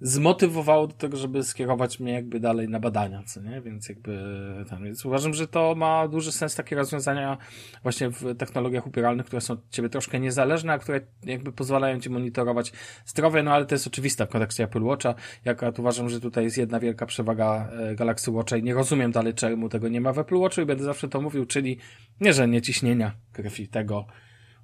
zmotywowało 0.00 0.86
do 0.86 0.94
tego, 0.94 1.16
żeby 1.16 1.42
skierować 1.42 2.00
mnie 2.00 2.12
jakby 2.12 2.40
dalej 2.40 2.68
na 2.68 2.80
badania, 2.80 3.22
co 3.26 3.40
nie? 3.40 3.60
Więc 3.60 3.88
jakby 3.88 4.18
tam, 4.70 4.84
więc 4.84 5.06
uważam, 5.06 5.34
że 5.34 5.48
to 5.48 5.74
ma 5.74 6.08
duży 6.08 6.32
sens 6.32 6.54
takie 6.54 6.76
rozwiązania 6.76 7.38
właśnie 7.82 8.10
w 8.10 8.36
technologiach 8.36 8.86
upieralnych, 8.86 9.26
które 9.26 9.40
są 9.40 9.54
od 9.54 9.70
ciebie 9.70 9.88
troszkę 9.88 10.20
niezależne, 10.20 10.72
a 10.72 10.78
które 10.78 11.00
jakby 11.24 11.52
pozwalają 11.52 12.00
ci 12.00 12.10
monitorować 12.10 12.72
zdrowie, 13.06 13.42
no 13.42 13.52
ale 13.52 13.66
to 13.66 13.74
jest 13.74 13.86
oczywiste 13.86 14.26
w 14.26 14.28
kontekście 14.28 14.64
Apple 14.64 14.82
Watcha. 14.82 15.14
Ja 15.44 15.54
uważam, 15.78 16.08
że 16.08 16.20
tutaj 16.20 16.44
jest 16.44 16.58
jedna 16.58 16.80
wielka 16.80 17.06
przewaga 17.06 17.68
e, 17.72 17.94
Galaxy 17.94 18.30
Watcha 18.30 18.56
i 18.56 18.62
nie 18.62 18.74
rozumiem 18.74 19.12
dalej, 19.12 19.34
czemu 19.34 19.68
tego 19.68 19.88
nie 19.88 20.00
ma 20.00 20.12
w 20.12 20.18
Apple 20.18 20.38
Watchu 20.38 20.60
i 20.60 20.66
będę 20.66 20.84
zawsze 20.84 21.08
to 21.08 21.20
mówił, 21.20 21.46
czyli 21.46 21.78
nie, 22.20 22.32
że 22.32 22.48
nie 22.48 22.62
ciśnienia 22.62 23.12
krwi 23.32 23.68
tego. 23.68 24.06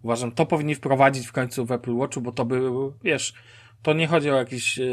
Uważam, 0.03 0.33
to 0.33 0.47
powinni 0.47 0.75
wprowadzić 0.75 1.27
w 1.27 1.33
końcu 1.33 1.67
w 1.67 1.73
Apple 1.73 1.95
Watchu, 1.95 2.21
bo 2.21 2.33
to 2.33 2.45
by, 2.45 2.61
wiesz, 3.05 3.35
to 3.85 3.93
nie 3.93 4.07
chodzi 4.07 4.31
o 4.31 4.37
jakiś, 4.37 4.79
e, 4.79 4.85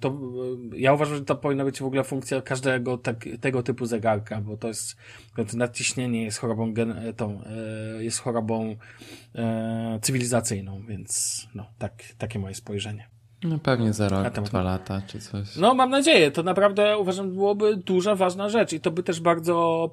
to, 0.00 0.08
e, 0.08 0.78
ja 0.78 0.92
uważam, 0.92 1.16
że 1.16 1.24
to 1.24 1.36
powinna 1.36 1.64
być 1.64 1.80
w 1.80 1.84
ogóle 1.84 2.04
funkcja 2.04 2.42
każdego 2.42 2.98
tak, 2.98 3.28
tego 3.40 3.62
typu 3.62 3.86
zegarka, 3.86 4.40
bo 4.40 4.56
to 4.56 4.68
jest, 4.68 4.96
nadciśnienie 5.54 6.24
jest 6.24 6.38
chorobą, 6.38 6.72
gen, 6.72 6.90
e, 6.90 7.12
tą, 7.12 7.42
jest 7.98 8.18
chorobą 8.18 8.76
cywilizacyjną, 10.02 10.82
więc 10.88 11.46
no, 11.54 11.66
tak, 11.78 12.02
takie 12.18 12.38
moje 12.38 12.54
spojrzenie. 12.54 13.19
No 13.44 13.58
pewnie 13.58 13.92
za 13.92 14.08
rok, 14.08 14.32
dwa 14.32 14.62
lata 14.62 15.02
czy 15.06 15.20
coś. 15.20 15.56
No 15.56 15.74
mam 15.74 15.90
nadzieję, 15.90 16.30
to 16.30 16.42
naprawdę 16.42 16.98
uważam 16.98 17.30
byłoby 17.30 17.76
duża, 17.76 18.14
ważna 18.14 18.48
rzecz 18.48 18.72
i 18.72 18.80
to 18.80 18.90
by 18.90 19.02
też 19.02 19.20
bardzo, 19.20 19.90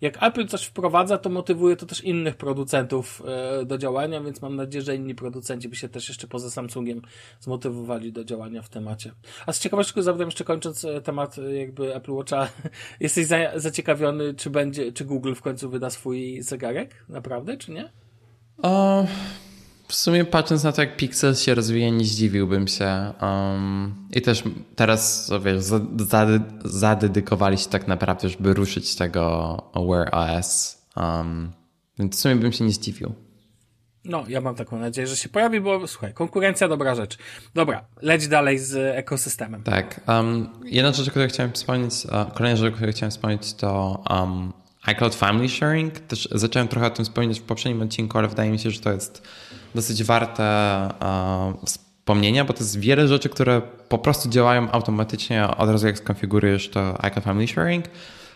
jak 0.00 0.22
Apple 0.22 0.46
coś 0.46 0.64
wprowadza, 0.64 1.18
to 1.18 1.30
motywuje 1.30 1.76
to 1.76 1.86
też 1.86 2.04
innych 2.04 2.36
producentów 2.36 3.22
e, 3.26 3.64
do 3.64 3.78
działania, 3.78 4.20
więc 4.20 4.42
mam 4.42 4.56
nadzieję, 4.56 4.82
że 4.82 4.96
inni 4.96 5.14
producenci 5.14 5.68
by 5.68 5.76
się 5.76 5.88
też 5.88 6.08
jeszcze 6.08 6.26
poza 6.26 6.50
Samsungiem 6.50 7.02
zmotywowali 7.40 8.12
do 8.12 8.24
działania 8.24 8.62
w 8.62 8.68
temacie. 8.68 9.12
A 9.46 9.52
z 9.52 9.60
ciekawości 9.60 10.02
zapytam 10.02 10.26
jeszcze 10.26 10.44
kończąc 10.44 10.84
e, 10.84 11.00
temat 11.00 11.38
e, 11.38 11.54
jakby 11.54 11.94
Apple 11.94 12.12
Watcha, 12.12 12.48
jesteś 13.00 13.26
za, 13.26 13.36
zaciekawiony, 13.56 14.34
czy 14.34 14.50
będzie, 14.50 14.92
czy 14.92 15.04
Google 15.04 15.34
w 15.34 15.42
końcu 15.42 15.70
wyda 15.70 15.90
swój 15.90 16.42
zegarek? 16.42 17.04
Naprawdę, 17.08 17.56
czy 17.56 17.72
nie? 17.72 17.92
O... 18.62 19.06
W 19.88 19.94
sumie 19.94 20.24
patrząc 20.24 20.64
na 20.64 20.72
to, 20.72 20.80
jak 20.80 20.96
Pixel 20.96 21.34
się 21.34 21.54
rozwija, 21.54 21.90
nie 21.90 22.04
zdziwiłbym 22.04 22.68
się. 22.68 23.12
Um, 23.22 23.94
I 24.12 24.22
też 24.22 24.42
teraz, 24.76 25.30
wiesz, 25.44 25.62
zadedykowali 26.64 27.58
się 27.58 27.68
tak 27.68 27.88
naprawdę, 27.88 28.28
żeby 28.28 28.54
ruszyć 28.54 28.94
tego 28.94 29.62
Wear 29.88 30.08
OS. 30.14 30.82
Um, 30.96 31.52
więc 31.98 32.16
w 32.16 32.20
sumie 32.20 32.36
bym 32.36 32.52
się 32.52 32.64
nie 32.64 32.72
zdziwił. 32.72 33.14
No, 34.04 34.24
ja 34.28 34.40
mam 34.40 34.54
taką 34.54 34.78
nadzieję, 34.78 35.06
że 35.06 35.16
się 35.16 35.28
pojawi, 35.28 35.60
bo 35.60 35.86
słuchaj, 35.86 36.14
konkurencja 36.14 36.68
dobra 36.68 36.94
rzecz. 36.94 37.18
Dobra, 37.54 37.84
leć 38.02 38.28
dalej 38.28 38.58
z 38.58 38.96
ekosystemem. 38.96 39.62
Tak. 39.62 40.00
Um, 40.08 40.48
jedna 40.64 40.92
rzecz, 40.92 41.08
o 41.08 41.10
której 41.10 41.28
chciałem 41.28 41.52
wspomnieć, 41.52 41.94
kolejna 42.34 42.56
rzecz, 42.56 42.72
o 42.72 42.76
której 42.76 42.92
chciałem 42.92 43.10
wspomnieć, 43.10 43.54
to 43.54 44.02
um, 44.10 44.52
iCloud 44.86 45.14
Family 45.14 45.48
Sharing. 45.48 46.00
Też 46.00 46.28
zacząłem 46.32 46.68
trochę 46.68 46.86
o 46.86 46.90
tym 46.90 47.04
wspomnieć 47.04 47.40
w 47.40 47.42
poprzednim 47.42 47.82
odcinku, 47.82 48.18
ale 48.18 48.28
wydaje 48.28 48.50
mi 48.50 48.58
się, 48.58 48.70
że 48.70 48.80
to 48.80 48.92
jest 48.92 49.22
dosyć 49.74 50.04
warte 50.04 50.88
uh, 51.00 51.64
wspomnienia, 51.64 52.44
bo 52.44 52.52
to 52.52 52.58
jest 52.58 52.80
wiele 52.80 53.08
rzeczy, 53.08 53.28
które 53.28 53.62
po 53.88 53.98
prostu 53.98 54.28
działają 54.28 54.70
automatycznie 54.70 55.48
od 55.48 55.70
razu 55.70 55.86
jak 55.86 55.98
skonfigurujesz 55.98 56.70
to 56.70 57.04
iCloud 57.04 57.24
Family 57.24 57.48
Sharing. 57.48 57.84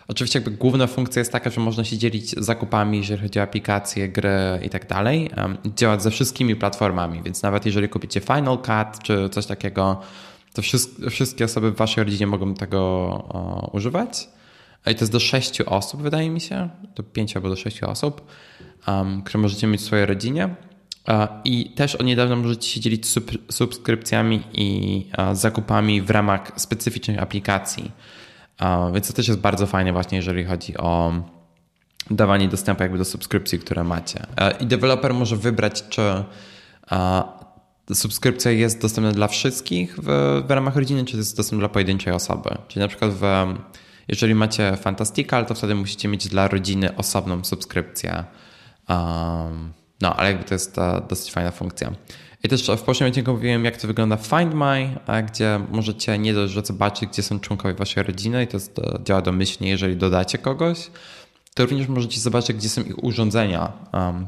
Oczywiście 0.09 0.38
jakby 0.38 0.51
główna 0.51 0.86
funkcja 0.86 1.20
jest 1.20 1.32
taka, 1.32 1.51
że 1.51 1.61
można 1.61 1.84
się 1.84 1.98
dzielić 1.98 2.30
zakupami, 2.30 2.98
jeżeli 2.98 3.22
chodzi 3.22 3.38
o 3.38 3.42
aplikacje, 3.42 4.09
gry 4.09 4.61
i 4.62 4.70
tak 4.70 4.88
dalej. 4.88 5.30
Działać 5.76 6.03
ze 6.03 6.11
wszystkimi 6.11 6.57
platformami, 6.57 7.22
więc 7.22 7.42
nawet 7.42 7.66
jeżeli 7.66 7.88
kupicie 7.88 8.20
Final 8.20 8.59
Cut 8.59 9.03
czy 9.03 9.28
coś 9.28 9.46
takiego, 9.46 10.01
to 10.53 10.62
wszystkie 11.11 11.44
osoby 11.44 11.70
w 11.70 11.76
waszej 11.76 12.05
rodzinie 12.05 12.26
mogą 12.26 12.55
tego 12.55 12.78
o, 12.80 13.70
używać. 13.72 14.28
I 14.86 14.94
to 14.94 15.00
jest 15.00 15.12
do 15.12 15.20
sześciu 15.20 15.64
osób, 15.66 16.02
wydaje 16.02 16.30
mi 16.30 16.40
się, 16.40 16.68
do 16.96 17.02
pięciu 17.02 17.38
albo 17.38 17.48
do 17.48 17.56
sześciu 17.56 17.90
osób, 17.90 18.26
um, 18.88 19.22
które 19.22 19.42
możecie 19.42 19.66
mieć 19.66 19.80
w 19.80 19.84
swojej 19.84 20.06
rodzinie. 20.06 20.54
I 21.44 21.70
też 21.70 21.94
od 21.94 22.06
niedawna 22.06 22.36
możecie 22.36 22.68
się 22.68 22.80
dzielić 22.80 23.08
sub, 23.08 23.30
subskrypcjami 23.50 24.42
i 24.52 25.06
zakupami 25.32 26.02
w 26.02 26.10
ramach 26.10 26.52
specyficznych 26.56 27.22
aplikacji. 27.22 27.90
Więc 28.94 29.06
to 29.06 29.12
też 29.12 29.28
jest 29.28 29.40
bardzo 29.40 29.66
fajne 29.66 29.92
właśnie, 29.92 30.16
jeżeli 30.16 30.44
chodzi 30.44 30.76
o 30.76 31.12
dawanie 32.10 32.48
dostępu 32.48 32.82
jakby 32.82 32.98
do 32.98 33.04
subskrypcji, 33.04 33.58
które 33.58 33.84
macie. 33.84 34.26
I 34.60 34.66
deweloper 34.66 35.14
może 35.14 35.36
wybrać, 35.36 35.84
czy 35.88 36.24
subskrypcja 37.94 38.50
jest 38.50 38.80
dostępna 38.82 39.12
dla 39.12 39.28
wszystkich 39.28 39.96
w, 40.02 40.42
w 40.46 40.50
ramach 40.50 40.76
rodziny, 40.76 41.04
czy 41.04 41.16
jest 41.16 41.36
dostępna 41.36 41.58
dla 41.58 41.68
pojedynczej 41.68 42.12
osoby. 42.12 42.50
Czyli 42.68 42.80
na 42.80 42.88
przykład 42.88 43.10
w, 43.10 43.22
jeżeli 44.09 44.34
macie 44.34 44.76
Fantastical, 44.76 45.46
to 45.46 45.55
wtedy 45.55 45.74
musicie 45.74 46.09
mieć 46.09 46.28
dla 46.28 46.48
rodziny 46.48 46.96
osobną 46.96 47.44
subskrypcję. 47.44 48.24
Um, 48.88 49.72
no, 50.01 50.16
ale 50.16 50.28
jakby 50.30 50.44
to 50.44 50.55
jest 50.55 50.76
dosyć 51.09 51.32
fajna 51.32 51.51
funkcja. 51.51 51.92
I 52.44 52.48
też 52.48 52.62
w 52.62 52.82
poprzednim 52.82 53.09
odcinku 53.09 53.32
mówiłem, 53.32 53.64
jak 53.64 53.76
to 53.76 53.86
wygląda 53.86 54.16
Find 54.16 54.55
My, 54.55 54.96
gdzie 55.26 55.61
możecie 55.70 56.18
nie 56.18 56.34
dość, 56.34 56.53
że 56.53 56.62
zobaczyć, 56.62 57.11
gdzie 57.11 57.22
są 57.22 57.40
członkowie 57.40 57.74
waszej 57.74 58.03
rodziny 58.03 58.44
i 58.44 58.46
to 58.46 58.59
działa 59.05 59.22
domyślnie, 59.22 59.70
jeżeli 59.70 59.96
dodacie 59.96 60.38
kogoś, 60.38 60.90
to 61.55 61.66
również 61.66 61.88
możecie 61.88 62.20
zobaczyć, 62.20 62.57
gdzie 62.57 62.68
są 62.68 62.82
ich 62.82 63.05
urządzenia, 63.05 63.72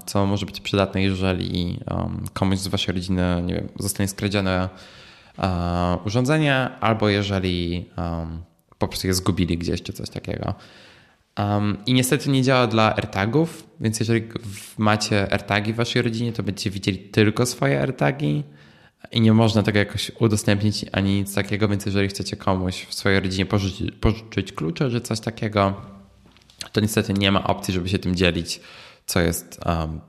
co 0.07 0.27
może 0.27 0.47
być 0.47 0.61
przydatne, 0.61 1.03
jeżeli 1.03 1.81
komuś 2.33 2.59
z 2.59 2.69
waszej 2.69 2.95
rodziny 2.95 3.43
nie 3.45 3.55
wiem, 3.55 3.69
zostanie 3.79 4.09
skradzione 4.09 4.69
uh, 5.39 6.07
urządzenie, 6.07 6.71
albo 6.81 7.09
jeżeli 7.09 7.91
po 8.83 8.89
prostu 8.89 9.07
je 9.07 9.15
zgubili 9.15 9.59
gdzieś, 9.59 9.83
czy 9.83 9.93
coś 9.93 10.11
takiego. 10.11 10.55
Um, 11.39 11.77
I 11.87 11.95
niestety 11.95 12.31
nie 12.31 12.43
działa 12.43 12.67
dla 12.67 12.97
AirTagów, 12.97 13.67
więc 13.81 14.01
jeżeli 14.01 14.29
macie 14.79 15.33
AirTagi 15.33 15.73
w 15.73 15.77
waszej 15.77 16.03
rodzinie, 16.03 16.33
to 16.33 16.43
będziecie 16.43 16.71
widzieli 16.71 16.99
tylko 16.99 17.47
swoje 17.47 17.81
AirTagi 17.81 18.45
i 19.13 19.21
nie 19.21 19.33
można 19.33 19.63
tego 19.63 19.79
jakoś 19.79 20.13
udostępnić 20.19 20.85
ani 20.93 21.15
nic 21.15 21.35
takiego, 21.35 21.69
więc 21.69 21.87
jeżeli 21.87 22.09
chcecie 22.09 22.37
komuś 22.37 22.87
w 22.87 22.95
swojej 22.95 23.21
rodzinie 23.21 23.47
pożyczyć, 23.47 23.91
pożyczyć 24.01 24.53
klucze 24.53 24.91
czy 24.91 25.01
coś 25.01 25.21
takiego, 25.21 25.81
to 26.73 26.81
niestety 26.81 27.13
nie 27.13 27.33
ma 27.33 27.45
opcji, 27.45 27.75
żeby 27.75 27.89
się 27.89 27.99
tym 27.99 28.15
dzielić, 28.15 28.61
co 29.07 29.21
jest 29.21 29.61
um, 29.67 30.01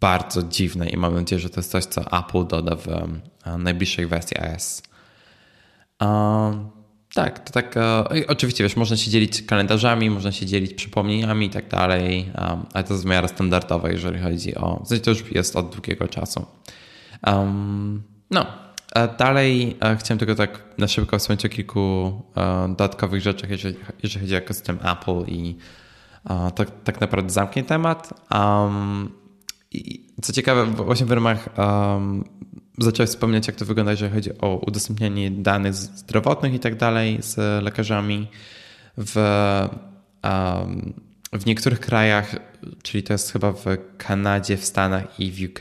bardzo 0.00 0.42
dziwne 0.42 0.88
i 0.88 0.96
mam 0.96 1.14
nadzieję, 1.14 1.40
że 1.40 1.50
to 1.50 1.60
jest 1.60 1.70
coś, 1.70 1.84
co 1.84 2.18
Apple 2.18 2.46
doda 2.46 2.76
w 2.76 2.86
um, 2.86 3.20
najbliższej 3.62 4.06
wersji 4.06 4.36
iOS. 4.38 4.82
Um, 6.00 6.81
tak, 7.14 7.38
to 7.38 7.52
tak. 7.52 7.76
E, 7.76 8.04
oczywiście, 8.28 8.64
wiesz, 8.64 8.76
można 8.76 8.96
się 8.96 9.10
dzielić 9.10 9.42
kalendarzami, 9.42 10.10
można 10.10 10.32
się 10.32 10.46
dzielić 10.46 10.74
przypomnieniami 10.74 11.46
i 11.46 11.50
tak 11.50 11.68
dalej, 11.68 12.32
um, 12.38 12.66
ale 12.72 12.84
to 12.84 12.94
jest 12.94 13.06
w 13.06 13.30
standardowe, 13.30 13.92
jeżeli 13.92 14.20
chodzi 14.20 14.54
o. 14.54 14.82
W 14.84 14.88
sensie 14.88 15.04
to 15.04 15.10
już 15.10 15.32
jest 15.32 15.56
od 15.56 15.70
długiego 15.70 16.08
czasu. 16.08 16.46
Um, 17.26 18.02
no, 18.30 18.46
dalej 19.18 19.76
e, 19.80 19.96
chciałem 19.96 20.18
tylko 20.18 20.34
tak 20.34 20.60
na 20.78 20.88
szybko 20.88 21.18
wspomnieć 21.18 21.46
o 21.46 21.48
kilku 21.48 22.12
e, 22.36 22.68
dodatkowych 22.68 23.22
rzeczach, 23.22 23.50
jeżeli, 23.50 23.76
jeżeli 24.02 24.20
chodzi 24.20 24.34
o 24.34 24.38
ekosystem 24.38 24.78
Apple 24.82 25.32
i 25.32 25.56
tak, 26.54 26.68
tak 26.84 27.00
naprawdę 27.00 27.30
zamknie 27.30 27.64
temat. 27.64 28.30
Um, 28.34 29.21
i 29.74 30.06
co 30.22 30.32
ciekawe, 30.32 30.66
właśnie 30.66 31.06
w 31.06 31.10
ramach 31.10 31.48
um, 31.58 32.24
zacząłeś 32.78 33.10
wspominać, 33.10 33.46
jak 33.46 33.56
to 33.56 33.64
wygląda, 33.64 33.90
jeżeli 33.90 34.12
chodzi 34.12 34.30
o 34.38 34.56
udostępnianie 34.66 35.30
danych 35.30 35.74
zdrowotnych 35.74 36.54
i 36.54 36.58
tak 36.58 36.76
dalej 36.76 37.18
z 37.20 37.64
lekarzami. 37.64 38.28
W, 38.98 39.16
um, 40.24 40.92
w 41.32 41.46
niektórych 41.46 41.80
krajach, 41.80 42.36
czyli 42.82 43.02
to 43.02 43.14
jest 43.14 43.32
chyba 43.32 43.52
w 43.52 43.64
Kanadzie, 43.98 44.56
w 44.56 44.64
Stanach 44.64 45.20
i 45.20 45.30
w 45.30 45.50
UK, 45.50 45.60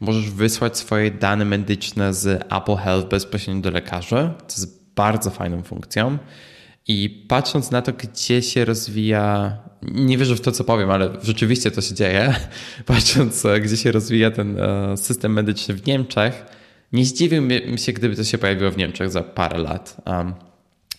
możesz 0.00 0.30
wysłać 0.30 0.78
swoje 0.78 1.10
dane 1.10 1.44
medyczne 1.44 2.14
z 2.14 2.42
Apple 2.52 2.76
Health 2.76 3.08
bezpośrednio 3.08 3.62
do 3.62 3.70
lekarzy. 3.70 4.30
To 4.38 4.48
jest 4.48 4.94
bardzo 4.94 5.30
fajną 5.30 5.62
funkcją. 5.62 6.18
I 6.88 7.24
patrząc 7.28 7.70
na 7.70 7.82
to, 7.82 7.92
gdzie 7.92 8.42
się 8.42 8.64
rozwija, 8.64 9.58
nie 9.82 10.18
wierzę 10.18 10.36
w 10.36 10.40
to, 10.40 10.52
co 10.52 10.64
powiem, 10.64 10.90
ale 10.90 11.10
rzeczywiście 11.22 11.70
to 11.70 11.80
się 11.80 11.94
dzieje, 11.94 12.34
patrząc, 12.86 13.44
e, 13.44 13.60
gdzie 13.60 13.76
się 13.76 13.92
rozwija 13.92 14.30
ten 14.30 14.60
e, 14.60 14.96
system 14.96 15.32
medyczny 15.32 15.74
w 15.74 15.86
Niemczech, 15.86 16.44
nie 16.92 17.04
zdziwiłbym 17.04 17.78
się, 17.78 17.92
gdyby 17.92 18.16
to 18.16 18.24
się 18.24 18.38
pojawiło 18.38 18.70
w 18.70 18.76
Niemczech 18.76 19.10
za 19.10 19.22
parę 19.22 19.58
lat, 19.58 19.96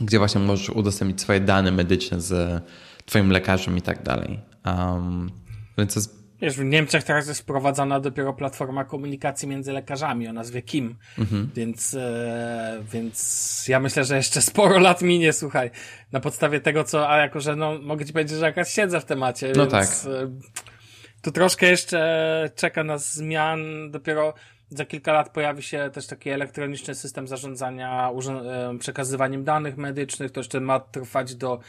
gdzie 0.02 0.18
właśnie 0.18 0.42
możesz 0.42 0.70
udostępnić 0.70 1.22
swoje 1.22 1.40
dane 1.40 1.72
medyczne 1.72 2.22
z 2.22 2.64
Twoim 3.06 3.32
lekarzem 3.32 3.78
i 3.78 3.82
tak 3.82 4.04
dalej. 4.04 4.40
więc 5.78 5.94
to 5.94 6.00
jest 6.00 6.21
Wiesz, 6.42 6.58
w 6.58 6.64
Niemczech 6.64 7.04
teraz 7.04 7.28
jest 7.28 7.42
wprowadzana 7.42 8.00
dopiero 8.00 8.34
platforma 8.34 8.86
komunikacji 8.86 9.48
między 9.48 9.72
lekarzami 9.72 10.28
o 10.28 10.34
nazwie 10.34 10.62
KIM, 10.62 10.96
mhm. 11.20 11.50
więc, 11.56 11.94
e, 11.94 12.84
więc 12.94 13.66
ja 13.68 13.80
myślę, 13.80 14.04
że 14.04 14.16
jeszcze 14.16 14.42
sporo 14.42 14.80
lat 14.80 15.02
minie, 15.02 15.34
słuchaj, 15.34 15.72
na 16.12 16.20
podstawie 16.20 16.60
tego, 16.60 16.84
co, 16.84 17.10
a 17.10 17.18
jako, 17.18 17.40
że 17.40 17.56
no, 17.56 17.80
mogę 17.82 18.06
ci 18.06 18.14
powiedzieć, 18.14 18.38
że 18.38 18.46
jakaś 18.46 18.74
siedzę 18.74 19.02
w 19.02 19.06
temacie, 19.06 19.54
no 19.56 19.68
więc 19.68 20.04
tak. 20.04 20.12
e, 20.14 20.32
tu 21.22 21.32
troszkę 21.32 21.66
jeszcze 21.66 22.50
czeka 22.56 22.84
nas 22.84 23.14
zmian, 23.14 23.92
dopiero 23.92 24.34
za 24.70 24.86
kilka 24.86 25.14
lat 25.14 25.30
pojawi 25.30 25.64
się 25.64 25.90
też 25.94 26.08
taki 26.08 26.30
elektroniczny 26.30 26.96
system 26.96 27.28
zarządzania 27.28 28.12
e, 28.12 28.78
przekazywaniem 28.80 29.44
danych 29.44 29.78
medycznych, 29.78 30.32
to 30.32 30.40
jeszcze 30.40 30.60
ma 30.60 30.80
trwać 30.80 31.36
do 31.36 31.60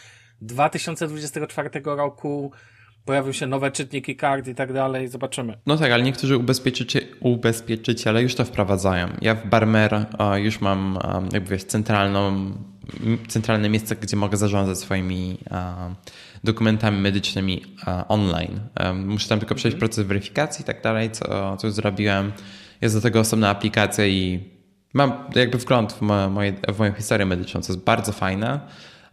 2024 0.40 1.70
roku, 1.84 2.52
pojawią 3.04 3.32
się 3.32 3.46
nowe 3.46 3.70
czytniki 3.70 4.16
kart 4.16 4.48
i 4.48 4.54
tak 4.54 4.72
dalej, 4.72 5.08
zobaczymy. 5.08 5.58
No 5.66 5.76
tak, 5.76 5.92
ale 5.92 6.02
niektórzy 6.02 6.36
ubezpieczyciele, 6.36 7.06
ubezpieczyciele 7.20 8.22
już 8.22 8.34
to 8.34 8.44
wprowadzają. 8.44 9.08
Ja 9.20 9.34
w 9.34 9.46
Barmer 9.46 10.06
już 10.36 10.60
mam 10.60 10.98
jakby 11.32 11.50
wiesz, 11.50 11.64
centralną, 11.64 12.52
centralne 13.28 13.68
miejsce, 13.68 13.96
gdzie 13.96 14.16
mogę 14.16 14.36
zarządzać 14.36 14.78
swoimi 14.78 15.38
dokumentami 16.44 17.00
medycznymi 17.00 17.62
online. 18.08 18.60
Muszę 18.94 19.28
tam 19.28 19.38
tylko 19.38 19.54
przejść 19.54 19.74
mhm. 19.74 19.88
proces 19.88 20.06
weryfikacji 20.06 20.62
i 20.62 20.64
tak 20.64 20.82
dalej, 20.82 21.10
co, 21.10 21.56
co 21.56 21.66
już 21.66 21.76
zrobiłem. 21.76 22.32
Jest 22.80 22.94
do 22.94 23.00
tego 23.00 23.20
osobna 23.20 23.50
aplikacja 23.50 24.06
i 24.06 24.50
mam 24.94 25.12
jakby 25.34 25.58
wgląd 25.58 25.92
w, 25.92 26.00
moje, 26.30 26.52
w 26.74 26.78
moją 26.78 26.92
historię 26.92 27.26
medyczną, 27.26 27.60
co 27.60 27.72
jest 27.72 27.84
bardzo 27.84 28.12
fajne. 28.12 28.60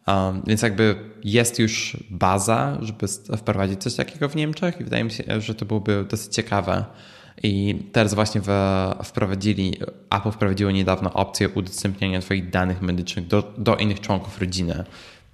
Um, 0.09 0.41
więc 0.47 0.61
jakby 0.61 0.95
jest 1.23 1.59
już 1.59 1.97
baza, 2.09 2.77
żeby 2.81 3.07
wprowadzić 3.37 3.81
coś 3.83 3.95
takiego 3.95 4.29
w 4.29 4.35
Niemczech 4.35 4.81
i 4.81 4.83
wydaje 4.83 5.03
mi 5.03 5.11
się, 5.11 5.41
że 5.41 5.55
to 5.55 5.65
byłoby 5.65 6.05
dosyć 6.09 6.35
ciekawe. 6.35 6.85
I 7.43 7.83
teraz 7.91 8.13
właśnie 8.13 8.41
wprowadzili, 9.03 9.77
Apple 10.09 10.31
wprowadziło 10.31 10.71
niedawno 10.71 11.13
opcję 11.13 11.49
udostępniania 11.49 12.21
Twoich 12.21 12.49
danych 12.49 12.81
medycznych 12.81 13.27
do, 13.27 13.53
do 13.57 13.75
innych 13.75 13.99
członków 13.99 14.39
rodziny. 14.39 14.83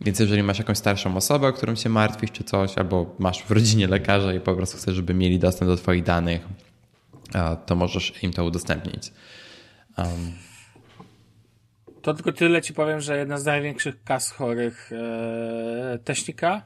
Więc 0.02 0.20
jeżeli 0.20 0.44
masz 0.44 0.60
jakąś 0.60 0.78
starszą 0.78 1.18
osobę, 1.18 1.48
o 1.48 1.54
którą 1.54 1.76
się 1.76 1.90
martwisz 1.90 2.32
czy 2.32 2.44
coś, 2.44 2.78
albo 2.78 3.16
masz 3.20 3.44
w 3.44 3.52
rodzinie 3.52 3.88
lekarza 3.88 4.34
i 4.34 4.40
po 4.40 4.56
prostu 4.56 4.78
chcesz, 4.78 4.96
żeby 4.96 5.14
mieli 5.14 5.40
dostęp 5.40 5.72
do 5.72 5.78
Twoich 5.78 6.04
danych, 6.04 6.48
to 7.66 7.76
możesz 7.76 8.24
im 8.24 8.34
to 8.34 8.46
udostępnić. 8.46 9.12
Um, 9.98 10.08
to 12.06 12.14
tylko 12.14 12.32
tyle 12.32 12.62
ci 12.62 12.74
powiem, 12.74 13.02
że 13.02 13.18
jedna 13.18 13.38
z 13.38 13.46
największych 13.46 14.04
kas 14.04 14.32
chorych 14.32 14.92
e, 14.92 16.00
technika, 16.00 16.62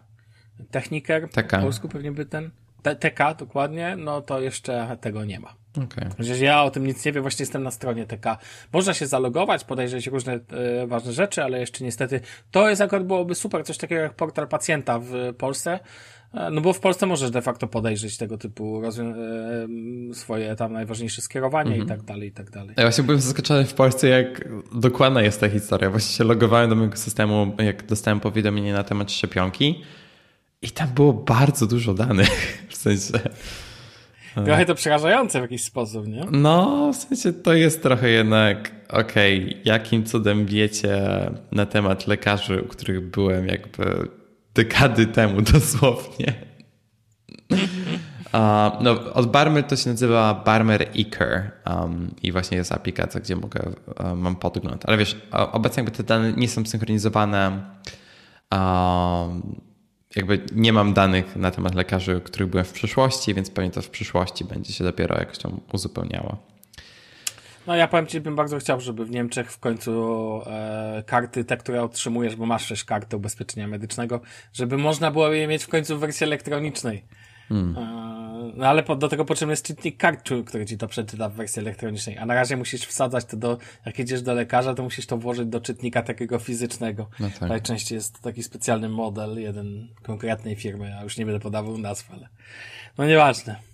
techniker, 0.71 1.29
TK. 1.29 1.51
po 1.51 1.57
polsku 1.57 1.89
pewnie 1.89 2.11
by 2.11 2.25
ten, 2.25 2.51
TK 2.99 3.33
dokładnie, 3.37 3.95
no 3.95 4.21
to 4.21 4.41
jeszcze 4.41 4.97
tego 5.01 5.25
nie 5.25 5.39
ma. 5.39 5.55
Okay. 5.85 6.35
Ja 6.39 6.63
o 6.63 6.71
tym 6.71 6.87
nic 6.87 7.05
nie 7.05 7.11
wiem, 7.11 7.21
właśnie 7.21 7.43
jestem 7.43 7.63
na 7.63 7.71
stronie 7.71 8.05
TK. 8.05 8.25
Można 8.73 8.93
się 8.93 9.07
zalogować, 9.07 9.63
podejrzeć 9.63 10.07
różne 10.07 10.33
e, 10.33 10.87
ważne 10.87 11.13
rzeczy, 11.13 11.43
ale 11.43 11.59
jeszcze 11.59 11.83
niestety 11.83 12.21
to 12.51 12.69
jest 12.69 12.81
akurat 12.81 13.05
byłoby 13.05 13.35
super, 13.35 13.65
coś 13.65 13.77
takiego 13.77 14.01
jak 14.01 14.13
portal 14.13 14.47
pacjenta 14.47 14.99
w 14.99 15.13
Polsce, 15.37 15.79
no 16.33 16.61
bo 16.61 16.73
w 16.73 16.79
Polsce 16.79 17.05
możesz 17.05 17.31
de 17.31 17.41
facto 17.41 17.67
podejrzeć 17.67 18.17
tego 18.17 18.37
typu 18.37 18.81
swoje 20.13 20.55
tam 20.55 20.73
najważniejsze 20.73 21.21
skierowania 21.21 21.71
mhm. 21.71 21.85
i 21.85 21.89
tak 21.89 22.03
dalej, 22.03 22.29
i 22.29 22.31
tak 22.31 22.49
dalej. 22.49 22.73
Ja 22.77 22.83
właśnie 22.83 23.03
byłem 23.03 23.21
zaskoczony 23.21 23.65
w 23.65 23.73
Polsce, 23.73 24.07
jak 24.07 24.49
dokładna 24.75 25.21
jest 25.21 25.39
ta 25.39 25.49
historia. 25.49 25.89
Właśnie 25.89 26.17
się 26.17 26.23
logowałem 26.23 26.69
do 26.69 26.75
mojego 26.75 26.97
systemu, 26.97 27.55
jak 27.59 27.85
dostałem 27.85 28.19
powiadomienie 28.19 28.73
na 28.73 28.83
temat 28.83 29.11
szczepionki 29.11 29.81
i 30.61 30.71
tam 30.71 30.89
było 30.89 31.13
bardzo 31.13 31.67
dużo 31.67 31.93
danych. 31.93 32.29
W 32.69 32.75
sensie... 32.75 33.19
Trochę 34.45 34.65
to 34.65 34.75
przerażające 34.75 35.39
w 35.39 35.41
jakiś 35.41 35.63
sposób, 35.63 36.07
nie? 36.07 36.25
No, 36.31 36.91
w 36.93 36.95
sensie 36.95 37.33
to 37.33 37.53
jest 37.53 37.83
trochę 37.83 38.09
jednak, 38.09 38.71
okej, 38.89 39.49
okay, 39.49 39.61
jakim 39.65 40.03
cudem 40.03 40.45
wiecie 40.45 41.01
na 41.51 41.65
temat 41.65 42.07
lekarzy, 42.07 42.61
u 42.61 42.67
których 42.67 43.09
byłem 43.09 43.47
jakby 43.47 44.07
dekady 44.59 45.07
temu 45.07 45.41
dosłownie. 45.53 46.33
Uh, 48.33 48.81
no, 48.81 49.13
od 49.13 49.31
Barmer 49.31 49.63
to 49.63 49.75
się 49.75 49.89
nazywa 49.89 50.33
Barmer 50.33 50.81
Eker 50.81 51.51
um, 51.65 52.15
i 52.23 52.31
właśnie 52.31 52.57
jest 52.57 52.71
aplikacja, 52.71 53.21
gdzie 53.21 53.35
mogę, 53.35 53.71
um, 53.99 54.19
mam 54.19 54.35
podgląd. 54.35 54.85
Ale 54.85 54.97
wiesz, 54.97 55.21
obecnie 55.31 55.83
jakby 55.83 55.97
te 55.97 56.03
dane 56.03 56.33
nie 56.33 56.47
są 56.47 56.65
synchronizowane. 56.65 57.61
Um, 58.51 59.61
jakby 60.15 60.45
nie 60.55 60.73
mam 60.73 60.93
danych 60.93 61.35
na 61.35 61.51
temat 61.51 61.75
lekarzy, 61.75 62.21
których 62.23 62.49
byłem 62.49 62.65
w 62.65 62.73
przyszłości, 62.73 63.33
więc 63.33 63.49
pewnie 63.49 63.71
to 63.71 63.81
w 63.81 63.89
przyszłości 63.89 64.45
będzie 64.45 64.73
się 64.73 64.83
dopiero 64.83 65.19
jakoś 65.19 65.37
tam 65.37 65.59
uzupełniało. 65.73 66.37
No 67.69 67.75
ja 67.75 67.87
powiem 67.87 68.07
Ci, 68.07 68.21
bym 68.21 68.35
bardzo 68.35 68.57
chciał, 68.57 68.81
żeby 68.81 69.05
w 69.05 69.11
Niemczech 69.11 69.51
w 69.51 69.59
końcu 69.59 69.91
e, 70.45 71.03
karty, 71.05 71.43
te, 71.45 71.57
które 71.57 71.83
otrzymujesz, 71.83 72.35
bo 72.35 72.45
masz 72.45 72.67
też 72.67 72.85
kartę 72.85 73.17
ubezpieczenia 73.17 73.67
medycznego, 73.67 74.21
żeby 74.53 74.77
można 74.77 75.11
było 75.11 75.33
je 75.33 75.47
mieć 75.47 75.63
w 75.63 75.67
końcu 75.67 75.97
w 75.97 75.99
wersji 75.99 76.23
elektronicznej. 76.23 77.03
Hmm. 77.49 77.77
E, 77.77 78.51
no 78.55 78.67
ale 78.67 78.83
po, 78.83 78.95
do 78.95 79.09
tego 79.09 79.25
potrzebny 79.25 79.51
jest 79.51 79.65
czytnik 79.65 79.97
kart, 79.97 80.29
który 80.45 80.65
Ci 80.65 80.77
to 80.77 80.87
przeczyta 80.87 81.29
w 81.29 81.33
wersji 81.33 81.59
elektronicznej. 81.59 82.17
A 82.17 82.25
na 82.25 82.33
razie 82.33 82.57
musisz 82.57 82.81
wsadzać 82.81 83.25
to 83.25 83.37
do, 83.37 83.57
jak 83.85 83.99
idziesz 83.99 84.21
do 84.21 84.33
lekarza, 84.33 84.73
to 84.73 84.83
musisz 84.83 85.05
to 85.05 85.17
włożyć 85.17 85.47
do 85.47 85.61
czytnika 85.61 86.01
takiego 86.01 86.39
fizycznego. 86.39 87.09
No 87.19 87.29
tak. 87.39 87.49
Najczęściej 87.49 87.95
jest 87.95 88.21
taki 88.21 88.43
specjalny 88.43 88.89
model, 88.89 89.39
jeden 89.39 89.87
konkretnej 90.03 90.55
firmy, 90.55 90.97
a 90.99 91.03
już 91.03 91.17
nie 91.17 91.25
będę 91.25 91.39
podawał 91.39 91.77
nazw, 91.77 92.11
ale 92.11 92.27
no 92.97 93.05
nieważne. 93.05 93.68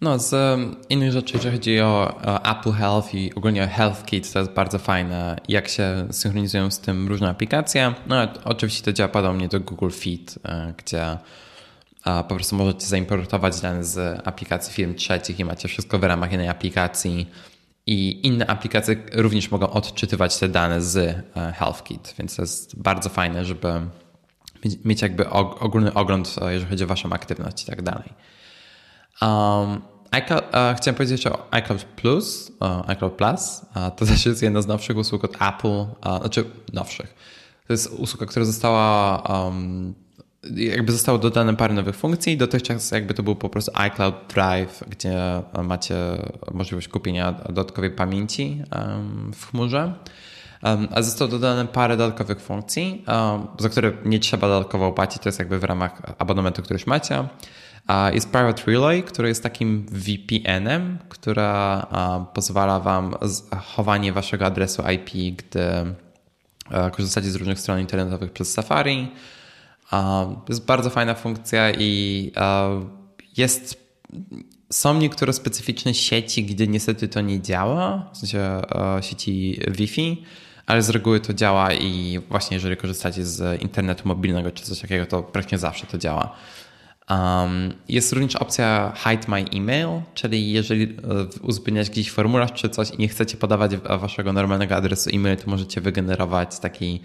No, 0.00 0.18
z 0.18 0.58
innych 0.88 1.12
rzeczy, 1.12 1.34
jeżeli 1.36 1.56
chodzi 1.56 1.80
o, 1.80 2.20
Apple 2.50 2.72
Health 2.72 3.14
i 3.14 3.34
ogólnie 3.34 3.66
Health 3.66 4.04
Kit, 4.04 4.32
to 4.32 4.38
jest 4.38 4.52
bardzo 4.52 4.78
fajne, 4.78 5.36
jak 5.48 5.68
się 5.68 6.06
synchronizują 6.10 6.70
z 6.70 6.78
tym 6.78 7.08
różne 7.08 7.28
aplikacje. 7.28 7.94
No, 8.06 8.28
oczywiście 8.44 8.84
to 8.84 8.92
działa 8.92 9.08
podobnie 9.08 9.48
do 9.48 9.60
Google 9.60 9.90
Fit, 9.90 10.38
e, 10.44 10.74
gdzie 10.76 11.18
po 12.04 12.34
prostu 12.34 12.56
możecie 12.56 12.86
zaimportować 12.86 13.60
dane 13.60 13.84
z 13.84 14.20
aplikacji 14.28 14.74
firm 14.74 14.94
trzecich 14.94 15.40
i 15.40 15.44
macie 15.44 15.68
wszystko 15.68 15.98
w 15.98 16.04
ramach 16.04 16.32
jednej 16.32 16.48
aplikacji. 16.48 17.30
I 17.86 18.26
inne 18.26 18.46
aplikacje 18.46 18.96
również 19.12 19.50
mogą 19.50 19.70
odczytywać 19.70 20.38
te 20.38 20.48
dane 20.48 20.82
z 20.82 20.96
e, 20.96 21.52
HealthKit, 21.52 22.14
więc 22.18 22.36
to 22.36 22.42
jest 22.42 22.82
bardzo 22.82 23.08
fajne, 23.08 23.44
żeby 23.44 23.68
mieć 24.84 25.02
jakby 25.02 25.30
ogólny 25.30 25.94
ogląd, 25.94 26.36
e, 26.42 26.52
jeżeli 26.52 26.70
chodzi 26.70 26.84
o 26.84 26.86
Waszą 26.86 27.12
aktywność 27.12 27.62
i 27.62 27.66
tak 27.66 27.82
dalej. 27.82 28.12
Um, 29.22 29.80
iCloud, 30.10 30.44
uh, 30.44 30.76
chciałem 30.76 30.96
powiedzieć 30.96 31.26
o 31.26 31.48
iCloud 31.50 31.84
Plus, 31.84 32.52
uh, 32.60 32.90
iCloud 32.90 33.12
Plus. 33.12 33.62
Uh, 33.76 33.96
to 33.96 34.06
też 34.06 34.26
jest 34.26 34.42
jedna 34.42 34.62
z 34.62 34.66
nowszych 34.66 34.96
usług 34.96 35.24
od 35.24 35.34
Apple, 35.42 35.84
znaczy 36.20 36.44
nowszych. 36.72 37.14
To 37.66 37.72
jest 37.72 37.92
usługa, 37.92 38.26
która 38.26 38.44
została 38.44 39.18
um, 39.22 39.94
jakby 40.54 40.92
zostało 40.92 41.18
dodane 41.18 41.56
parę 41.56 41.74
nowych 41.74 41.96
funkcji. 41.96 42.36
Dotychczas 42.36 42.90
jakby 42.90 43.14
to 43.14 43.22
był 43.22 43.36
po 43.36 43.48
prostu 43.48 43.72
iCloud 43.74 44.14
Drive, 44.34 44.84
gdzie 44.88 45.42
macie 45.64 45.96
możliwość 46.52 46.88
kupienia 46.88 47.32
dodatkowej 47.32 47.90
pamięci 47.90 48.62
um, 48.76 49.32
w 49.34 49.50
chmurze. 49.50 49.92
Um, 50.62 50.88
a 50.90 51.02
zostało 51.02 51.30
dodane 51.30 51.66
parę 51.66 51.96
dodatkowych 51.96 52.40
funkcji, 52.40 53.04
za 53.58 53.68
które 53.68 53.92
nie 54.04 54.18
trzeba 54.18 54.48
dodatkowo 54.48 54.92
płacić. 54.92 55.22
To 55.22 55.28
jest 55.28 55.38
jakby 55.38 55.58
w 55.58 55.64
ramach 55.64 56.02
abonamentu, 56.18 56.62
który 56.62 56.78
macie. 56.86 57.28
Jest 58.12 58.32
Private 58.32 58.62
Relay, 58.66 59.02
który 59.02 59.28
jest 59.28 59.42
takim 59.42 59.86
VPN-em, 59.90 60.98
która 61.08 61.86
pozwala 62.34 62.80
Wam 62.80 63.14
chowanie 63.64 64.12
Waszego 64.12 64.46
adresu 64.46 64.82
IP, 64.92 65.36
gdy 65.36 65.60
korzystacie 66.92 67.30
z 67.30 67.34
różnych 67.34 67.60
stron 67.60 67.80
internetowych 67.80 68.32
przez 68.32 68.52
Safari. 68.52 69.08
Jest 70.48 70.64
bardzo 70.66 70.90
fajna 70.90 71.14
funkcja 71.14 71.72
i 71.72 72.32
jest. 73.36 73.88
Są 74.72 74.94
niektóre 74.94 75.32
specyficzne 75.32 75.94
sieci, 75.94 76.44
gdzie 76.44 76.66
niestety 76.66 77.08
to 77.08 77.20
nie 77.20 77.42
działa, 77.42 78.10
w 78.12 78.16
sensie 78.16 78.62
sieci 79.00 79.60
Wi-Fi, 79.68 80.24
ale 80.66 80.82
z 80.82 80.90
reguły 80.90 81.20
to 81.20 81.34
działa 81.34 81.72
i 81.72 82.20
właśnie 82.28 82.54
jeżeli 82.54 82.76
korzystacie 82.76 83.24
z 83.24 83.62
internetu 83.62 84.08
mobilnego 84.08 84.50
czy 84.50 84.64
coś 84.64 84.80
takiego, 84.80 85.06
to 85.06 85.22
praktycznie 85.22 85.58
zawsze 85.58 85.86
to 85.86 85.98
działa. 85.98 86.36
Um, 87.10 87.72
jest 87.88 88.12
również 88.12 88.36
opcja 88.36 88.92
Hide 88.96 89.28
My 89.28 89.44
Email, 89.54 89.88
czyli 90.14 90.52
jeżeli 90.52 90.84
e, 90.84 90.96
uzupełniać 91.42 91.90
gdzieś 91.90 92.10
formularz 92.10 92.52
czy 92.52 92.68
coś 92.68 92.90
i 92.90 92.98
nie 92.98 93.08
chcecie 93.08 93.36
podawać 93.36 93.76
waszego 93.76 94.32
normalnego 94.32 94.76
adresu 94.76 95.10
e-mail, 95.12 95.36
to 95.36 95.50
możecie 95.50 95.80
wygenerować 95.80 96.58
taki 96.58 97.00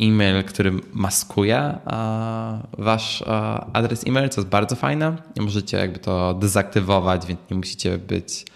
e-mail, 0.00 0.44
który 0.44 0.72
maskuje 0.92 1.78
wasz 2.78 3.24
adres 3.72 4.06
e-mail, 4.06 4.28
co 4.28 4.40
jest 4.40 4.50
bardzo 4.50 4.76
fajne. 4.76 5.16
I 5.36 5.40
możecie 5.40 5.76
jakby 5.76 5.98
to 5.98 6.34
dezaktywować, 6.34 7.26
więc 7.26 7.40
nie 7.50 7.56
musicie 7.56 7.98
być 7.98 8.46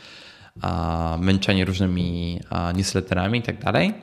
męczeni 1.19 1.65
różnymi 1.65 2.41
newsletterami 2.75 3.39
i 3.39 3.43
tak 3.43 3.65
dalej. 3.65 3.95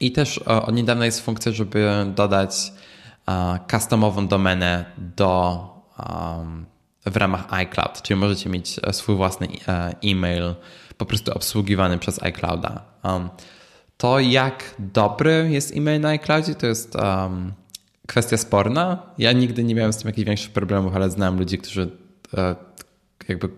I 0.00 0.12
też 0.12 0.38
od 0.38 0.74
niedawna 0.74 1.04
jest 1.04 1.20
funkcja, 1.20 1.52
żeby 1.52 2.06
dodać 2.14 2.72
customową 3.70 4.28
domenę 4.28 4.84
do 5.16 5.73
w 7.06 7.16
ramach 7.16 7.52
iCloud, 7.52 8.02
czyli 8.02 8.20
możecie 8.20 8.50
mieć 8.50 8.80
e, 8.82 8.92
swój 8.92 9.16
własny 9.16 9.48
e, 9.68 9.94
e-mail 10.04 10.54
po 10.98 11.06
prostu 11.06 11.32
obsługiwany 11.32 11.98
przez 11.98 12.22
iClouda. 12.22 12.84
To 13.96 14.20
jak 14.20 14.74
dobry 14.78 15.48
jest 15.50 15.76
e-mail 15.76 16.00
na 16.00 16.08
iCloudzie 16.08 16.54
to 16.54 16.66
jest 16.66 16.96
um, 16.96 17.52
kwestia 18.06 18.36
sporna. 18.36 19.02
Ja 19.18 19.32
nigdy 19.32 19.64
nie 19.64 19.74
miałem 19.74 19.92
z 19.92 19.96
tym 19.96 20.08
jakichś 20.08 20.26
większych 20.26 20.52
problemów, 20.52 20.96
ale 20.96 21.10
znam 21.10 21.38
ludzi, 21.38 21.58
którzy 21.58 21.90
e, 22.36 22.56
jakby 23.28 23.48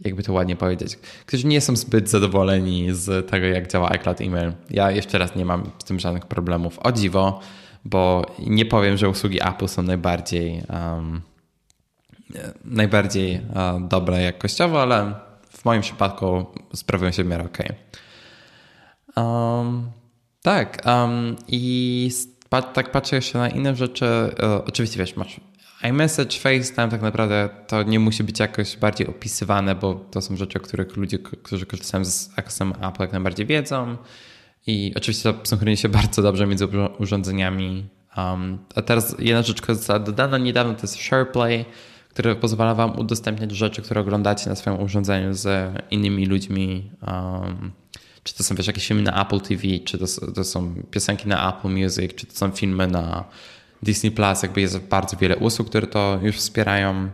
jakby 0.00 0.22
to 0.22 0.32
ładnie 0.32 0.56
powiedzieć, 0.56 0.98
którzy 1.26 1.46
nie 1.46 1.60
są 1.60 1.76
zbyt 1.76 2.10
zadowoleni 2.10 2.94
z 2.94 3.30
tego, 3.30 3.46
jak 3.46 3.72
działa 3.72 3.90
iCloud 3.90 4.20
e-mail. 4.20 4.52
Ja 4.70 4.90
jeszcze 4.90 5.18
raz 5.18 5.36
nie 5.36 5.44
mam 5.44 5.70
z 5.78 5.84
tym 5.84 5.98
żadnych 5.98 6.26
problemów. 6.26 6.78
O 6.78 6.92
dziwo, 6.92 7.40
bo 7.86 8.26
nie 8.38 8.66
powiem, 8.66 8.96
że 8.96 9.08
usługi 9.08 9.48
Apple 9.48 9.68
są 9.68 9.82
najbardziej 9.82 10.62
um, 10.70 11.20
najbardziej 12.64 13.34
uh, 13.34 13.88
dobre 13.88 14.22
jakościowo, 14.22 14.82
ale 14.82 15.14
w 15.50 15.64
moim 15.64 15.82
przypadku 15.82 16.46
sprawują 16.74 17.12
się 17.12 17.24
w 17.24 17.26
miarę 17.26 17.44
ok. 17.44 17.58
Um, 19.16 19.90
tak. 20.42 20.82
Um, 20.86 21.36
I 21.48 22.10
tak 22.72 22.90
patrzę 22.90 23.16
jeszcze 23.16 23.38
na 23.38 23.48
inne 23.48 23.76
rzeczy. 23.76 24.04
Uh, 24.04 24.68
oczywiście 24.68 24.98
wiesz, 24.98 25.16
masz 25.16 25.40
iMessage, 25.82 26.38
FaceTime 26.38 26.88
tak 26.88 27.02
naprawdę 27.02 27.48
to 27.66 27.82
nie 27.82 28.00
musi 28.00 28.24
być 28.24 28.40
jakoś 28.40 28.76
bardziej 28.76 29.06
opisywane, 29.06 29.74
bo 29.74 29.94
to 29.94 30.22
są 30.22 30.36
rzeczy, 30.36 30.58
o 30.58 30.62
których 30.62 30.96
ludzie, 30.96 31.18
którzy 31.18 31.66
korzystają 31.66 32.04
z 32.04 32.30
ekosystem 32.36 32.72
Apple 32.82 33.02
jak 33.02 33.12
najbardziej 33.12 33.46
wiedzą. 33.46 33.96
I 34.66 34.92
oczywiście 34.96 35.32
to 35.32 35.46
synchronizuje 35.46 35.76
się 35.76 35.88
bardzo 35.88 36.22
dobrze 36.22 36.46
między 36.46 36.66
urządzeniami. 36.98 37.88
Um, 38.16 38.58
a 38.74 38.82
teraz 38.82 39.16
jedna 39.18 39.42
rzecz, 39.42 39.66
została 39.66 39.98
dodana 39.98 40.38
niedawno, 40.38 40.74
to 40.74 40.82
jest 40.82 40.96
SharePlay, 40.96 41.64
które 42.08 42.36
pozwala 42.36 42.74
Wam 42.74 42.98
udostępniać 42.98 43.52
rzeczy, 43.52 43.82
które 43.82 44.00
oglądacie 44.00 44.50
na 44.50 44.56
swoim 44.56 44.80
urządzeniu 44.80 45.34
z 45.34 45.72
innymi 45.90 46.26
ludźmi. 46.26 46.90
Um, 47.06 47.72
czy 48.22 48.34
to 48.34 48.44
są 48.44 48.54
wiesz, 48.54 48.66
jakieś 48.66 48.88
filmy 48.88 49.02
na 49.02 49.26
Apple 49.26 49.40
TV, 49.40 49.62
czy 49.84 49.98
to, 49.98 50.06
to, 50.34 50.44
są 50.44 50.74
piosenki 50.90 51.28
na 51.28 51.56
Apple 51.56 51.68
Music, 51.68 52.14
czy 52.14 52.26
to 52.26 52.34
są 52.34 52.50
filmy 52.50 52.86
na 52.86 53.24
Disney 53.82 54.10
Plus, 54.10 54.42
jakby 54.42 54.60
jest 54.60 54.78
bardzo 54.78 55.16
wiele 55.16 55.36
usług, 55.36 55.68
które 55.68 55.86
to 55.86 56.18
już 56.22 56.36
wspierają. 56.36 57.10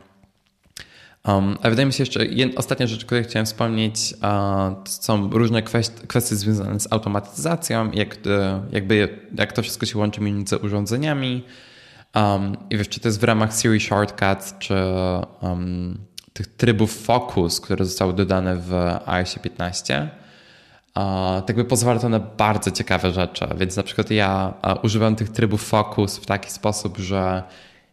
Um, 1.29 1.59
a 1.63 1.71
wydaje 1.71 1.87
mi 1.87 1.93
się 1.93 2.03
jeszcze, 2.03 2.27
jedna, 2.27 2.59
ostatnia 2.59 2.87
rzecz, 2.87 3.05
której 3.05 3.25
chciałem 3.25 3.47
wspomnieć, 3.47 4.15
uh, 4.23 4.89
są 4.89 5.31
różne 5.31 5.63
kwestie, 5.63 6.07
kwestie 6.07 6.37
związane 6.37 6.81
z 6.81 6.93
automatyzacją, 6.93 7.91
jak, 7.91 8.17
e, 8.27 8.63
jakby, 8.73 9.19
jak 9.39 9.53
to 9.53 9.63
wszystko 9.63 9.87
się 9.87 9.99
łączy 9.99 10.21
między 10.21 10.59
urządzeniami. 10.59 11.45
Um, 12.15 12.57
I 12.71 12.77
wiesz, 12.77 12.89
czy 12.89 13.01
to 13.01 13.09
jest 13.09 13.21
w 13.21 13.25
ramach 13.25 13.61
Siri 13.61 13.81
Shortcuts, 13.81 14.55
czy 14.59 14.75
um, 15.41 15.99
tych 16.33 16.47
trybów 16.47 17.03
Focus, 17.03 17.61
które 17.61 17.85
zostały 17.85 18.13
dodane 18.13 18.57
w 18.57 18.75
iOS 19.07 19.39
15 19.39 20.11
tak 21.47 21.57
by 21.57 21.65
pozwala 21.65 22.01
to 22.01 22.09
na 22.09 22.19
bardzo 22.19 22.71
ciekawe 22.71 23.13
rzeczy. 23.13 23.49
Więc 23.57 23.77
na 23.77 23.83
przykład 23.83 24.11
ja 24.11 24.55
używam 24.83 25.17
tych 25.17 25.31
trybów 25.31 25.69
focus 25.69 26.17
w 26.17 26.27
taki 26.27 26.51
sposób, 26.51 26.99
że 26.99 27.43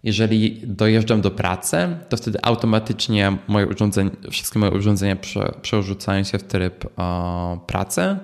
jeżeli 0.03 0.61
dojeżdżam 0.63 1.21
do 1.21 1.31
pracy, 1.31 1.77
to 2.09 2.17
wtedy 2.17 2.39
automatycznie 2.41 3.37
moje 3.47 3.67
urządzenia, 3.67 4.11
wszystkie 4.31 4.59
moje 4.59 4.71
urządzenia 4.71 5.15
prze, 5.15 5.53
przerzucają 5.61 6.23
się 6.23 6.37
w 6.37 6.43
tryb 6.43 6.85
e, 6.85 7.59
pracy. 7.67 8.17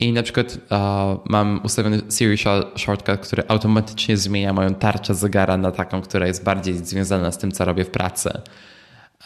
I 0.00 0.12
na 0.12 0.22
przykład 0.22 0.58
e, 0.70 1.18
mam 1.28 1.60
ustawiony 1.64 2.00
Siri 2.10 2.38
Shortcut, 2.76 3.20
który 3.20 3.42
automatycznie 3.48 4.16
zmienia 4.16 4.52
moją 4.52 4.74
tarczę 4.74 5.14
zegara 5.14 5.56
na 5.56 5.70
taką, 5.70 6.02
która 6.02 6.26
jest 6.26 6.44
bardziej 6.44 6.74
związana 6.74 7.32
z 7.32 7.38
tym, 7.38 7.52
co 7.52 7.64
robię 7.64 7.84
w 7.84 7.90
pracy. 7.90 8.30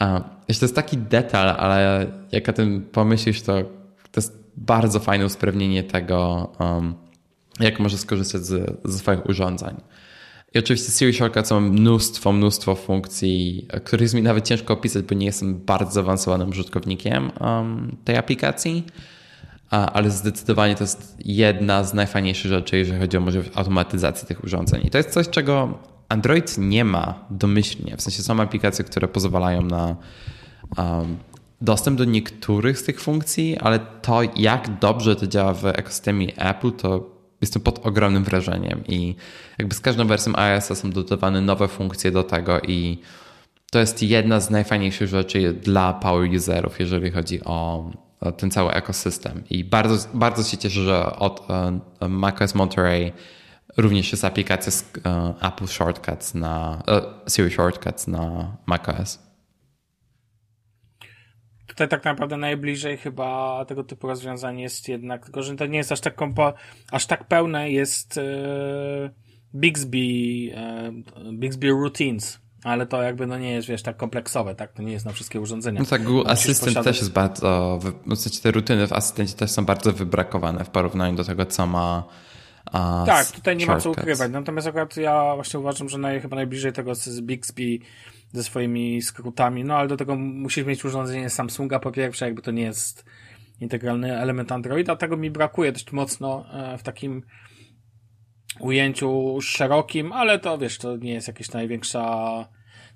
E, 0.01 0.21
to 0.47 0.65
jest 0.65 0.75
taki 0.75 0.97
detal, 0.97 1.49
ale 1.49 2.07
jak 2.31 2.49
o 2.49 2.53
tym 2.53 2.81
pomyślisz, 2.91 3.41
to 3.41 3.63
to 4.11 4.19
jest 4.19 4.39
bardzo 4.57 4.99
fajne 4.99 5.25
usprawnienie 5.25 5.83
tego, 5.83 6.49
um, 6.59 6.93
jak 7.59 7.79
możesz 7.79 7.99
skorzystać 7.99 8.41
z, 8.41 8.79
ze 8.85 8.97
swoich 8.97 9.25
urządzeń. 9.29 9.75
I 10.53 10.59
oczywiście 10.59 10.91
Siri 10.91 11.13
Shortcuts 11.13 11.51
ma 11.51 11.59
mnóstwo, 11.59 12.31
mnóstwo 12.31 12.75
funkcji, 12.75 13.67
których 13.83 14.01
jest 14.01 14.15
mi 14.15 14.21
nawet 14.21 14.47
ciężko 14.47 14.73
opisać, 14.73 15.05
bo 15.05 15.15
nie 15.15 15.25
jestem 15.25 15.59
bardzo 15.65 15.91
zaawansowanym 15.91 16.49
użytkownikiem 16.49 17.31
um, 17.39 17.97
tej 18.03 18.17
aplikacji, 18.17 18.83
ale 19.69 20.11
zdecydowanie 20.11 20.75
to 20.75 20.83
jest 20.83 21.15
jedna 21.25 21.83
z 21.83 21.93
najfajniejszych 21.93 22.51
rzeczy, 22.51 22.77
jeżeli 22.77 22.99
chodzi 22.99 23.17
o 23.17 23.19
możliwość 23.19 23.51
automatyzacji 23.55 24.27
tych 24.27 24.43
urządzeń. 24.43 24.81
I 24.85 24.89
to 24.89 24.97
jest 24.97 25.09
coś, 25.09 25.29
czego 25.29 25.79
Android 26.09 26.57
nie 26.57 26.85
ma 26.85 27.25
domyślnie. 27.29 27.97
W 27.97 28.01
sensie 28.01 28.23
są 28.23 28.39
aplikacje, 28.41 28.85
które 28.85 29.07
pozwalają 29.07 29.61
na 29.61 29.95
um, 30.77 31.17
dostęp 31.61 31.97
do 31.97 32.05
niektórych 32.05 32.79
z 32.79 32.83
tych 32.83 33.01
funkcji, 33.01 33.57
ale 33.57 33.79
to, 33.79 34.21
jak 34.35 34.79
dobrze 34.79 35.15
to 35.15 35.27
działa 35.27 35.53
w 35.53 35.65
ekosystemie 35.65 36.37
Apple, 36.37 36.71
to 36.71 37.18
jestem 37.41 37.61
pod 37.61 37.85
ogromnym 37.85 38.23
wrażeniem 38.23 38.83
i 38.87 39.15
jakby 39.57 39.75
z 39.75 39.79
każdą 39.79 40.07
wersją 40.07 40.35
iOS 40.35 40.65
są 40.77 40.91
dodawane 40.91 41.41
nowe 41.41 41.67
funkcje 41.67 42.11
do 42.11 42.23
tego 42.23 42.61
i 42.61 42.99
to 43.71 43.79
jest 43.79 44.03
jedna 44.03 44.39
z 44.39 44.49
najfajniejszych 44.49 45.07
rzeczy 45.07 45.53
dla 45.53 45.93
power 45.93 46.29
userów, 46.35 46.79
jeżeli 46.79 47.11
chodzi 47.11 47.43
o 47.43 47.89
ten 48.37 48.51
cały 48.51 48.71
ekosystem. 48.71 49.43
I 49.49 49.63
bardzo, 49.63 50.07
bardzo 50.13 50.43
się 50.43 50.57
cieszę, 50.57 50.81
że 50.81 51.15
od 51.15 51.47
e, 52.01 52.09
macOS 52.09 52.55
Monterey 52.55 53.13
również 53.77 54.11
jest 54.11 54.25
aplikacja 54.25 54.71
z 54.71 54.83
e, 55.05 55.33
Apple 55.41 55.67
Shortcuts 55.67 56.33
na 56.33 56.83
e, 56.87 57.01
Siri 57.29 57.51
Shortcuts 57.51 58.07
na 58.07 58.51
macOS. 58.65 59.28
Tutaj 61.69 61.87
tak 61.87 62.05
naprawdę 62.05 62.37
najbliżej 62.37 62.97
chyba 62.97 63.65
tego 63.65 63.83
typu 63.83 64.07
rozwiązań 64.07 64.59
jest 64.59 64.87
jednak, 64.87 65.23
tylko 65.23 65.43
że 65.43 65.55
to 65.55 65.65
nie 65.65 65.77
jest 65.77 65.91
aż 65.91 65.99
tak 65.99 66.15
kompo, 66.15 66.53
aż 66.91 67.05
tak 67.05 67.27
pełne 67.27 67.71
jest 67.71 68.17
e, 68.17 69.09
Bixby, 69.55 69.97
e, 70.55 70.91
Bixby 71.33 71.69
Routines, 71.69 72.39
ale 72.63 72.85
to 72.85 73.03
jakby 73.03 73.27
no 73.27 73.37
nie 73.37 73.51
jest, 73.51 73.67
wiesz, 73.67 73.83
tak 73.83 73.97
kompleksowe, 73.97 74.55
tak? 74.55 74.73
To 74.73 74.83
nie 74.83 74.91
jest 74.91 75.05
na 75.05 75.11
wszystkie 75.11 75.41
urządzenia. 75.41 75.79
No 75.79 75.85
tak, 75.85 76.03
Google 76.03 76.29
Assistant 76.29 76.59
posiadać... 76.59 76.85
też 76.85 76.97
jest 76.97 77.11
bardzo, 77.11 77.79
w 78.05 78.15
sensie 78.15 78.41
te 78.41 78.51
rutyny 78.51 78.87
w 78.87 78.93
asystencie 78.93 79.33
też 79.33 79.51
są 79.51 79.65
bardzo 79.65 79.93
wybrakowane 79.93 80.65
w 80.65 80.69
porównaniu 80.69 81.15
do 81.15 81.23
tego, 81.23 81.45
co 81.45 81.67
ma 81.67 82.03
a, 82.71 83.03
tak, 83.05 83.31
tutaj 83.31 83.57
nie 83.57 83.65
ma 83.65 83.79
co 83.79 83.91
ukrywać. 83.91 84.31
Natomiast 84.31 84.67
akurat 84.67 84.97
ja 84.97 85.35
właśnie 85.35 85.59
uważam, 85.59 85.89
że 85.89 85.97
naj, 85.97 86.21
chyba 86.21 86.35
najbliżej 86.35 86.73
tego 86.73 86.95
z 86.95 87.21
Bixby 87.21 87.79
ze 88.31 88.43
swoimi 88.43 89.01
skrótami, 89.01 89.63
no 89.63 89.75
ale 89.75 89.87
do 89.87 89.97
tego 89.97 90.15
musisz 90.15 90.65
mieć 90.65 90.85
urządzenie 90.85 91.29
Samsunga 91.29 91.79
po 91.79 91.91
pierwsze, 91.91 92.25
jakby 92.25 92.41
to 92.41 92.51
nie 92.51 92.63
jest 92.63 93.05
integralny 93.59 94.19
element 94.19 94.51
Androida, 94.51 94.95
tego 94.95 95.17
mi 95.17 95.31
brakuje 95.31 95.71
dość 95.71 95.91
mocno 95.91 96.45
e, 96.53 96.77
w 96.77 96.83
takim 96.83 97.23
ujęciu 98.59 99.37
szerokim, 99.41 100.11
ale 100.11 100.39
to 100.39 100.57
wiesz, 100.57 100.77
to 100.77 100.97
nie 100.97 101.13
jest 101.13 101.27
jakaś 101.27 101.51
największa 101.51 102.45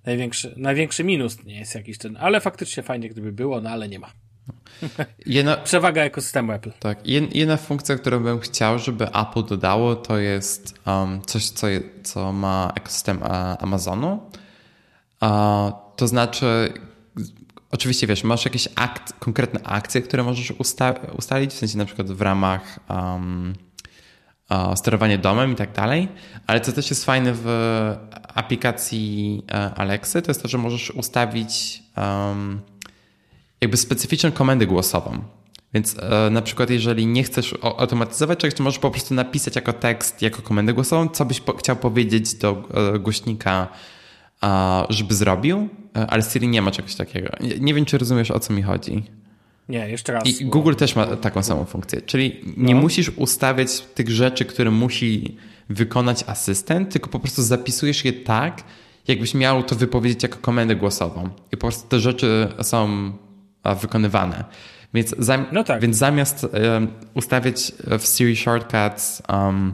największy, 0.06 0.54
największy 0.58 1.04
minus 1.04 1.44
nie 1.46 1.60
jest 1.60 1.76
jakiś 1.76 1.98
ten, 1.98 2.18
ale 2.18 2.42
faktycznie 2.42 2.84
fajnie 2.84 3.10
gdyby 3.10 3.32
było, 3.32 3.62
no 3.62 3.70
ale 3.70 3.90
nie 3.90 4.00
ma. 4.00 4.12
Jedna, 5.26 5.58
Przewaga 5.68 6.04
ekosystemu 6.04 6.52
Apple. 6.52 6.72
Tak. 6.80 7.08
Jedna 7.08 7.58
funkcja, 7.58 7.96
którą 7.96 8.24
bym 8.24 8.40
chciał, 8.40 8.80
żeby 8.80 9.08
Apple 9.08 9.44
dodało, 9.44 9.96
to 9.96 10.18
jest 10.18 10.80
um, 10.88 11.22
coś, 11.22 11.50
co, 11.50 11.68
co 12.04 12.34
ma 12.34 12.72
ekosystem 12.76 13.24
e, 13.24 13.28
Amazonu. 13.58 14.30
To 15.96 16.08
znaczy, 16.08 16.74
oczywiście 17.72 18.08
wiesz, 18.08 18.24
masz 18.24 18.46
jakieś 18.46 18.68
akt, 18.76 19.14
konkretne 19.20 19.60
akcje, 19.64 20.02
które 20.02 20.24
możesz 20.24 20.52
usta 20.52 20.94
ustalić, 21.18 21.52
w 21.52 21.58
sensie 21.58 21.78
na 21.78 21.86
przykład 21.86 22.12
w 22.12 22.22
ramach 22.22 22.80
um, 22.90 23.54
sterowania 24.76 25.18
domem 25.18 25.52
i 25.52 25.56
tak 25.56 25.72
dalej, 25.72 26.08
ale 26.48 26.62
co 26.62 26.72
też 26.72 26.90
jest 26.90 27.06
fajne 27.06 27.34
w 27.36 27.46
aplikacji 28.34 29.44
e, 29.52 29.74
Alexy, 29.74 30.22
to 30.22 30.32
jest 30.32 30.42
to, 30.42 30.48
że 30.48 30.58
możesz 30.58 30.92
ustawić 30.92 31.84
um, 31.98 32.62
jakby 33.62 33.78
specyficzną 33.78 34.32
komendę 34.32 34.66
głosową. 34.68 35.20
Więc 35.74 35.96
e, 36.00 36.30
na 36.30 36.42
przykład, 36.42 36.70
jeżeli 36.70 37.08
nie 37.08 37.24
chcesz 37.24 37.56
automatyzować 37.62 38.40
czegoś, 38.40 38.58
to 38.58 38.64
możesz 38.64 38.80
po 38.80 38.92
prostu 38.92 39.14
napisać 39.14 39.56
jako 39.56 39.74
tekst, 39.74 40.22
jako 40.22 40.42
komendę 40.42 40.74
głosową, 40.74 41.10
co 41.10 41.26
byś 41.26 41.40
po 41.40 41.54
chciał 41.54 41.76
powiedzieć 41.76 42.34
do 42.34 42.64
e, 42.96 43.00
głośnika 43.00 43.68
żeby 44.90 45.16
zrobił, 45.16 45.70
e, 45.98 46.08
ale 46.08 46.24
Siri 46.24 46.48
nie 46.48 46.62
ma 46.62 46.72
czegoś 46.72 46.96
takiego. 46.96 47.30
Nie 47.60 47.74
wiem, 47.74 47.86
czy 47.86 47.98
rozumiesz, 47.98 48.32
o 48.32 48.40
co 48.40 48.54
mi 48.54 48.62
chodzi. 48.62 49.04
Nie, 49.70 49.90
jeszcze 49.90 50.14
raz. 50.14 50.28
I 50.28 50.46
Google 50.46 50.76
też 50.76 50.96
ma 50.96 51.06
taką 51.06 51.44
samą 51.44 51.66
funkcję. 51.66 52.02
Czyli 52.02 52.42
nie 52.58 52.76
no. 52.76 52.82
musisz 52.82 53.10
ustawiać 53.10 53.82
tych 53.82 54.10
rzeczy, 54.10 54.46
które 54.46 54.72
musi 54.72 55.38
wykonać 55.70 56.24
asystent, 56.28 56.92
tylko 56.92 57.10
po 57.10 57.20
prostu 57.20 57.42
zapisujesz 57.42 58.06
je 58.06 58.14
tak, 58.14 58.64
jakbyś 59.08 59.34
miał 59.34 59.64
to 59.64 59.76
wypowiedzieć 59.76 60.24
jako 60.24 60.38
komendę 60.38 60.76
głosową. 60.76 61.30
I 61.52 61.58
po 61.58 61.68
prostu 61.68 61.90
te 61.90 62.00
rzeczy 62.00 62.48
są 62.62 63.12
wykonywane. 63.82 64.44
Więc, 64.94 65.16
zam 65.20 65.46
no 65.52 65.64
tak. 65.64 65.82
więc 65.82 65.98
zamiast 65.98 66.44
um, 66.44 66.88
ustawiać 67.14 67.72
w 68.00 68.06
Siri 68.06 68.36
Shortcuts 68.36 69.24
um, 69.30 69.74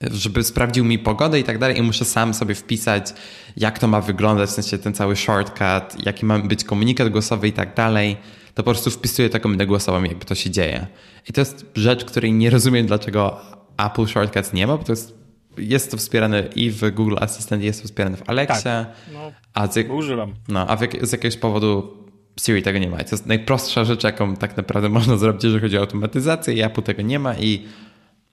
żeby 0.00 0.44
sprawdził 0.44 0.84
mi 0.84 0.98
pogodę 0.98 1.40
i 1.40 1.44
tak 1.44 1.58
dalej 1.58 1.78
i 1.78 1.82
muszę 1.82 2.04
sam 2.04 2.34
sobie 2.34 2.54
wpisać, 2.54 3.14
jak 3.56 3.78
to 3.78 3.88
ma 3.88 4.00
wyglądać, 4.00 4.50
w 4.50 4.52
sensie 4.52 4.78
ten 4.78 4.94
cały 4.94 5.16
shortcut, 5.16 6.06
jaki 6.06 6.26
ma 6.26 6.38
być 6.38 6.64
komunikat 6.64 7.08
głosowy 7.08 7.48
i 7.48 7.52
tak 7.52 7.74
dalej, 7.74 8.16
to 8.54 8.62
po 8.62 8.70
prostu 8.70 8.90
wpisuję 8.90 9.30
taką 9.30 9.42
komendę 9.42 9.66
głosową, 9.66 10.02
jakby 10.04 10.24
to 10.24 10.34
się 10.34 10.50
dzieje. 10.50 10.86
I 11.28 11.32
to 11.32 11.40
jest 11.40 11.66
rzecz, 11.74 12.04
której 12.04 12.32
nie 12.32 12.50
rozumiem, 12.50 12.86
dlaczego 12.86 13.40
Apple 13.76 14.06
Shortcuts 14.06 14.52
nie 14.52 14.66
ma, 14.66 14.76
bo 14.76 14.84
to 14.84 14.92
jest, 14.92 15.14
jest 15.58 15.90
to 15.90 15.96
wspierane 15.96 16.48
i 16.54 16.70
w 16.70 16.90
Google 16.90 17.16
Assistant, 17.20 17.62
jest 17.62 17.82
to 17.82 17.88
wspierane 17.88 18.16
w 18.16 18.30
Alexie. 18.30 18.62
Tak, 18.62 18.86
no, 19.12 19.32
a 19.54 19.66
z, 19.66 19.90
używam. 19.90 20.34
No, 20.48 20.66
a 20.66 20.76
w, 20.76 20.80
z 21.02 21.12
jakiegoś 21.12 21.36
powodu 21.36 21.98
Siri 22.40 22.62
tego 22.62 22.78
nie 22.78 22.90
ma. 22.90 23.00
I 23.00 23.04
to 23.04 23.10
jest 23.10 23.26
najprostsza 23.26 23.84
rzecz, 23.84 24.04
jaką 24.04 24.36
tak 24.36 24.56
naprawdę 24.56 24.88
można 24.98 25.16
zrobić, 25.16 25.44
jeżeli 25.44 25.62
chodzi 25.62 25.78
o 25.78 25.80
automatyzację 25.80 26.54
i 26.54 26.62
Apple 26.62 26.82
tego 26.82 27.02
nie 27.02 27.18
ma 27.18 27.34
i 27.34 27.66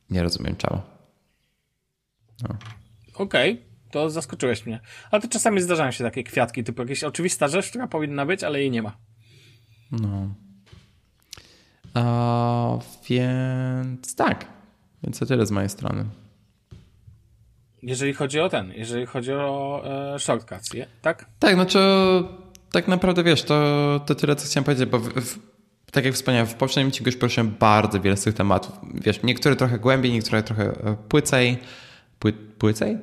nie 0.10 0.24
rozumiem 0.24 0.56
czemu. 0.56 0.95
No. 2.44 2.56
Okej, 3.14 3.54
okay, 3.54 3.66
to 3.92 4.10
zaskoczyłeś 4.10 4.66
mnie. 4.66 4.80
Ale 5.12 5.22
to 5.22 5.28
czasami 5.28 5.62
zdarzają 5.62 5.92
się 5.92 6.04
takie 6.04 6.24
kwiatki, 6.24 6.64
typu 6.64 6.82
jakieś 6.82 7.04
oczywista 7.04 7.48
rzecz, 7.48 7.70
która 7.70 7.88
powinna 7.88 8.26
być, 8.26 8.44
ale 8.44 8.60
jej 8.60 8.72
nie 8.72 8.82
ma. 8.82 8.98
No. 9.92 10.36
A, 11.94 12.78
więc 13.10 14.16
tak. 14.16 14.46
Więc 15.04 15.20
to 15.20 15.26
tyle 15.26 15.46
z 15.46 15.52
mojej 15.52 15.70
strony. 15.70 16.06
Jeżeli 17.82 18.14
chodzi 18.14 18.40
o 18.40 18.50
ten, 18.50 18.74
jeżeli 18.76 19.06
chodzi 19.06 19.34
o 19.34 19.82
e, 20.16 20.20
shortcuts, 20.20 20.74
je, 20.74 20.88
tak? 21.02 21.26
Tak, 21.40 21.54
znaczy 21.54 21.80
tak 22.72 22.88
naprawdę 22.88 23.24
wiesz, 23.24 23.44
to, 23.44 24.02
to 24.06 24.16
tyle, 24.16 24.36
co 24.36 24.46
chciałem 24.46 24.64
powiedzieć, 24.64 24.90
bo 24.90 25.00
w, 25.00 25.10
w, 25.10 25.40
tak 25.92 26.06
jak 26.06 26.14
wspomniałem, 26.14 26.48
w 26.48 26.56
poprzednim 26.56 26.88
odcinku 26.88 27.10
już 27.10 27.18
poruszyłem 27.18 27.56
bardzo 27.60 28.02
wiele 28.02 28.18
z 28.18 28.24
tych 28.24 28.34
tematów. 28.34 28.72
Wiesz, 28.94 29.24
niektóre 29.24 29.56
trochę 29.56 29.80
głębiej, 29.80 30.12
niektóre 30.12 30.44
trochę 30.44 30.64
e, 30.64 30.96
płycej. 31.10 31.58
Pły, 32.20 32.34
płycej? 32.34 32.98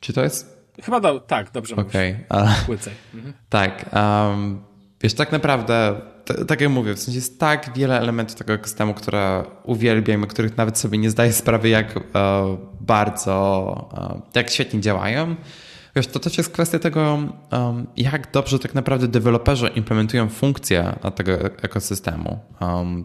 Czy 0.00 0.12
to 0.12 0.22
jest? 0.22 0.54
Chyba 0.82 1.00
do, 1.00 1.20
tak, 1.20 1.50
dobrze. 1.52 1.76
Okay. 1.76 2.24
Płycej. 2.66 2.92
Mhm. 3.14 3.34
Tak. 3.48 3.90
Um, 3.92 4.60
wiesz, 5.00 5.14
tak 5.14 5.32
naprawdę, 5.32 6.00
tak 6.46 6.60
jak 6.60 6.70
mówię, 6.70 6.94
w 6.94 7.00
sensie 7.00 7.18
jest 7.18 7.40
tak 7.40 7.70
wiele 7.76 8.00
elementów 8.00 8.36
tego 8.36 8.52
ekosystemu, 8.52 8.94
które 8.94 9.44
uwielbiam, 9.64 10.26
których 10.26 10.56
nawet 10.56 10.78
sobie 10.78 10.98
nie 10.98 11.10
zdaję 11.10 11.32
sprawy, 11.42 11.68
jak 11.68 11.96
uh, 11.96 12.02
bardzo, 12.80 13.88
uh, 13.92 14.34
jak 14.34 14.50
świetnie 14.50 14.80
działają. 14.80 15.36
Wiesz, 15.96 16.06
to 16.06 16.20
też 16.20 16.38
jest 16.38 16.52
kwestia 16.52 16.78
tego, 16.78 17.18
um, 17.52 17.86
jak 17.96 18.32
dobrze 18.32 18.58
tak 18.58 18.74
naprawdę 18.74 19.08
deweloperzy 19.08 19.68
implementują 19.68 20.28
funkcje 20.28 20.98
tego 21.14 21.32
ekosystemu. 21.40 22.38
Um, 22.60 23.04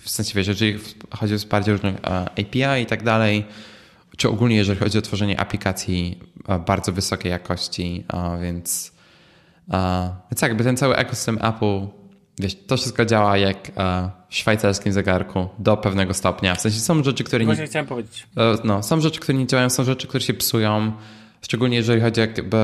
w, 0.00 0.10
sensie, 0.10 0.32
wiesz, 0.34 0.46
jeżeli 0.46 0.78
chodzi 1.10 1.34
o 1.34 1.38
wsparcie 1.38 1.72
różnych 1.72 1.94
API 2.04 2.82
i 2.82 2.86
tak 2.86 3.02
dalej, 3.02 3.44
czy 4.16 4.28
ogólnie 4.28 4.56
jeżeli 4.56 4.78
chodzi 4.78 4.98
o 4.98 5.02
tworzenie 5.02 5.40
aplikacji 5.40 6.20
bardzo 6.66 6.92
wysokiej 6.92 7.30
jakości, 7.30 8.04
więc, 8.42 8.92
więc 10.30 10.42
jakby 10.42 10.64
ten 10.64 10.76
cały 10.76 10.96
ekosystem 10.96 11.38
Apple, 11.42 11.86
wiesz, 12.38 12.56
to 12.66 12.76
wszystko 12.76 13.04
działa 13.04 13.36
jak 13.36 13.72
w 14.28 14.34
szwajcarskim 14.34 14.92
zegarku 14.92 15.48
do 15.58 15.76
pewnego 15.76 16.14
stopnia. 16.14 16.54
W 16.54 16.60
sensie 16.60 16.80
są 16.80 17.04
rzeczy, 17.04 17.24
które 17.24 17.44
Właśnie 17.44 17.62
nie... 17.62 17.68
chciałem 17.68 17.86
powiedzieć. 17.86 18.26
E, 18.36 18.54
no, 18.64 18.82
są 18.82 19.00
rzeczy, 19.00 19.20
które 19.20 19.38
nie 19.38 19.46
działają, 19.46 19.70
są 19.70 19.84
rzeczy, 19.84 20.08
które 20.08 20.20
się 20.20 20.34
psują. 20.34 20.92
Szczególnie 21.42 21.76
jeżeli 21.76 22.00
chodzi 22.00 22.20
o 22.20 22.24
jakby 22.24 22.56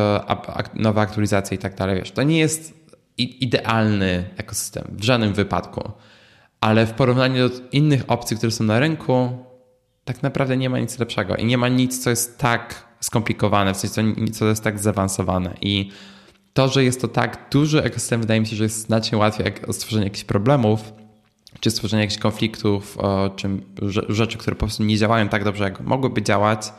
nowe 0.75 1.01
aktualizacje 1.01 1.55
i 1.55 1.59
tak 1.59 1.75
dalej. 1.75 1.99
Wiesz, 1.99 2.11
to 2.11 2.23
nie 2.23 2.39
jest 2.39 2.75
idealny 3.19 4.25
ekosystem 4.37 4.85
w 4.91 5.05
żadnym 5.05 5.35
wypadku, 5.35 5.91
ale 6.61 6.87
w 6.87 6.93
porównaniu 6.93 7.49
do 7.49 7.55
innych 7.73 8.05
opcji, 8.09 8.37
które 8.37 8.53
są 8.53 8.65
na 8.65 8.79
rynku, 8.81 9.45
tak 10.09 10.23
naprawdę 10.23 10.57
nie 10.57 10.71
ma 10.71 10.79
nic 10.79 10.99
lepszego 10.99 11.37
i 11.37 11.45
nie 11.45 11.59
ma 11.59 11.69
nic, 11.69 12.03
co 12.05 12.11
jest 12.11 12.39
tak 12.39 12.89
skomplikowane, 13.01 13.75
w 13.75 13.77
sensie 13.77 14.15
co 14.33 14.47
jest 14.47 14.65
tak 14.65 14.79
zaawansowane. 14.79 15.55
I 15.61 15.91
to, 16.53 16.69
że 16.69 16.85
jest 16.85 17.01
to 17.01 17.09
tak 17.09 17.49
duży 17.51 17.83
ekosystem, 17.83 18.21
wydaje 18.21 18.41
mi 18.41 18.47
się, 18.47 18.57
że 18.57 18.65
jest 18.65 18.87
znacznie 18.87 19.19
łatwiej 19.19 19.45
jak 19.45 19.75
stworzenie 19.75 20.05
jakichś 20.05 20.25
problemów, 20.25 20.93
czy 21.61 21.71
stworzenie 21.71 22.03
jakichś 22.03 22.21
konfliktów, 22.21 22.99
czy 23.37 23.49
rzeczy, 24.09 24.39
które 24.39 24.57
po 24.57 24.67
prostu 24.67 24.85
nie 24.85 24.97
działają 24.97 25.29
tak 25.29 25.45
dobrze, 25.45 25.65
jak 25.65 25.81
mogłyby 25.81 26.23
działać, 26.23 26.73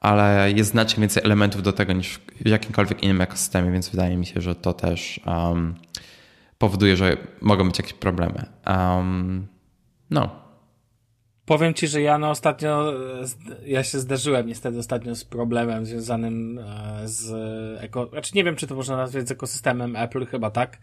ale 0.00 0.52
jest 0.56 0.70
znacznie 0.70 1.00
więcej 1.00 1.22
elementów 1.24 1.62
do 1.62 1.72
tego 1.72 1.92
niż 1.92 2.20
w 2.40 2.48
jakimkolwiek 2.48 3.02
innym 3.02 3.20
ekosystemie, 3.20 3.72
więc 3.72 3.88
wydaje 3.88 4.16
mi 4.16 4.26
się, 4.26 4.40
że 4.40 4.54
to 4.54 4.72
też 4.72 5.20
um, 5.26 5.74
powoduje, 6.58 6.96
że 6.96 7.16
mogą 7.40 7.68
być 7.68 7.78
jakieś 7.78 7.92
problemy. 7.94 8.46
Um, 8.66 9.46
no, 10.10 10.49
Powiem 11.50 11.74
ci, 11.74 11.88
że 11.88 12.02
ja 12.02 12.18
no 12.18 12.30
ostatnio, 12.30 12.92
ja 13.66 13.84
się 13.84 13.98
zderzyłem 13.98 14.46
niestety 14.46 14.78
ostatnio 14.78 15.14
z 15.14 15.24
problemem 15.24 15.86
związanym 15.86 16.58
e, 16.58 17.00
z 17.04 17.32
eko, 17.82 18.06
znaczy 18.06 18.32
nie 18.34 18.44
wiem, 18.44 18.56
czy 18.56 18.66
to 18.66 18.74
można 18.74 18.96
nazwać 18.96 19.28
z 19.28 19.30
ekosystemem 19.30 19.96
Apple, 19.96 20.26
chyba 20.26 20.50
tak, 20.50 20.78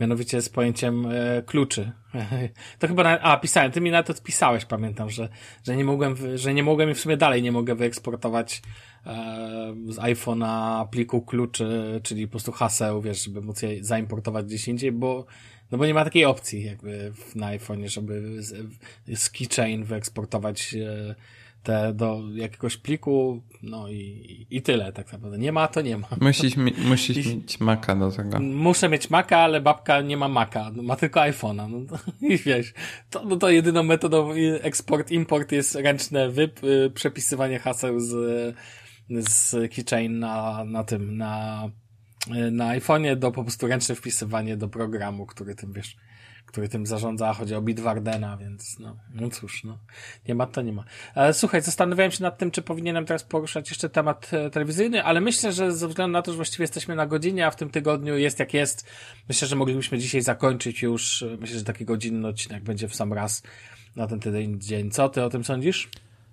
mianowicie 0.00 0.42
z 0.42 0.48
pojęciem 0.48 1.06
e, 1.06 1.42
kluczy. 1.42 1.92
To 2.78 2.88
chyba, 2.88 3.02
na, 3.02 3.20
a 3.20 3.36
pisałem, 3.36 3.72
ty 3.72 3.80
mi 3.80 3.90
na 3.90 4.02
to 4.02 4.12
odpisałeś, 4.12 4.64
pamiętam, 4.64 5.10
że, 5.10 5.28
że 5.66 5.76
nie 5.76 5.84
mogłem, 5.84 6.16
że 6.34 6.54
nie 6.54 6.62
mogłem 6.62 6.90
i 6.90 6.94
w 6.94 7.00
sumie 7.00 7.16
dalej 7.16 7.42
nie 7.42 7.52
mogę 7.52 7.74
wyeksportować 7.74 8.62
e, 9.06 9.74
z 9.88 9.96
iPhone'a 9.96 10.88
pliku 10.88 11.22
kluczy, 11.22 12.00
czyli 12.02 12.26
po 12.26 12.30
prostu 12.30 12.52
haseł, 12.52 13.02
wiesz, 13.02 13.24
żeby 13.24 13.40
móc 13.40 13.62
je 13.62 13.84
zaimportować 13.84 14.46
gdzieś 14.46 14.68
indziej, 14.68 14.92
bo 14.92 15.26
no 15.72 15.78
bo 15.78 15.86
nie 15.86 15.94
ma 15.94 16.04
takiej 16.04 16.24
opcji 16.24 16.64
jakby 16.64 17.12
na 17.34 17.46
iPhone, 17.46 17.88
żeby 17.88 18.42
z, 18.42 18.66
z 19.14 19.30
keychain 19.30 19.84
wyeksportować 19.84 20.74
e, 20.74 21.14
te 21.62 21.92
do 21.94 22.22
jakiegoś 22.34 22.76
pliku, 22.76 23.42
no 23.62 23.88
i, 23.88 24.46
i 24.50 24.62
tyle 24.62 24.92
tak 24.92 25.12
naprawdę. 25.12 25.38
Nie 25.38 25.52
ma, 25.52 25.68
to 25.68 25.80
nie 25.80 25.98
ma. 25.98 26.08
Musisz, 26.20 26.56
mi, 26.56 26.72
musisz 26.88 27.26
I, 27.26 27.36
mieć 27.36 27.60
Maca 27.60 27.96
do 27.96 28.10
tego. 28.10 28.40
Muszę 28.40 28.88
mieć 28.88 29.10
Maca, 29.10 29.38
ale 29.38 29.60
babka 29.60 30.00
nie 30.00 30.16
ma 30.16 30.28
Maca, 30.28 30.70
ma 30.82 30.96
tylko 30.96 31.20
iPhone'a. 31.20 31.70
No, 31.70 31.98
I 32.28 32.38
wiesz, 32.38 32.74
to, 33.10 33.24
no 33.24 33.36
to 33.36 33.50
jedyną 33.50 33.82
metodą 33.82 34.32
eksport, 34.62 35.10
import 35.10 35.52
jest 35.52 35.74
ręczne 35.74 36.28
wyp, 36.28 36.64
y, 36.64 36.90
przepisywanie 36.94 37.58
haseł 37.58 38.00
z, 38.00 38.14
z 39.10 39.52
keychain 39.74 40.18
na, 40.18 40.64
na 40.64 40.84
tym, 40.84 41.16
na 41.16 41.70
na 42.50 42.68
iPhone'ie 42.78 43.16
do 43.16 43.32
po 43.32 43.42
prostu 43.42 43.66
ręczne 43.66 43.94
wpisywanie 43.94 44.56
do 44.56 44.68
programu, 44.68 45.26
który 45.26 45.54
tym, 45.54 45.72
wiesz, 45.72 45.96
który 46.48 46.68
tym 46.68 46.86
zarządza, 46.86 47.34
chodzi 47.34 47.54
o 47.54 47.62
Bitwardena, 47.62 48.36
więc 48.36 48.78
no, 48.78 48.96
no 49.14 49.30
cóż, 49.30 49.64
no, 49.64 49.78
nie 50.28 50.34
ma 50.34 50.46
to 50.46 50.62
nie 50.62 50.72
ma. 50.72 50.84
Ale 51.14 51.34
słuchaj, 51.34 51.62
zastanawiałem 51.62 52.12
się 52.12 52.22
nad 52.22 52.38
tym, 52.38 52.50
czy 52.50 52.62
powinienem 52.62 53.06
teraz 53.06 53.24
poruszać 53.24 53.70
jeszcze 53.70 53.88
temat 53.88 54.30
e, 54.32 54.50
telewizyjny, 54.50 55.04
ale 55.04 55.20
myślę, 55.20 55.52
że 55.52 55.72
ze 55.72 55.88
względu 55.88 56.12
na 56.12 56.22
to, 56.22 56.32
że 56.32 56.36
właściwie 56.36 56.62
jesteśmy 56.62 56.94
na 56.94 57.06
godzinie, 57.06 57.46
a 57.46 57.50
w 57.50 57.56
tym 57.56 57.70
tygodniu 57.70 58.18
jest 58.18 58.38
jak 58.38 58.54
jest, 58.54 58.86
myślę, 59.28 59.48
że 59.48 59.56
moglibyśmy 59.56 59.98
dzisiaj 59.98 60.22
zakończyć 60.22 60.82
już, 60.82 61.22
e, 61.22 61.36
myślę, 61.40 61.58
że 61.58 61.64
taki 61.64 61.84
godzinny 61.84 62.28
odcinek 62.28 62.62
będzie 62.62 62.88
w 62.88 62.94
sam 62.94 63.12
raz 63.12 63.42
na 63.96 64.06
ten 64.06 64.20
tydzień 64.20 64.60
dzień. 64.60 64.90
Co 64.90 65.08
ty 65.08 65.22
o 65.24 65.30
tym 65.30 65.44
sądzisz? 65.44 65.88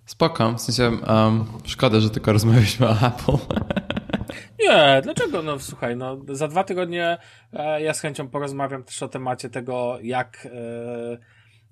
Spoko, 0.06 0.54
w 0.54 0.62
sensie 0.62 0.98
um, 1.08 1.46
szkoda, 1.66 2.00
że 2.00 2.10
tylko 2.10 2.34
rozmawialiśmy 2.34 2.88
o 2.88 3.08
Apple. 3.08 3.38
Nie, 4.60 5.02
dlaczego? 5.04 5.42
No 5.42 5.60
słuchaj, 5.60 5.96
no 5.96 6.18
za 6.30 6.48
dwa 6.48 6.64
tygodnie 6.64 7.18
e, 7.54 7.82
ja 7.82 7.94
z 7.94 8.02
chęcią 8.02 8.28
porozmawiam 8.28 8.84
też 8.84 9.04
o 9.04 9.08
temacie 9.08 9.50
tego, 9.50 9.98
jak, 10.02 10.48
e, 10.54 11.18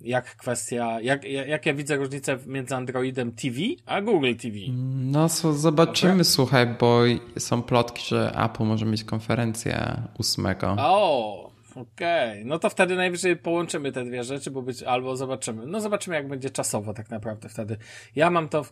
jak 0.02 0.36
kwestia, 0.36 1.02
jak, 1.02 1.24
jak 1.24 1.66
ja 1.66 1.74
widzę 1.74 1.96
różnicę 1.96 2.38
między 2.46 2.76
Androidem 2.76 3.32
TV 3.32 3.58
a 3.86 4.02
Google 4.02 4.36
TV. 4.36 4.58
No 4.96 5.30
so, 5.30 5.54
zobaczymy, 5.54 6.12
Dobra? 6.12 6.24
słuchaj, 6.24 6.68
bo 6.80 7.02
są 7.38 7.64
plotki, 7.64 8.04
że 8.08 8.32
Apple 8.46 8.64
może 8.64 8.86
mieć 8.86 9.04
konferencję 9.04 10.02
ósmego. 10.20 10.76
O, 10.80 11.54
Okej, 11.76 12.32
okay. 12.32 12.46
no 12.46 12.60
to 12.60 12.70
wtedy 12.70 12.96
najwyżej 12.96 13.38
połączymy 13.38 13.92
te 13.92 14.04
dwie 14.06 14.24
rzeczy, 14.24 14.52
bo 14.52 14.62
być 14.62 14.84
albo 14.84 15.16
zobaczymy. 15.16 15.66
No 15.66 15.80
zobaczymy, 15.80 16.16
jak 16.16 16.28
będzie 16.28 16.50
czasowo 16.50 16.94
tak 16.94 17.10
naprawdę 17.10 17.50
wtedy. 17.50 17.78
Ja 18.16 18.30
mam 18.30 18.50
to 18.50 18.64
w, 18.64 18.72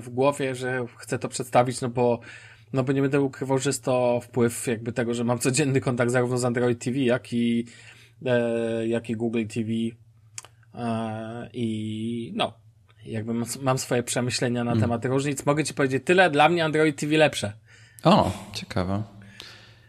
w 0.00 0.08
głowie, 0.08 0.54
że 0.54 0.84
chcę 0.96 1.18
to 1.18 1.28
przedstawić, 1.28 1.80
no 1.80 1.88
bo 1.88 2.20
no 2.74 2.84
bo 2.84 2.92
nie 2.92 3.02
będę 3.02 3.20
ukrywał, 3.20 3.58
że 3.58 3.70
jest 3.70 3.84
to 3.84 4.20
wpływ 4.20 4.66
jakby 4.66 4.92
tego, 4.92 5.14
że 5.14 5.24
mam 5.24 5.38
codzienny 5.38 5.80
kontakt 5.80 6.10
zarówno 6.10 6.38
z 6.38 6.44
Android 6.44 6.84
TV, 6.84 6.98
jak 6.98 7.32
i, 7.32 7.66
e, 8.26 8.86
jak 8.86 9.10
i 9.10 9.16
Google 9.16 9.44
TV 9.46 9.70
e, 10.74 11.48
i 11.52 12.32
no, 12.36 12.52
jakby 13.06 13.34
mam 13.62 13.78
swoje 13.78 14.02
przemyślenia 14.02 14.64
na 14.64 14.70
hmm. 14.70 14.82
temat 14.82 15.04
różnic. 15.04 15.46
Mogę 15.46 15.64
ci 15.64 15.74
powiedzieć 15.74 16.02
tyle, 16.04 16.30
dla 16.30 16.48
mnie 16.48 16.64
Android 16.64 17.00
TV 17.00 17.16
lepsze. 17.16 17.52
O, 18.04 18.30
ciekawe. 18.52 19.02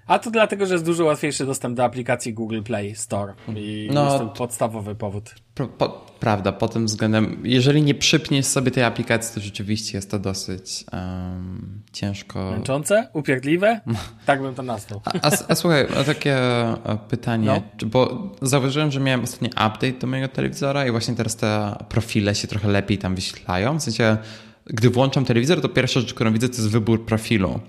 A 0.07 0.19
to 0.19 0.31
dlatego, 0.31 0.65
że 0.65 0.73
jest 0.73 0.85
dużo 0.85 1.05
łatwiejszy 1.05 1.45
dostęp 1.45 1.77
do 1.77 1.83
aplikacji 1.83 2.33
Google 2.33 2.61
Play 2.61 2.95
Store 2.95 3.33
i 3.55 3.89
no, 3.93 4.05
jest 4.05 4.17
to 4.17 4.27
podstawowy 4.27 4.95
powód. 4.95 5.35
Po, 5.77 6.05
prawda, 6.19 6.51
pod 6.51 6.73
tym 6.73 6.85
względem, 6.85 7.41
jeżeli 7.43 7.81
nie 7.81 7.95
przypniesz 7.95 8.45
sobie 8.45 8.71
tej 8.71 8.83
aplikacji, 8.83 9.35
to 9.35 9.41
rzeczywiście 9.41 9.97
jest 9.97 10.11
to 10.11 10.19
dosyć 10.19 10.85
um, 10.93 11.81
ciężko. 11.93 12.51
Męczące? 12.51 13.07
Upierdliwe? 13.13 13.81
tak 14.25 14.41
bym 14.41 14.55
to 14.55 14.63
nazwał. 14.63 15.01
A, 15.05 15.11
a, 15.21 15.31
a 15.47 15.55
słuchaj, 15.55 15.87
takie 16.05 16.37
e, 16.37 16.97
pytanie, 17.09 17.61
no. 17.81 17.87
bo 17.87 18.31
zauważyłem, 18.41 18.91
że 18.91 18.99
miałem 18.99 19.23
ostatni 19.23 19.49
update 19.49 19.91
do 19.91 20.07
mojego 20.07 20.27
telewizora 20.27 20.87
i 20.87 20.91
właśnie 20.91 21.15
teraz 21.15 21.35
te 21.35 21.75
profile 21.89 22.35
się 22.35 22.47
trochę 22.47 22.67
lepiej 22.67 22.97
tam 22.97 23.15
wyświetlają. 23.15 23.79
W 23.79 23.83
sensie, 23.83 24.17
gdy 24.65 24.89
włączam 24.89 25.25
telewizor, 25.25 25.61
to 25.61 25.69
pierwsza 25.69 25.99
rzecz, 25.99 26.13
którą 26.13 26.33
widzę, 26.33 26.49
to 26.49 26.55
jest 26.55 26.69
wybór 26.69 27.05
profilu. 27.05 27.59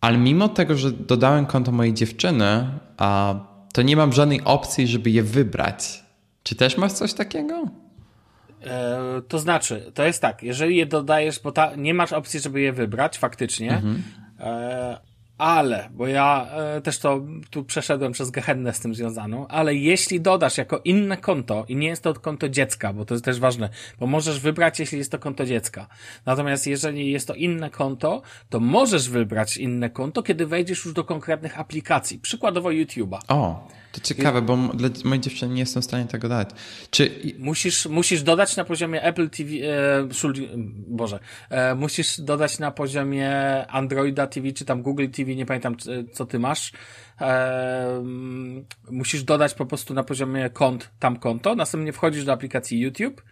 Ale 0.00 0.18
mimo 0.18 0.48
tego, 0.48 0.74
że 0.74 0.92
dodałem 0.92 1.46
konto 1.46 1.72
mojej 1.72 1.94
dziewczyny, 1.94 2.70
a 2.96 3.34
to 3.72 3.82
nie 3.82 3.96
mam 3.96 4.12
żadnej 4.12 4.44
opcji, 4.44 4.86
żeby 4.86 5.10
je 5.10 5.22
wybrać. 5.22 6.04
Czy 6.42 6.54
też 6.54 6.76
masz 6.76 6.92
coś 6.92 7.14
takiego? 7.14 7.64
E, 8.64 8.98
to 9.28 9.38
znaczy, 9.38 9.92
to 9.94 10.04
jest 10.04 10.22
tak, 10.22 10.42
jeżeli 10.42 10.76
je 10.76 10.86
dodajesz, 10.86 11.40
bo 11.40 11.52
ta, 11.52 11.76
nie 11.76 11.94
masz 11.94 12.12
opcji, 12.12 12.40
żeby 12.40 12.60
je 12.60 12.72
wybrać 12.72 13.18
faktycznie, 13.18 13.72
mhm. 13.72 14.02
e, 14.40 14.98
ale, 15.38 15.88
bo 15.92 16.06
ja 16.06 16.46
e, 16.50 16.80
też 16.80 16.98
to 16.98 17.20
tu 17.50 17.64
przeszedłem 17.64 18.12
przez 18.12 18.30
gehennę 18.30 18.72
z 18.72 18.80
tym 18.80 18.94
związaną, 18.94 19.48
ale 19.48 19.74
jeśli 19.74 20.20
dodasz 20.20 20.58
jako 20.58 20.80
inne 20.84 21.16
konto 21.16 21.64
i 21.68 21.76
nie 21.76 21.88
jest 21.88 22.02
to 22.02 22.14
konto 22.14 22.48
dziecka, 22.48 22.92
bo 22.92 23.04
to 23.04 23.14
jest 23.14 23.24
też 23.24 23.40
ważne, 23.40 23.68
bo 24.00 24.06
możesz 24.06 24.40
wybrać, 24.40 24.80
jeśli 24.80 24.98
jest 24.98 25.12
to 25.12 25.18
konto 25.18 25.46
dziecka. 25.46 25.86
Natomiast 26.26 26.66
jeżeli 26.66 27.10
jest 27.10 27.28
to 27.28 27.34
inne 27.34 27.70
konto, 27.70 28.22
to 28.50 28.60
możesz 28.60 29.08
wybrać 29.08 29.56
inne 29.56 29.90
konto, 29.90 30.22
kiedy 30.22 30.46
wejdziesz 30.46 30.84
już 30.84 30.94
do 30.94 31.04
konkretnych 31.04 31.60
aplikacji, 31.60 32.18
przykładowo 32.18 32.68
YouTube'a. 32.68 33.18
O. 33.28 33.68
To 33.92 34.00
ciekawe, 34.00 34.42
bo 34.42 34.56
dla 34.56 34.88
mojej 35.04 35.20
dziewczyny 35.20 35.54
nie 35.54 35.60
jestem 35.60 35.82
w 35.82 35.84
stanie 35.84 36.04
tego 36.04 36.28
dać. 36.28 36.50
Czy... 36.90 37.10
Musisz, 37.38 37.86
musisz 37.86 38.22
dodać 38.22 38.56
na 38.56 38.64
poziomie 38.64 39.02
Apple 39.02 39.30
TV, 39.30 39.50
e, 39.50 40.08
Boże, 40.86 41.20
e, 41.50 41.74
musisz 41.74 42.20
dodać 42.20 42.58
na 42.58 42.70
poziomie 42.70 43.30
Androida 43.68 44.26
TV, 44.26 44.52
czy 44.52 44.64
tam 44.64 44.82
Google 44.82 45.08
TV, 45.08 45.34
nie 45.34 45.46
pamiętam 45.46 45.76
co 46.12 46.26
ty 46.26 46.38
masz. 46.38 46.72
E, 47.20 48.04
musisz 48.90 49.22
dodać 49.22 49.54
po 49.54 49.66
prostu 49.66 49.94
na 49.94 50.02
poziomie 50.02 50.50
kont, 50.50 50.90
tam 50.98 51.16
konto, 51.16 51.54
następnie 51.54 51.92
wchodzisz 51.92 52.24
do 52.24 52.32
aplikacji 52.32 52.80
YouTube 52.80 53.22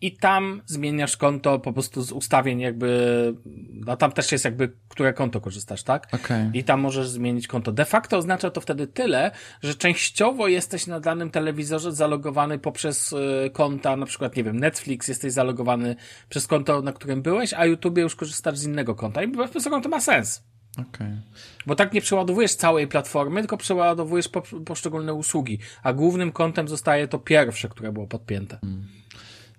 i 0.00 0.16
tam 0.16 0.62
zmieniasz 0.66 1.16
konto 1.16 1.58
po 1.58 1.72
prostu 1.72 2.02
z 2.02 2.12
ustawień 2.12 2.60
jakby, 2.60 3.34
no 3.72 3.96
tam 3.96 4.12
też 4.12 4.32
jest 4.32 4.44
jakby, 4.44 4.72
które 4.88 5.12
konto 5.12 5.40
korzystasz, 5.40 5.82
tak? 5.82 6.08
Okay. 6.12 6.50
I 6.54 6.64
tam 6.64 6.80
możesz 6.80 7.08
zmienić 7.08 7.46
konto. 7.46 7.72
De 7.72 7.84
facto 7.84 8.16
oznacza 8.16 8.50
to 8.50 8.60
wtedy 8.60 8.86
tyle, 8.86 9.30
że 9.62 9.74
częściowo 9.74 10.48
jesteś 10.48 10.86
na 10.86 11.00
danym 11.00 11.30
telewizorze 11.30 11.92
zalogowany 11.92 12.58
poprzez 12.58 13.12
y, 13.12 13.50
konta, 13.52 13.96
na 13.96 14.06
przykład, 14.06 14.36
nie 14.36 14.44
wiem, 14.44 14.60
Netflix, 14.60 15.08
jesteś 15.08 15.32
zalogowany 15.32 15.96
przez 16.28 16.46
konto, 16.46 16.82
na 16.82 16.92
którym 16.92 17.22
byłeś, 17.22 17.54
a 17.54 17.66
YouTube 17.66 17.98
już 17.98 18.16
korzystasz 18.16 18.58
z 18.58 18.64
innego 18.64 18.94
konta 18.94 19.22
i 19.22 19.28
bez 19.28 19.50
pozoru 19.50 19.80
to 19.80 19.88
ma 19.88 20.00
sens. 20.00 20.42
Okay. 20.78 21.22
Bo 21.66 21.74
tak 21.74 21.92
nie 21.92 22.00
przeładowujesz 22.00 22.54
całej 22.54 22.88
platformy, 22.88 23.40
tylko 23.40 23.56
przeładowujesz 23.56 24.28
po, 24.28 24.42
poszczególne 24.42 25.14
usługi, 25.14 25.58
a 25.82 25.92
głównym 25.92 26.32
kontem 26.32 26.68
zostaje 26.68 27.08
to 27.08 27.18
pierwsze, 27.18 27.68
które 27.68 27.92
było 27.92 28.06
podpięte. 28.06 28.58
Hmm. 28.60 28.86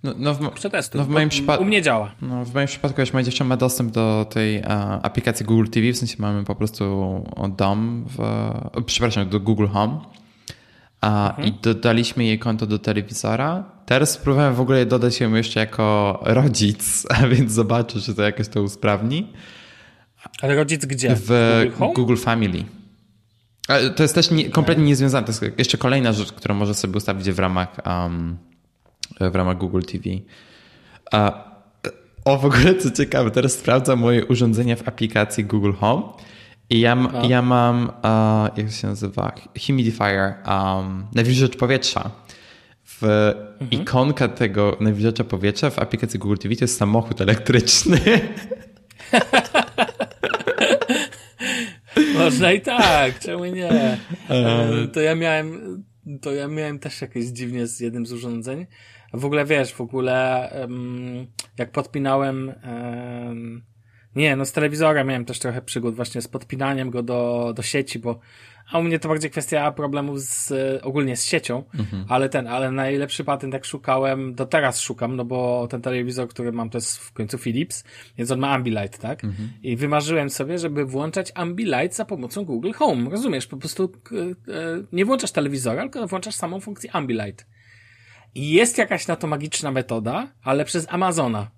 No, 0.03 0.13
no 0.17 0.33
w, 0.33 0.51
Przetestuj. 0.53 1.01
No 1.01 1.05
w 1.05 1.09
moim 1.09 1.29
przypadku. 1.29 1.63
U 1.63 1.65
mnie 1.65 1.81
działa. 1.81 2.11
No 2.21 2.45
w 2.45 2.53
moim 2.53 2.67
przypadku, 2.67 3.01
już 3.01 3.13
moja 3.13 3.23
dziewczyna 3.23 3.47
ma 3.47 3.57
dostęp 3.57 3.91
do 3.91 4.25
tej 4.29 4.63
aplikacji 5.01 5.45
Google 5.45 5.67
TV, 5.69 5.93
w 5.93 5.97
sensie 5.97 6.15
mamy 6.19 6.43
po 6.43 6.55
prostu 6.55 7.23
dom, 7.57 8.05
w, 8.17 8.21
przepraszam, 8.85 9.29
do 9.29 9.39
Google 9.39 9.67
Home. 9.67 9.99
A, 11.01 11.29
mhm. 11.29 11.47
I 11.47 11.51
dodaliśmy 11.61 12.23
jej 12.23 12.39
konto 12.39 12.67
do 12.67 12.79
telewizora. 12.79 13.63
Teraz 13.85 14.11
spróbowałem 14.11 14.55
w 14.55 14.61
ogóle 14.61 14.85
dodać 14.85 15.19
ją 15.19 15.33
jeszcze 15.33 15.59
jako 15.59 16.19
rodzic, 16.21 17.03
a 17.15 17.27
więc 17.27 17.51
zobaczę, 17.51 18.01
czy 18.01 18.15
to 18.15 18.21
jakoś 18.21 18.47
to 18.47 18.61
usprawni. 18.61 19.33
Ale 20.41 20.55
rodzic 20.55 20.85
gdzie? 20.85 21.15
W 21.15 21.31
Google, 21.77 21.93
Google 21.93 22.15
Family. 22.15 22.63
To 23.95 24.03
jest 24.03 24.15
też 24.15 24.31
nie, 24.31 24.49
kompletnie 24.49 24.83
niezwiązane. 24.83 25.27
To 25.27 25.31
jest 25.31 25.59
jeszcze 25.59 25.77
kolejna 25.77 26.13
rzecz, 26.13 26.31
którą 26.31 26.55
może 26.55 26.73
sobie 26.73 26.97
ustawić 26.97 27.31
w 27.31 27.39
ramach, 27.39 27.77
um, 27.85 28.37
w 29.19 29.35
ramach 29.35 29.57
Google 29.57 29.81
TV. 29.81 30.03
A, 31.11 31.47
o, 32.25 32.37
w 32.37 32.45
ogóle 32.45 32.75
co 32.75 32.91
ciekawe, 32.91 33.31
teraz 33.31 33.53
sprawdzam 33.53 33.99
moje 33.99 34.25
urządzenia 34.25 34.75
w 34.75 34.87
aplikacji 34.87 35.45
Google 35.45 35.73
Home 35.73 36.03
i 36.69 36.79
ja, 36.79 36.97
ja 37.29 37.41
mam, 37.41 37.85
uh, 37.85 38.57
jak 38.57 38.71
się 38.71 38.87
nazywa, 38.87 39.35
humidifier, 39.65 40.33
um, 40.47 41.07
nawilżacz 41.15 41.55
powietrza. 41.55 42.11
W 42.85 43.03
mhm. 43.03 43.71
ikonka 43.71 44.27
tego 44.27 44.77
nawilżacza 44.79 45.23
powietrza 45.23 45.69
w 45.69 45.79
aplikacji 45.79 46.19
Google 46.19 46.37
TV 46.37 46.55
to 46.55 46.63
jest 46.63 46.77
samochód 46.77 47.21
elektryczny. 47.21 47.99
Można 52.17 52.51
i 52.51 52.61
tak, 52.61 53.19
czemu 53.19 53.45
nie? 53.45 53.97
E, 54.29 54.87
to 54.93 55.01
ja 55.01 55.15
miałem, 55.15 55.83
to 56.21 56.33
ja 56.33 56.47
miałem 56.47 56.79
też 56.79 57.01
jakieś 57.01 57.25
dziwnie 57.25 57.67
z 57.67 57.79
jednym 57.79 58.05
z 58.05 58.11
urządzeń. 58.11 58.65
W 59.13 59.25
ogóle 59.25 59.45
wiesz, 59.45 59.73
w 59.73 59.81
ogóle 59.81 60.49
jak 61.57 61.71
podpinałem 61.71 62.53
nie, 64.17 64.35
no 64.35 64.45
z 64.45 64.51
telewizora 64.51 65.03
miałem 65.03 65.25
też 65.25 65.39
trochę 65.39 65.61
przygód 65.61 65.95
właśnie 65.95 66.21
z 66.21 66.27
podpinaniem 66.27 66.89
go 66.89 67.03
do, 67.03 67.53
do 67.55 67.61
sieci, 67.61 67.99
bo 67.99 68.19
a 68.71 68.79
u 68.79 68.83
mnie 68.83 68.99
to 68.99 69.09
bardziej 69.09 69.31
kwestia 69.31 69.71
problemów 69.71 70.21
z, 70.21 70.53
ogólnie 70.83 71.17
z 71.17 71.25
siecią, 71.25 71.63
mhm. 71.79 72.05
ale 72.09 72.29
ten, 72.29 72.47
ale 72.47 72.71
najlepszy 72.71 73.23
patent 73.23 73.53
jak 73.53 73.65
szukałem, 73.65 74.35
do 74.35 74.45
teraz 74.45 74.79
szukam, 74.79 75.15
no 75.15 75.25
bo 75.25 75.67
ten 75.67 75.81
telewizor, 75.81 76.27
który 76.27 76.51
mam 76.51 76.69
to 76.69 76.77
jest 76.77 76.97
w 76.97 77.13
końcu 77.13 77.37
Philips, 77.37 77.83
więc 78.17 78.31
on 78.31 78.39
ma 78.39 78.49
Ambilight, 78.49 79.01
tak? 79.01 79.23
Mhm. 79.23 79.49
I 79.63 79.75
wymarzyłem 79.75 80.29
sobie, 80.29 80.59
żeby 80.59 80.85
włączać 80.85 81.31
Ambilight 81.35 81.95
za 81.95 82.05
pomocą 82.05 82.45
Google 82.45 82.71
Home, 82.71 83.09
rozumiesz? 83.09 83.47
Po 83.47 83.57
prostu 83.57 83.91
e, 84.11 84.83
nie 84.91 85.05
włączasz 85.05 85.31
telewizora, 85.31 85.81
tylko 85.81 86.07
włączasz 86.07 86.35
samą 86.35 86.59
funkcję 86.59 86.95
Ambilight. 86.95 87.45
I 88.37 88.51
jest 88.51 88.77
jakaś 88.77 89.07
na 89.07 89.15
to 89.15 89.27
magiczna 89.27 89.71
metoda, 89.71 90.27
ale 90.43 90.65
przez 90.65 90.87
Amazona. 90.89 91.51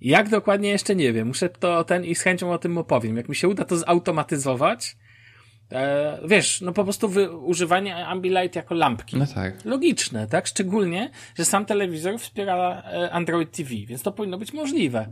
Jak 0.00 0.28
dokładnie 0.28 0.68
jeszcze 0.68 0.96
nie 0.96 1.12
wiem. 1.12 1.28
Muszę 1.28 1.48
to 1.48 1.84
ten 1.84 2.04
i 2.04 2.14
z 2.14 2.22
chęcią 2.22 2.52
o 2.52 2.58
tym 2.58 2.78
opowiem. 2.78 3.16
Jak 3.16 3.28
mi 3.28 3.36
się 3.36 3.48
uda 3.48 3.64
to 3.64 3.76
zautomatyzować, 3.76 4.96
e, 5.72 6.18
wiesz, 6.28 6.60
no 6.60 6.72
po 6.72 6.84
prostu 6.84 7.08
wy, 7.08 7.36
używanie 7.36 8.06
Ambilight 8.06 8.56
jako 8.56 8.74
lampki. 8.74 9.16
No 9.16 9.26
tak. 9.26 9.64
Logiczne, 9.64 10.26
tak? 10.26 10.46
Szczególnie, 10.46 11.10
że 11.34 11.44
sam 11.44 11.66
telewizor 11.66 12.18
wspiera 12.18 12.82
e, 12.86 13.10
Android 13.10 13.56
TV, 13.56 13.70
więc 13.86 14.02
to 14.02 14.12
powinno 14.12 14.38
być 14.38 14.52
możliwe. 14.52 15.08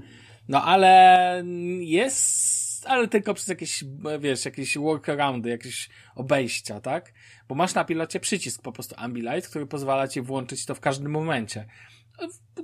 No 0.48 0.64
ale 0.64 1.44
jest, 1.80 2.59
ale 2.86 3.08
tylko 3.08 3.34
przez 3.34 3.48
jakieś, 3.48 3.84
wiesz, 4.20 4.44
jakieś 4.44 4.78
workaroundy, 4.78 5.50
jakieś 5.50 5.90
obejścia, 6.14 6.80
tak? 6.80 7.12
Bo 7.48 7.54
masz 7.54 7.74
na 7.74 7.84
pilocie 7.84 8.20
przycisk 8.20 8.62
po 8.62 8.72
prostu 8.72 8.94
Ambilight, 8.98 9.48
który 9.48 9.66
pozwala 9.66 10.08
ci 10.08 10.20
włączyć 10.20 10.66
to 10.66 10.74
w 10.74 10.80
każdym 10.80 11.12
momencie 11.12 11.66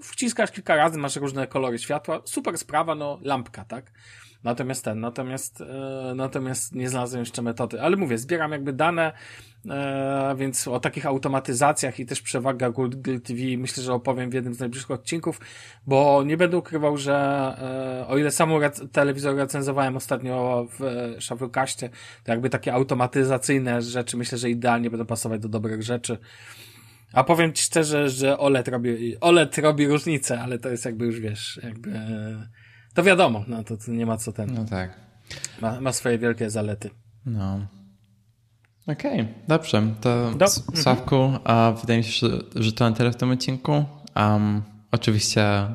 wciskasz 0.02 0.50
kilka 0.50 0.76
razy, 0.76 0.98
masz 0.98 1.16
różne 1.16 1.46
kolory 1.46 1.78
światła, 1.78 2.22
super 2.24 2.58
sprawa, 2.58 2.94
no 2.94 3.18
lampka, 3.22 3.64
tak? 3.64 3.92
Natomiast 4.46 4.84
ten, 4.84 5.00
natomiast, 5.00 5.60
e, 5.60 6.12
natomiast 6.14 6.74
nie 6.74 6.88
znalazłem 6.88 7.20
jeszcze 7.20 7.42
metody, 7.42 7.80
ale 7.80 7.96
mówię, 7.96 8.18
zbieram 8.18 8.52
jakby 8.52 8.72
dane, 8.72 9.12
e, 9.70 10.34
więc 10.38 10.68
o 10.68 10.80
takich 10.80 11.06
automatyzacjach 11.06 12.00
i 12.00 12.06
też 12.06 12.22
przewaga 12.22 12.70
Google 12.70 13.18
TV 13.24 13.40
myślę, 13.58 13.82
że 13.82 13.94
opowiem 13.94 14.30
w 14.30 14.34
jednym 14.34 14.54
z 14.54 14.60
najbliższych 14.60 14.90
odcinków, 14.90 15.40
bo 15.86 16.22
nie 16.26 16.36
będę 16.36 16.56
ukrywał, 16.56 16.96
że 16.96 17.14
e, 18.02 18.08
o 18.08 18.18
ile 18.18 18.30
sam 18.30 18.56
rec 18.56 18.82
telewizor 18.92 19.36
recenzowałem 19.36 19.96
ostatnio 19.96 20.66
w 20.78 20.82
e, 20.82 21.20
Shufflecaście, 21.20 21.90
to 22.24 22.32
jakby 22.32 22.50
takie 22.50 22.74
automatyzacyjne 22.74 23.82
rzeczy 23.82 24.16
myślę, 24.16 24.38
że 24.38 24.50
idealnie 24.50 24.90
będą 24.90 25.06
pasować 25.06 25.40
do 25.40 25.48
dobrych 25.48 25.82
rzeczy. 25.82 26.18
A 27.12 27.24
powiem 27.24 27.52
ci 27.52 27.64
szczerze, 27.64 28.10
że 28.10 28.38
OLED 28.38 28.68
robi, 28.68 29.20
OLED 29.20 29.58
robi 29.58 29.86
różnicę, 29.86 30.40
ale 30.40 30.58
to 30.58 30.68
jest 30.68 30.84
jakby 30.84 31.06
już 31.06 31.20
wiesz, 31.20 31.60
jakby 31.62 31.90
to 32.96 33.02
wiadomo, 33.02 33.44
no 33.48 33.64
to, 33.64 33.76
to 33.76 33.90
nie 33.90 34.06
ma 34.06 34.16
co 34.16 34.32
ten. 34.32 34.54
No 34.54 34.64
tak. 34.64 34.90
Ma, 35.60 35.80
ma 35.80 35.92
swoje 35.92 36.18
wielkie 36.18 36.50
zalety. 36.50 36.90
No. 37.26 37.60
Okej, 38.86 39.20
okay, 39.20 39.34
dobrze. 39.48 39.82
To 40.00 40.30
Do... 40.38 40.48
Sławku, 40.74 41.16
mhm. 41.16 41.40
a 41.44 41.72
wydaje 41.72 41.98
mi 41.98 42.04
się, 42.04 42.28
że, 42.28 42.38
że 42.54 42.72
to 42.72 42.90
na 42.90 42.96
tyle 42.96 43.12
w 43.12 43.16
tym 43.16 43.30
odcinku. 43.30 43.84
Um, 44.16 44.62
oczywiście, 44.92 45.66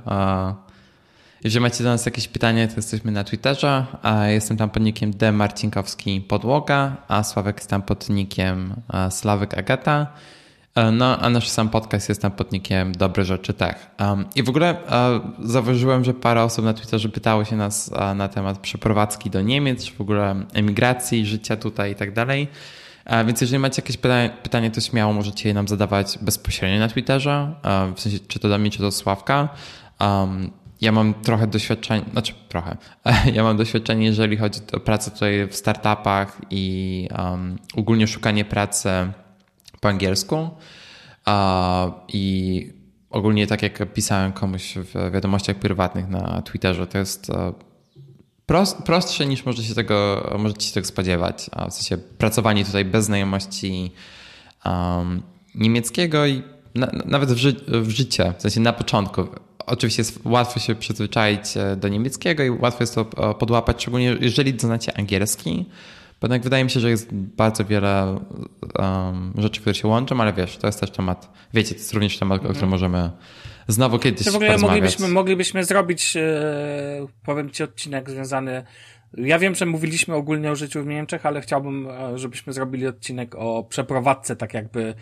jeżeli 1.43 1.61
macie 1.61 1.83
do 1.83 1.89
nas 1.89 2.05
jakieś 2.05 2.27
pytanie, 2.27 2.67
to 2.67 2.75
jesteśmy 2.75 3.11
na 3.11 3.23
Twitterze. 3.23 3.85
A 4.01 4.27
jestem 4.27 4.57
tam 4.57 4.69
pod 4.69 4.83
nickiem 4.83 5.11
D. 5.11 5.31
Marcinkowski 5.31 6.21
Podłoga, 6.21 6.97
a 7.07 7.23
Sławek 7.23 7.57
jest 7.57 7.69
tam 7.69 7.81
pod 7.81 8.09
nickiem 8.09 8.73
Sławek 9.09 9.57
Agata. 9.57 10.13
E, 10.75 10.91
no, 10.91 11.17
a 11.17 11.29
nasz 11.29 11.49
sam 11.49 11.69
podcast 11.69 12.09
jest 12.09 12.21
tam 12.21 12.31
podnikiem 12.31 12.91
Dobre 12.91 13.25
Rzeczy 13.25 13.53
Tech. 13.53 13.91
Um, 13.99 14.25
I 14.35 14.43
w 14.43 14.49
ogóle 14.49 14.75
uh, 14.83 15.47
zauważyłem, 15.49 16.03
że 16.03 16.13
parę 16.13 16.43
osób 16.43 16.65
na 16.65 16.73
Twitterze 16.73 17.09
pytało 17.09 17.45
się 17.45 17.55
nas 17.55 17.91
uh, 17.93 18.15
na 18.15 18.27
temat 18.27 18.59
przeprowadzki 18.59 19.29
do 19.29 19.41
Niemiec, 19.41 19.89
w 19.89 20.01
ogóle 20.01 20.45
emigracji, 20.53 21.25
życia 21.25 21.57
tutaj 21.57 21.91
i 21.91 21.95
tak 21.95 22.13
dalej. 22.13 22.47
Więc 23.25 23.41
jeżeli 23.41 23.59
macie 23.59 23.81
jakieś 23.81 23.97
pytanie, 23.97 24.29
pytanie, 24.43 24.71
to 24.71 24.81
śmiało 24.81 25.13
możecie 25.13 25.49
je 25.49 25.53
nam 25.53 25.67
zadawać 25.67 26.17
bezpośrednio 26.21 26.79
na 26.79 26.87
Twitterze, 26.87 27.55
w 27.95 28.01
sensie 28.01 28.19
czy 28.27 28.39
to 28.39 28.49
do 28.49 28.57
mnie, 28.57 28.71
czy 28.71 28.79
do 28.79 28.91
Sławka. 28.91 29.49
Ja 30.81 30.91
mam 30.91 31.13
trochę 31.13 31.47
doświadczenia, 31.47 32.05
znaczy 32.11 32.33
trochę, 32.49 32.77
ja 33.35 33.43
mam 33.43 33.57
doświadczenie, 33.57 34.05
jeżeli 34.05 34.37
chodzi 34.37 34.59
o 34.73 34.79
pracę 34.79 35.11
tutaj 35.11 35.47
w 35.47 35.55
startupach 35.55 36.41
i 36.49 37.07
ogólnie 37.75 38.07
szukanie 38.07 38.45
pracy 38.45 38.89
po 39.81 39.89
angielsku. 39.89 40.49
I 42.07 42.73
ogólnie 43.09 43.47
tak 43.47 43.61
jak 43.61 43.93
pisałem 43.93 44.31
komuś 44.31 44.75
w 44.75 45.11
wiadomościach 45.13 45.55
prywatnych 45.55 46.09
na 46.09 46.41
Twitterze, 46.41 46.87
to 46.87 46.97
jest 46.97 47.29
e, 47.29 47.53
prost, 48.45 48.77
prostsze 48.77 49.25
niż 49.25 49.45
może 49.45 49.63
się 49.63 49.75
tego, 49.75 50.29
możecie 50.39 50.67
się 50.67 50.73
tego 50.73 50.87
spodziewać. 50.87 51.49
W 51.69 51.73
sensie 51.73 51.97
pracowanie 51.97 52.65
tutaj 52.65 52.85
bez 52.85 53.05
znajomości 53.05 53.91
um, 54.65 55.21
niemieckiego 55.55 56.27
i 56.27 56.43
na, 56.75 56.91
nawet 57.05 57.31
w, 57.31 57.37
ży 57.37 57.55
w 57.67 57.89
życie, 57.89 58.33
w 58.37 58.41
sensie 58.41 58.59
na 58.59 58.73
początku. 58.73 59.27
Oczywiście 59.65 60.01
jest 60.01 60.19
łatwo 60.25 60.59
się 60.59 60.75
przyzwyczaić 60.75 61.57
e, 61.57 61.75
do 61.75 61.87
niemieckiego 61.87 62.43
i 62.43 62.49
łatwo 62.49 62.83
jest 62.83 62.95
to 62.95 63.01
e, 63.01 63.33
podłapać, 63.33 63.81
szczególnie 63.81 64.17
jeżeli 64.19 64.59
znacie 64.59 64.97
angielski. 64.97 65.65
Jednak 66.21 66.43
wydaje 66.43 66.63
mi 66.63 66.69
się, 66.69 66.79
że 66.79 66.89
jest 66.89 67.13
bardzo 67.13 67.65
wiele 67.65 68.19
um, 68.79 69.33
rzeczy, 69.37 69.61
które 69.61 69.75
się 69.75 69.87
łączą, 69.87 70.21
ale 70.21 70.33
wiesz, 70.33 70.57
to 70.57 70.67
jest 70.67 70.79
też 70.79 70.91
temat, 70.91 71.33
wiecie, 71.53 71.69
to 71.69 71.79
jest 71.79 71.93
również 71.93 72.19
temat, 72.19 72.35
mhm. 72.35 72.51
o 72.51 72.53
którym 72.53 72.73
mhm. 72.73 72.91
możemy 72.91 73.11
znowu 73.67 73.99
kiedyś 73.99 74.25
to 74.25 74.31
w 74.31 74.35
ogóle 74.35 74.57
moglibyśmy, 74.57 75.07
moglibyśmy 75.07 75.63
zrobić, 75.63 76.17
e, 76.17 77.07
powiem 77.25 77.49
ci, 77.49 77.63
odcinek 77.63 78.09
związany 78.09 78.63
ja 79.17 79.39
wiem, 79.39 79.55
że 79.55 79.65
mówiliśmy 79.65 80.15
ogólnie 80.15 80.51
o 80.51 80.55
życiu 80.55 80.83
w 80.83 80.87
Niemczech, 80.87 81.25
ale 81.25 81.41
chciałbym, 81.41 81.87
e, 81.89 82.17
żebyśmy 82.17 82.53
zrobili 82.53 82.87
odcinek 82.87 83.35
o 83.35 83.63
przeprowadzce, 83.63 84.35
tak 84.35 84.53
jakby, 84.53 84.93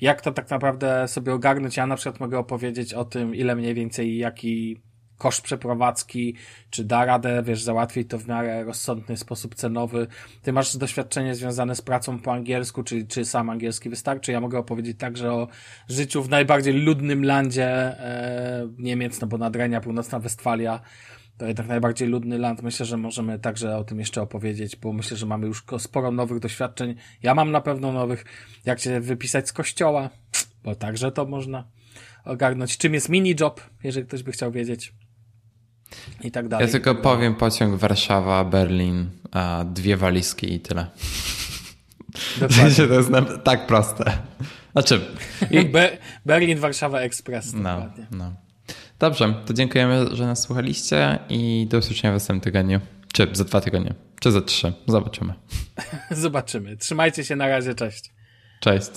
jak 0.00 0.20
to 0.20 0.32
tak 0.32 0.50
naprawdę 0.50 1.08
sobie 1.08 1.34
ogarnąć. 1.34 1.76
Ja 1.76 1.86
na 1.86 1.96
przykład 1.96 2.20
mogę 2.20 2.38
opowiedzieć 2.38 2.94
o 2.94 3.04
tym, 3.04 3.34
ile 3.34 3.56
mniej 3.56 3.74
więcej, 3.74 4.18
jaki 4.18 4.80
koszt 5.18 5.42
przeprowadzki, 5.42 6.34
czy 6.70 6.84
da 6.84 7.04
radę, 7.04 7.42
wiesz, 7.42 7.62
załatwić 7.62 8.10
to 8.10 8.18
w 8.18 8.28
miarę 8.28 8.64
rozsądny 8.64 9.16
sposób 9.16 9.54
cenowy. 9.54 10.06
Ty 10.42 10.52
masz 10.52 10.76
doświadczenie 10.76 11.34
związane 11.34 11.74
z 11.74 11.82
pracą 11.82 12.18
po 12.18 12.32
angielsku, 12.32 12.82
czy, 12.82 13.06
czy 13.06 13.24
sam 13.24 13.50
angielski 13.50 13.88
wystarczy? 13.90 14.32
Ja 14.32 14.40
mogę 14.40 14.58
opowiedzieć 14.58 14.98
także 14.98 15.32
o 15.32 15.48
życiu 15.88 16.22
w 16.22 16.28
najbardziej 16.28 16.74
ludnym 16.74 17.24
landzie 17.24 17.68
e, 17.68 18.68
Niemiec, 18.78 19.20
no 19.20 19.26
bo 19.26 19.38
Nadrenia, 19.38 19.80
Północna 19.80 20.18
Westfalia, 20.18 20.80
to 21.38 21.46
jednak 21.46 21.68
najbardziej 21.68 22.08
ludny 22.08 22.38
land. 22.38 22.62
Myślę, 22.62 22.86
że 22.86 22.96
możemy 22.96 23.38
także 23.38 23.76
o 23.76 23.84
tym 23.84 23.98
jeszcze 23.98 24.22
opowiedzieć, 24.22 24.76
bo 24.76 24.92
myślę, 24.92 25.16
że 25.16 25.26
mamy 25.26 25.46
już 25.46 25.64
sporo 25.78 26.10
nowych 26.10 26.38
doświadczeń. 26.38 26.94
Ja 27.22 27.34
mam 27.34 27.50
na 27.50 27.60
pewno 27.60 27.92
nowych, 27.92 28.24
jak 28.64 28.80
się 28.80 29.00
wypisać 29.00 29.48
z 29.48 29.52
kościoła, 29.52 30.10
bo 30.64 30.74
także 30.74 31.12
to 31.12 31.26
można 31.26 31.64
ogarnąć. 32.24 32.78
Czym 32.78 32.94
jest 32.94 33.08
mini 33.08 33.34
job, 33.40 33.60
jeżeli 33.84 34.06
ktoś 34.06 34.22
by 34.22 34.32
chciał 34.32 34.52
wiedzieć 34.52 34.94
i 36.24 36.30
tak 36.30 36.48
dalej. 36.48 36.66
Ja 36.66 36.72
tylko 36.72 36.94
powiem 36.94 37.34
pociąg 37.34 37.74
Warszawa, 37.80 38.44
Berlin, 38.44 39.10
a 39.30 39.64
dwie 39.64 39.96
walizki 39.96 40.52
i 40.52 40.60
tyle. 40.60 40.86
Dokładnie. 42.40 42.86
to 42.88 42.94
jest 42.94 43.10
tak 43.44 43.66
proste. 43.66 44.12
Znaczy... 44.72 45.00
I... 45.50 45.64
Be 45.64 45.98
Berlin, 46.26 46.58
Warszawa 46.58 47.00
Express. 47.00 47.52
No, 47.54 47.86
no. 48.10 48.32
Dobrze, 48.98 49.34
to 49.46 49.54
dziękujemy, 49.54 50.16
że 50.16 50.26
nas 50.26 50.42
słuchaliście 50.42 51.18
i 51.28 51.66
do 51.70 51.78
usłyszenia 51.78 52.12
w 52.12 52.16
następnym 52.16 52.40
tygodniu. 52.40 52.80
Czy 53.12 53.28
za 53.32 53.44
dwa 53.44 53.60
tygodnie, 53.60 53.94
czy 54.20 54.32
za 54.32 54.40
trzy. 54.40 54.72
Zobaczymy. 54.86 55.34
Zobaczymy. 56.10 56.76
Trzymajcie 56.76 57.24
się 57.24 57.36
na 57.36 57.48
razie, 57.48 57.74
cześć. 57.74 58.12
Cześć. 58.60 58.90